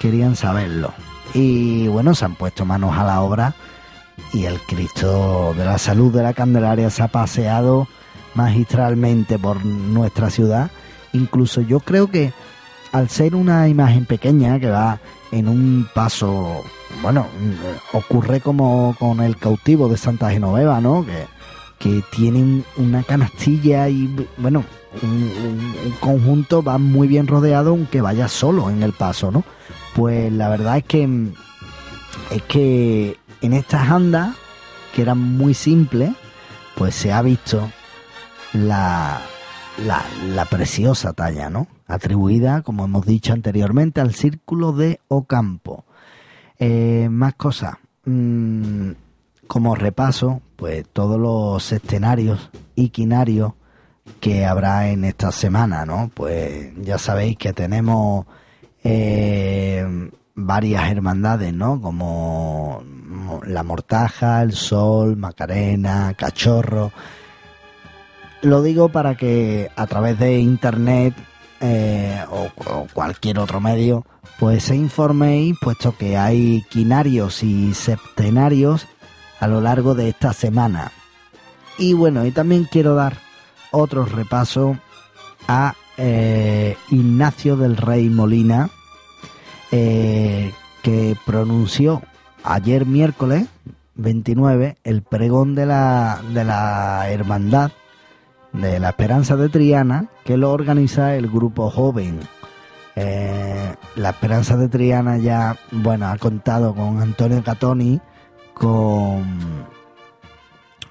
querían 0.01 0.37
saberlo. 0.37 0.95
Y 1.35 1.87
bueno, 1.89 2.15
se 2.15 2.25
han 2.25 2.35
puesto 2.35 2.65
manos 2.65 2.97
a 2.97 3.05
la 3.05 3.21
obra 3.21 3.55
y 4.33 4.47
el 4.47 4.59
Cristo 4.63 5.53
de 5.55 5.67
la 5.67 5.77
Salud 5.77 6.15
de 6.15 6.23
la 6.23 6.33
Candelaria 6.33 6.89
se 6.89 7.03
ha 7.03 7.09
paseado 7.09 7.89
magistralmente 8.33 9.39
por 9.39 9.67
nuestra 9.67 10.31
ciudad. 10.31 10.71
Incluso 11.13 11.61
yo 11.61 11.81
creo 11.81 12.07
que 12.07 12.33
al 12.93 13.11
ser 13.11 13.35
una 13.35 13.69
imagen 13.69 14.07
pequeña 14.07 14.59
que 14.59 14.71
va 14.71 14.99
en 15.33 15.49
un 15.49 15.89
paso, 15.95 16.63
bueno, 17.03 17.27
ocurre 17.93 18.41
como 18.41 18.95
con 18.99 19.21
el 19.21 19.37
cautivo 19.37 19.89
de 19.89 19.97
Santa 19.97 20.31
Genoveva, 20.31 20.81
¿no? 20.81 21.05
Que, 21.05 21.27
que 21.79 22.03
tiene 22.11 22.39
un- 22.43 22.65
una 22.77 23.03
canastilla 23.03 23.89
y, 23.89 24.09
bueno, 24.39 24.65
un, 25.03 25.11
un- 25.11 25.75
un 25.87 25.93
conjunto 26.01 26.63
va 26.63 26.79
muy 26.79 27.07
bien 27.09 27.27
rodeado 27.27 27.71
aunque 27.71 28.01
vaya 28.01 28.29
solo 28.29 28.71
en 28.71 28.83
el 28.83 28.93
paso, 28.93 29.31
¿no? 29.31 29.45
Pues 29.95 30.33
la 30.33 30.49
verdad 30.49 30.79
es 30.79 30.85
que 30.85 31.05
es 32.31 32.43
que 32.45 33.19
en 33.43 33.53
estas 33.53 33.91
andas, 33.91 34.35
que 34.95 35.03
eran 35.03 35.19
muy 35.19 35.53
simples, 35.55 36.11
pues 36.77 36.95
se 36.95 37.13
ha 37.13 37.21
visto 37.21 37.71
la, 38.55 39.21
la, 39.79 40.05
la 40.29 40.45
preciosa 40.45 41.13
talla, 41.13 41.51
¿no? 41.51 41.67
Atribuida, 41.87 42.63
como 42.63 42.85
hemos 42.85 43.07
dicho 43.07 43.33
anteriormente, 43.33 44.01
al 44.01 44.15
círculo 44.15 44.73
de 44.73 45.01
Ocampo. 45.09 45.85
Eh, 46.59 47.09
más 47.11 47.35
cosas. 47.35 47.75
Mm, 48.05 48.93
como 49.47 49.75
repaso, 49.75 50.41
pues 50.57 50.87
todos 50.93 51.21
los 51.21 51.73
escenarios 51.73 52.51
y 52.75 52.89
quinarios 52.89 53.53
que 54.21 54.45
habrá 54.45 54.89
en 54.89 55.05
esta 55.05 55.33
semana, 55.33 55.85
¿no? 55.85 56.11
Pues 56.15 56.73
ya 56.81 56.99
sabéis 56.99 57.37
que 57.37 57.53
tenemos 57.53 58.27
eh, 58.83 60.11
varias 60.35 60.91
hermandades, 60.91 61.53
¿no? 61.53 61.81
Como 61.81 62.83
la 63.47 63.63
Mortaja, 63.63 64.43
el 64.43 64.53
Sol, 64.53 65.17
Macarena, 65.17 66.15
Cachorro. 66.15 66.93
Lo 68.43 68.63
digo 68.63 68.89
para 68.91 69.17
que 69.17 69.71
a 69.77 69.87
través 69.87 70.19
de 70.19 70.39
internet 70.39 71.15
eh, 71.61 72.23
o, 72.31 72.87
cualquier 72.93 73.39
otro 73.39 73.61
medio, 73.61 74.05
pues 74.39 74.65
se 74.65 74.77
informéis, 74.77 75.57
puesto 75.61 75.97
que 75.97 76.17
hay 76.17 76.63
quinarios 76.69 77.43
y 77.43 77.73
septenarios 77.73 78.87
a 79.41 79.47
lo 79.47 79.61
largo 79.61 79.95
de 79.95 80.11
esta 80.11 80.33
semana. 80.33 80.93
Y 81.79 81.95
bueno, 81.95 82.27
y 82.27 82.31
también 82.31 82.69
quiero 82.71 82.95
dar 82.95 83.17
otro 83.71 84.05
repaso 84.05 84.79
a 85.49 85.75
eh, 85.97 86.77
Ignacio 86.91 87.57
del 87.57 87.77
Rey 87.77 88.11
Molina, 88.11 88.69
eh, 89.73 90.53
que 90.83 91.17
pronunció 91.25 92.03
ayer 92.45 92.87
miércoles 92.87 93.47
29 93.95 94.77
el 94.85 95.03
pregón 95.03 95.55
de 95.55 95.67
la, 95.67 96.21
de 96.33 96.45
la 96.45 97.11
hermandad 97.11 97.73
de 98.53 98.81
la 98.81 98.91
Esperanza 98.91 99.37
de 99.37 99.49
Triana, 99.49 100.09
que 100.25 100.37
lo 100.37 100.53
organiza 100.53 101.15
el 101.17 101.29
grupo 101.29 101.71
joven 101.71 102.21
Eh, 102.99 103.75
la 103.97 104.11
Esperanza 104.11 104.57
de 104.57 104.69
Triana 104.69 105.19
ya, 105.19 105.59
bueno, 105.71 106.07
ha 106.09 106.17
contado 106.17 106.75
con 106.75 107.03
Antonio 107.03 107.43
Catoni, 107.45 108.01
con, 108.55 109.67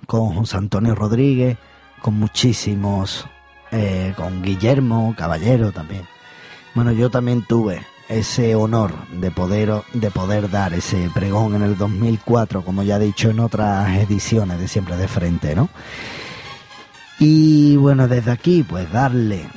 con 0.05 0.35
José 0.35 0.57
Antonio 0.57 0.93
Rodríguez, 0.93 1.57
con 2.01 2.13
muchísimos, 2.19 3.25
eh, 3.71 4.13
con 4.15 4.43
Guillermo 4.43 5.15
Caballero 5.17 5.71
también. 5.71 6.03
Bueno, 6.75 6.91
yo 6.91 7.09
también 7.09 7.41
tuve 7.41 7.81
ese 8.07 8.53
honor 8.53 8.91
de 9.09 9.31
poder, 9.31 9.71
de 9.93 10.11
poder 10.11 10.51
dar 10.51 10.75
ese 10.75 11.09
pregón 11.11 11.55
en 11.55 11.63
el 11.63 11.75
2004, 11.75 12.63
como 12.63 12.83
ya 12.83 12.97
he 12.97 12.99
dicho 12.99 13.31
en 13.31 13.39
otras 13.39 13.97
ediciones 13.97 14.59
de 14.59 14.67
Siempre 14.67 14.95
de 14.95 15.07
Frente, 15.07 15.55
¿no? 15.55 15.69
Y 17.19 17.77
bueno, 17.77 18.07
desde 18.07 18.31
aquí, 18.31 18.63
pues 18.63 18.91
darle 18.91 19.47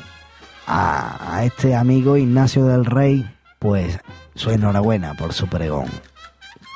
a, 0.66 1.36
a 1.36 1.44
este 1.44 1.74
amigo 1.74 2.16
Ignacio 2.16 2.64
del 2.66 2.84
Rey, 2.84 3.28
pues 3.58 3.98
su 4.34 4.50
enhorabuena 4.50 5.14
por 5.14 5.32
su 5.32 5.48
pregón, 5.48 5.88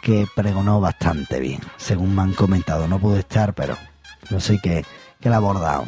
que 0.02 0.26
pregonó 0.34 0.80
bastante 0.80 1.38
bien, 1.38 1.60
según 1.76 2.14
me 2.14 2.22
han 2.22 2.32
comentado. 2.32 2.88
No 2.88 2.98
pude 2.98 3.20
estar, 3.20 3.54
pero 3.54 3.76
no 4.30 4.40
sé 4.40 4.58
qué, 4.62 4.84
que 5.20 5.28
la 5.28 5.36
ha 5.36 5.38
abordado. 5.38 5.84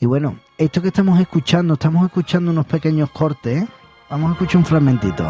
Y 0.00 0.06
bueno, 0.06 0.38
esto 0.58 0.82
que 0.82 0.88
estamos 0.88 1.20
escuchando, 1.20 1.74
estamos 1.74 2.04
escuchando 2.06 2.50
unos 2.50 2.66
pequeños 2.66 3.10
cortes. 3.10 3.62
¿eh? 3.62 3.68
Vamos 4.10 4.30
a 4.30 4.32
escuchar 4.32 4.58
un 4.58 4.64
fragmentito. 4.64 5.26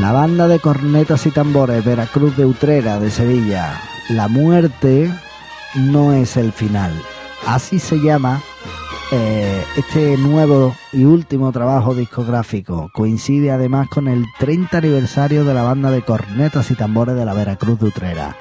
La 0.00 0.12
banda 0.12 0.48
de 0.48 0.60
cornetas 0.60 1.26
y 1.26 1.30
tambores 1.30 1.84
Veracruz 1.84 2.34
de 2.34 2.46
Utrera 2.46 2.98
de 2.98 3.10
Sevilla. 3.10 3.78
La 4.08 4.28
muerte 4.28 5.12
no 5.74 6.14
es 6.14 6.38
el 6.38 6.52
final. 6.52 6.90
Así 7.46 7.78
se 7.78 8.00
llama 8.00 8.40
eh, 9.12 9.62
este 9.76 10.16
nuevo 10.16 10.74
y 10.94 11.04
último 11.04 11.52
trabajo 11.52 11.94
discográfico. 11.94 12.90
Coincide 12.94 13.50
además 13.50 13.90
con 13.90 14.08
el 14.08 14.24
30 14.38 14.78
aniversario 14.78 15.44
de 15.44 15.52
la 15.52 15.64
banda 15.64 15.90
de 15.90 16.00
cornetas 16.00 16.70
y 16.70 16.76
tambores 16.76 17.14
de 17.14 17.26
la 17.26 17.34
Veracruz 17.34 17.78
de 17.78 17.88
Utrera. 17.88 18.36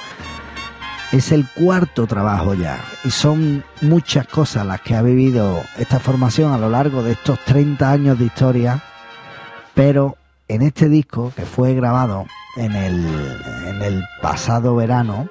Es 1.11 1.33
el 1.33 1.45
cuarto 1.45 2.07
trabajo 2.07 2.53
ya 2.53 2.79
y 3.03 3.11
son 3.11 3.65
muchas 3.81 4.25
cosas 4.27 4.65
las 4.65 4.79
que 4.79 4.95
ha 4.95 5.01
vivido 5.01 5.61
esta 5.77 5.99
formación 5.99 6.53
a 6.53 6.57
lo 6.57 6.69
largo 6.69 7.03
de 7.03 7.11
estos 7.11 7.37
30 7.39 7.91
años 7.91 8.17
de 8.17 8.25
historia, 8.25 8.81
pero 9.73 10.15
en 10.49 10.63
este 10.63 10.89
disco 10.89 11.31
que 11.35 11.45
fue 11.45 11.73
grabado 11.75 12.25
en 12.57 12.75
el, 12.75 14.03
pasado 14.21 14.75
verano, 14.75 15.29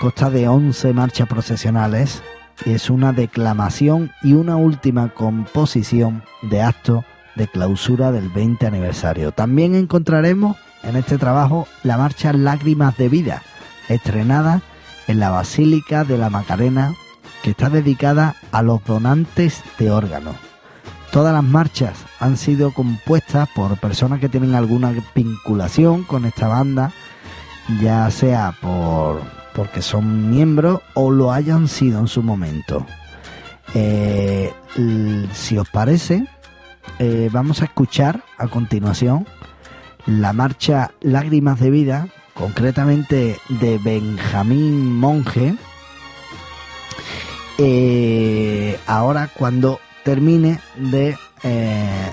consta 0.00 0.30
de 0.30 0.48
11 0.48 0.92
marchas 0.94 1.28
procesionales 1.28 2.22
y 2.64 2.72
es 2.72 2.90
una 2.90 3.12
declamación 3.12 4.10
y 4.22 4.32
una 4.32 4.56
última 4.56 5.14
composición 5.14 6.24
de 6.42 6.62
acto 6.62 7.04
de 7.36 7.46
clausura 7.46 8.10
del 8.10 8.30
20 8.30 8.66
aniversario. 8.66 9.30
También 9.30 9.74
encontraremos 9.74 10.56
en 10.82 10.96
este 10.96 11.18
trabajo 11.18 11.68
la 11.82 11.98
marcha 11.98 12.32
Lágrimas 12.32 12.96
de 12.96 13.08
Vida, 13.08 13.42
estrenada 13.88 14.62
en 15.06 15.20
la 15.20 15.30
Basílica 15.30 16.04
de 16.04 16.18
la 16.18 16.30
Macarena, 16.30 16.94
que 17.42 17.50
está 17.50 17.68
dedicada 17.68 18.34
a 18.52 18.62
los 18.62 18.82
donantes 18.84 19.62
de 19.78 19.90
órganos. 19.90 20.36
Todas 21.16 21.32
las 21.32 21.44
marchas 21.44 22.04
han 22.20 22.36
sido 22.36 22.74
compuestas 22.74 23.48
por 23.54 23.78
personas 23.78 24.20
que 24.20 24.28
tienen 24.28 24.54
alguna 24.54 24.92
vinculación 25.14 26.04
con 26.04 26.26
esta 26.26 26.46
banda, 26.46 26.92
ya 27.80 28.10
sea 28.10 28.54
por 28.60 29.22
porque 29.54 29.80
son 29.80 30.28
miembros 30.28 30.82
o 30.92 31.10
lo 31.10 31.32
hayan 31.32 31.68
sido 31.68 32.00
en 32.00 32.06
su 32.06 32.22
momento. 32.22 32.84
Eh, 33.72 34.52
si 35.32 35.56
os 35.56 35.66
parece, 35.70 36.26
eh, 36.98 37.30
vamos 37.32 37.62
a 37.62 37.64
escuchar 37.64 38.22
a 38.36 38.48
continuación 38.48 39.26
la 40.04 40.34
marcha 40.34 40.90
Lágrimas 41.00 41.58
de 41.60 41.70
Vida, 41.70 42.08
concretamente 42.34 43.38
de 43.48 43.78
Benjamín 43.78 44.94
Monje. 44.94 45.54
Eh, 47.56 48.78
ahora 48.86 49.30
cuando 49.34 49.80
termine 50.06 50.60
de 50.76 51.18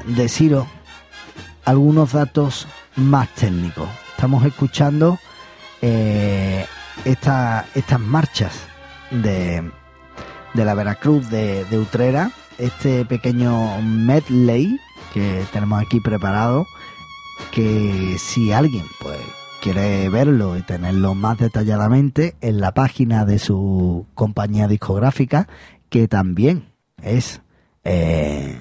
deciros 0.07 0.65
algunos 1.63 2.13
datos 2.13 2.67
más 2.95 3.29
técnicos. 3.35 3.87
Estamos 4.15 4.43
escuchando 4.45 5.19
esta, 7.05 7.67
estas 7.75 7.99
marchas 7.99 8.65
de, 9.11 9.69
de 10.55 10.65
la 10.65 10.73
Veracruz 10.73 11.29
de, 11.29 11.65
de 11.65 11.77
Utrera, 11.77 12.31
este 12.57 13.05
pequeño 13.05 13.79
medley 13.83 14.79
que 15.13 15.45
tenemos 15.53 15.79
aquí 15.79 15.99
preparado, 15.99 16.65
que 17.51 18.17
si 18.17 18.51
alguien 18.51 18.85
pues 18.99 19.19
quiere 19.61 20.09
verlo 20.09 20.57
y 20.57 20.63
tenerlo 20.63 21.13
más 21.13 21.37
detalladamente 21.37 22.35
en 22.41 22.59
la 22.59 22.73
página 22.73 23.23
de 23.23 23.37
su 23.37 24.07
compañía 24.15 24.67
discográfica, 24.67 25.47
que 25.89 26.07
también 26.07 26.73
es 27.03 27.43
eh, 27.83 28.59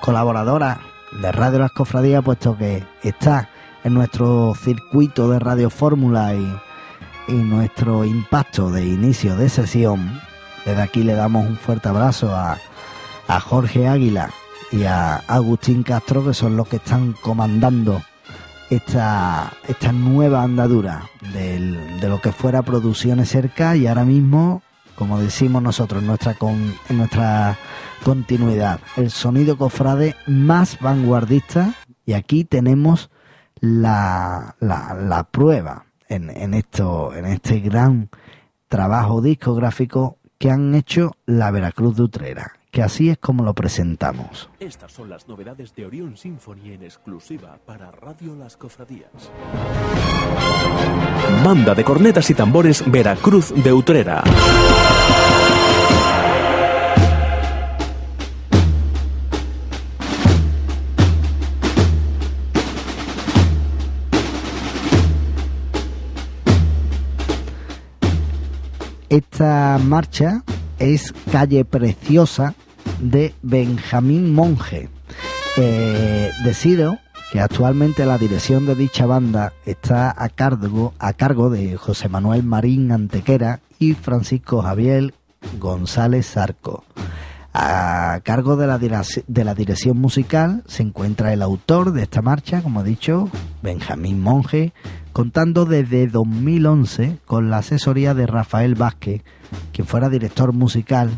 colaboradora 0.00 0.80
de 1.20 1.32
Radio 1.32 1.60
Las 1.60 1.72
Cofradías, 1.72 2.22
puesto 2.22 2.56
que 2.56 2.84
está 3.02 3.48
en 3.84 3.94
nuestro 3.94 4.54
circuito 4.54 5.28
de 5.30 5.38
Radio 5.38 5.70
Fórmula 5.70 6.34
y 6.34 6.68
y 7.28 7.34
nuestro 7.34 8.04
impacto 8.04 8.70
de 8.70 8.84
inicio 8.84 9.36
de 9.36 9.48
sesión. 9.48 10.20
Desde 10.64 10.82
aquí 10.82 11.02
le 11.02 11.14
damos 11.14 11.46
un 11.46 11.56
fuerte 11.56 11.88
abrazo 11.88 12.34
a, 12.34 12.58
a 13.28 13.40
Jorge 13.40 13.86
Águila 13.86 14.30
y 14.72 14.84
a 14.84 15.16
Agustín 15.16 15.82
Castro, 15.82 16.24
que 16.24 16.34
son 16.34 16.56
los 16.56 16.66
que 16.68 16.76
están 16.76 17.12
comandando 17.12 18.02
esta, 18.70 19.52
esta 19.66 19.92
nueva 19.92 20.42
andadura 20.42 21.08
de 21.32 22.08
lo 22.08 22.20
que 22.20 22.32
fuera 22.32 22.62
Producciones 22.62 23.28
Cerca 23.28 23.76
y 23.76 23.86
ahora 23.86 24.04
mismo, 24.04 24.62
como 24.98 25.20
decimos 25.20 25.62
nosotros, 25.62 26.02
nuestra, 26.02 26.34
en 26.88 26.98
nuestra 26.98 27.56
continuidad, 28.04 28.80
el 28.96 29.12
sonido 29.12 29.56
cofrade 29.56 30.16
más 30.26 30.80
vanguardista 30.80 31.72
y 32.04 32.14
aquí 32.14 32.44
tenemos 32.44 33.08
la, 33.60 34.56
la, 34.58 34.94
la 34.94 35.22
prueba 35.22 35.86
en, 36.08 36.30
en, 36.30 36.52
esto, 36.52 37.14
en 37.14 37.26
este 37.26 37.60
gran 37.60 38.08
trabajo 38.66 39.22
discográfico 39.22 40.18
que 40.36 40.50
han 40.50 40.74
hecho 40.74 41.12
la 41.26 41.52
Veracruz 41.52 41.96
de 41.96 42.02
Utrera, 42.02 42.57
que 42.70 42.82
así 42.82 43.10
es 43.10 43.18
como 43.18 43.44
lo 43.44 43.54
presentamos. 43.54 44.50
Estas 44.60 44.92
son 44.92 45.08
las 45.08 45.28
novedades 45.28 45.74
de 45.74 45.86
Orion 45.86 46.16
Symphony 46.16 46.72
en 46.72 46.82
exclusiva 46.82 47.58
para 47.64 47.90
Radio 47.90 48.34
Las 48.34 48.56
Cofradías. 48.56 49.30
Banda 51.44 51.74
de 51.74 51.84
cornetas 51.84 52.28
y 52.30 52.34
tambores 52.34 52.84
Veracruz 52.90 53.52
de 53.54 53.72
Utrera. 53.72 54.22
Esta 69.08 69.78
marcha 69.82 70.42
es 70.78 71.12
Calle 71.30 71.64
Preciosa 71.64 72.54
de 73.00 73.34
Benjamín 73.42 74.32
Monje. 74.32 74.88
Eh, 75.56 76.30
decido 76.44 76.98
que 77.32 77.40
actualmente 77.40 78.06
la 78.06 78.18
dirección 78.18 78.66
de 78.66 78.74
dicha 78.74 79.06
banda 79.06 79.52
está 79.66 80.14
a 80.16 80.28
cargo, 80.28 80.94
a 80.98 81.12
cargo 81.12 81.50
de 81.50 81.76
José 81.76 82.08
Manuel 82.08 82.42
Marín 82.42 82.90
Antequera 82.92 83.60
y 83.78 83.94
Francisco 83.94 84.62
Javier 84.62 85.14
González 85.58 86.30
Zarco. 86.30 86.84
A 87.60 88.20
cargo 88.22 88.56
de 88.56 88.68
la, 88.68 88.78
de 88.78 89.44
la 89.44 89.52
dirección 89.52 89.98
musical 89.98 90.62
se 90.68 90.84
encuentra 90.84 91.32
el 91.32 91.42
autor 91.42 91.90
de 91.90 92.02
esta 92.02 92.22
marcha, 92.22 92.62
como 92.62 92.82
he 92.82 92.84
dicho, 92.84 93.28
Benjamín 93.62 94.20
Monje, 94.20 94.72
contando 95.12 95.64
desde 95.64 96.06
2011 96.06 97.18
con 97.26 97.50
la 97.50 97.58
asesoría 97.58 98.14
de 98.14 98.28
Rafael 98.28 98.76
Vázquez, 98.76 99.24
quien 99.72 99.88
fuera 99.88 100.08
director 100.08 100.52
musical 100.52 101.10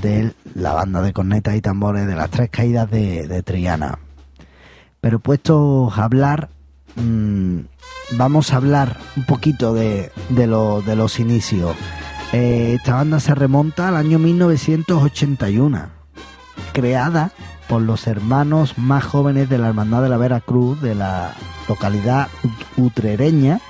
de 0.00 0.32
la 0.54 0.72
banda 0.72 1.02
de 1.02 1.12
cornetas 1.12 1.54
y 1.54 1.60
tambores 1.60 2.06
de 2.06 2.16
las 2.16 2.30
tres 2.30 2.48
caídas 2.48 2.90
de, 2.90 3.42
Triana. 3.42 3.98
Pero 5.02 5.18
puestos 5.18 5.98
a 5.98 6.04
hablar, 6.04 6.48
mmm, 6.96 7.58
vamos 8.12 8.54
a 8.54 8.56
hablar 8.56 8.96
un 9.14 9.26
poquito 9.26 9.74
de, 9.74 10.10
de, 10.30 10.46
de 10.86 10.96
los 10.96 11.20
inicios. 11.20 11.76
Eh, 12.32 12.74
esta 12.76 12.94
banda 12.94 13.18
se 13.20 13.34
remonta 13.34 13.88
al 13.88 13.96
año 13.96 14.18
1981, 14.18 15.88
creada 16.72 17.32
por 17.68 17.82
los 17.82 18.06
hermanos 18.06 18.78
más 18.78 19.04
jóvenes 19.04 19.48
de 19.48 19.58
la 19.58 19.68
Hermandad 19.68 20.02
de 20.02 20.08
la 20.08 20.16
Veracruz 20.16 20.80
de 20.80 20.94
la 20.94 21.34
localidad 21.68 22.28
utrereña 22.76 23.60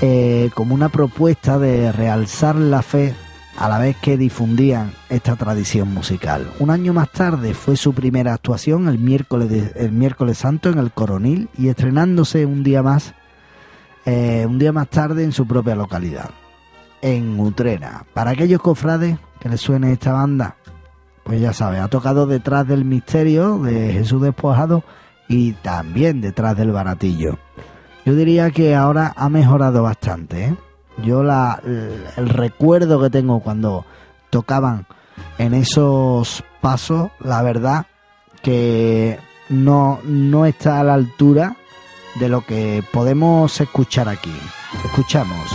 eh, 0.00 0.50
como 0.54 0.74
una 0.74 0.88
propuesta 0.88 1.58
de 1.58 1.92
realzar 1.92 2.56
la 2.56 2.82
fe 2.82 3.14
a 3.56 3.68
la 3.68 3.78
vez 3.78 3.96
que 3.96 4.16
difundían 4.16 4.92
esta 5.08 5.36
tradición 5.36 5.92
musical. 5.92 6.50
Un 6.58 6.70
año 6.70 6.92
más 6.92 7.10
tarde 7.12 7.54
fue 7.54 7.76
su 7.76 7.92
primera 7.92 8.34
actuación 8.34 8.88
el 8.88 8.98
miércoles, 8.98 9.72
el 9.76 9.92
miércoles 9.92 10.38
santo 10.38 10.68
en 10.68 10.78
el 10.78 10.90
Coronil 10.90 11.48
y 11.56 11.68
estrenándose 11.68 12.44
un 12.46 12.64
día 12.64 12.82
más, 12.82 13.14
eh, 14.04 14.44
un 14.48 14.58
día 14.58 14.72
más 14.72 14.88
tarde 14.88 15.24
en 15.24 15.32
su 15.32 15.46
propia 15.46 15.76
localidad, 15.76 16.30
en 17.04 17.38
Utrera. 17.38 18.06
Para 18.14 18.30
aquellos 18.30 18.62
cofrades 18.62 19.18
que 19.38 19.50
les 19.50 19.60
suene 19.60 19.92
esta 19.92 20.12
banda, 20.12 20.56
pues 21.22 21.38
ya 21.38 21.52
sabe, 21.52 21.78
ha 21.78 21.88
tocado 21.88 22.26
detrás 22.26 22.66
del 22.66 22.86
misterio 22.86 23.58
de 23.58 23.92
Jesús 23.92 24.22
despojado 24.22 24.82
y 25.28 25.52
también 25.52 26.22
detrás 26.22 26.56
del 26.56 26.72
baratillo. 26.72 27.38
Yo 28.06 28.14
diría 28.14 28.50
que 28.50 28.74
ahora 28.74 29.12
ha 29.16 29.28
mejorado 29.28 29.82
bastante, 29.82 30.44
¿eh? 30.46 30.56
Yo 31.02 31.22
la, 31.22 31.60
el, 32.16 32.28
recuerdo 32.28 33.00
que 33.00 33.10
tengo 33.10 33.40
cuando 33.40 33.84
tocaban 34.30 34.86
en 35.36 35.52
esos 35.52 36.42
pasos, 36.62 37.10
la 37.20 37.42
verdad 37.42 37.86
que 38.42 39.18
no, 39.50 39.98
no 40.04 40.46
está 40.46 40.80
a 40.80 40.84
la 40.84 40.94
altura 40.94 41.56
de 42.14 42.28
lo 42.28 42.46
que 42.46 42.82
podemos 42.92 43.60
escuchar 43.60 44.08
aquí. 44.08 44.34
Escuchamos. 44.84 45.50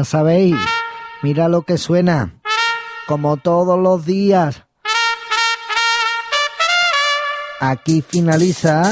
Ya 0.00 0.04
sabéis, 0.04 0.56
mira 1.20 1.50
lo 1.50 1.60
que 1.60 1.76
suena, 1.76 2.32
como 3.06 3.36
todos 3.36 3.78
los 3.78 4.06
días. 4.06 4.62
Aquí 7.60 8.00
finaliza. 8.00 8.90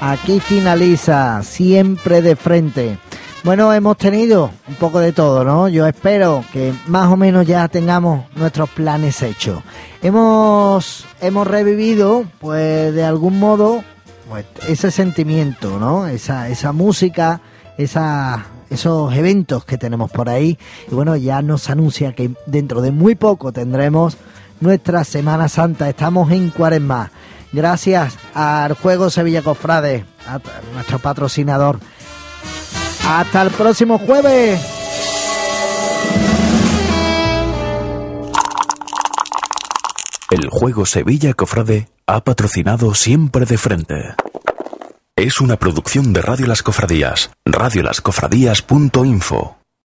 Aquí 0.00 0.38
finaliza, 0.38 1.42
siempre 1.42 2.22
de 2.22 2.36
frente. 2.36 2.98
Bueno, 3.42 3.72
hemos 3.72 3.96
tenido 3.96 4.52
un 4.68 4.74
poco 4.76 5.00
de 5.00 5.12
todo, 5.12 5.42
¿no? 5.42 5.68
Yo 5.68 5.88
espero 5.88 6.44
que 6.52 6.72
más 6.86 7.10
o 7.10 7.16
menos 7.16 7.48
ya 7.48 7.66
tengamos 7.66 8.26
nuestros 8.36 8.70
planes 8.70 9.22
hechos. 9.22 9.60
Hemos, 10.02 11.04
hemos 11.20 11.48
revivido, 11.48 12.26
pues 12.38 12.94
de 12.94 13.04
algún 13.04 13.40
modo, 13.40 13.82
ese 14.66 14.90
sentimiento, 14.90 15.78
¿no? 15.78 16.06
Esa, 16.06 16.48
esa 16.48 16.72
música, 16.72 17.40
esa, 17.76 18.46
esos 18.70 19.14
eventos 19.14 19.64
que 19.64 19.78
tenemos 19.78 20.10
por 20.10 20.28
ahí. 20.28 20.58
Y 20.90 20.94
bueno, 20.94 21.16
ya 21.16 21.42
nos 21.42 21.70
anuncia 21.70 22.14
que 22.14 22.30
dentro 22.46 22.80
de 22.80 22.90
muy 22.90 23.14
poco 23.14 23.52
tendremos 23.52 24.16
nuestra 24.60 25.04
Semana 25.04 25.48
Santa. 25.48 25.88
Estamos 25.88 26.30
en 26.32 26.50
Cuaresma. 26.50 27.10
Gracias 27.52 28.18
al 28.34 28.74
Juego 28.74 29.08
Sevilla 29.08 29.42
Cofrade, 29.42 30.04
a 30.26 30.38
nuestro 30.74 30.98
patrocinador. 30.98 31.80
Hasta 33.06 33.42
el 33.42 33.50
próximo 33.50 33.98
jueves. 33.98 34.60
El 40.30 40.46
Juego 40.50 40.84
Sevilla 40.84 41.32
Cofrade 41.32 41.88
ha 42.08 42.24
patrocinado 42.24 42.94
siempre 42.94 43.44
de 43.44 43.58
frente. 43.58 44.14
Es 45.14 45.40
una 45.40 45.58
producción 45.58 46.14
de 46.14 46.22
Radio 46.22 46.46
Las 46.46 46.62
Cofradías, 46.62 47.30
radiolascofradías.info. 47.44 49.57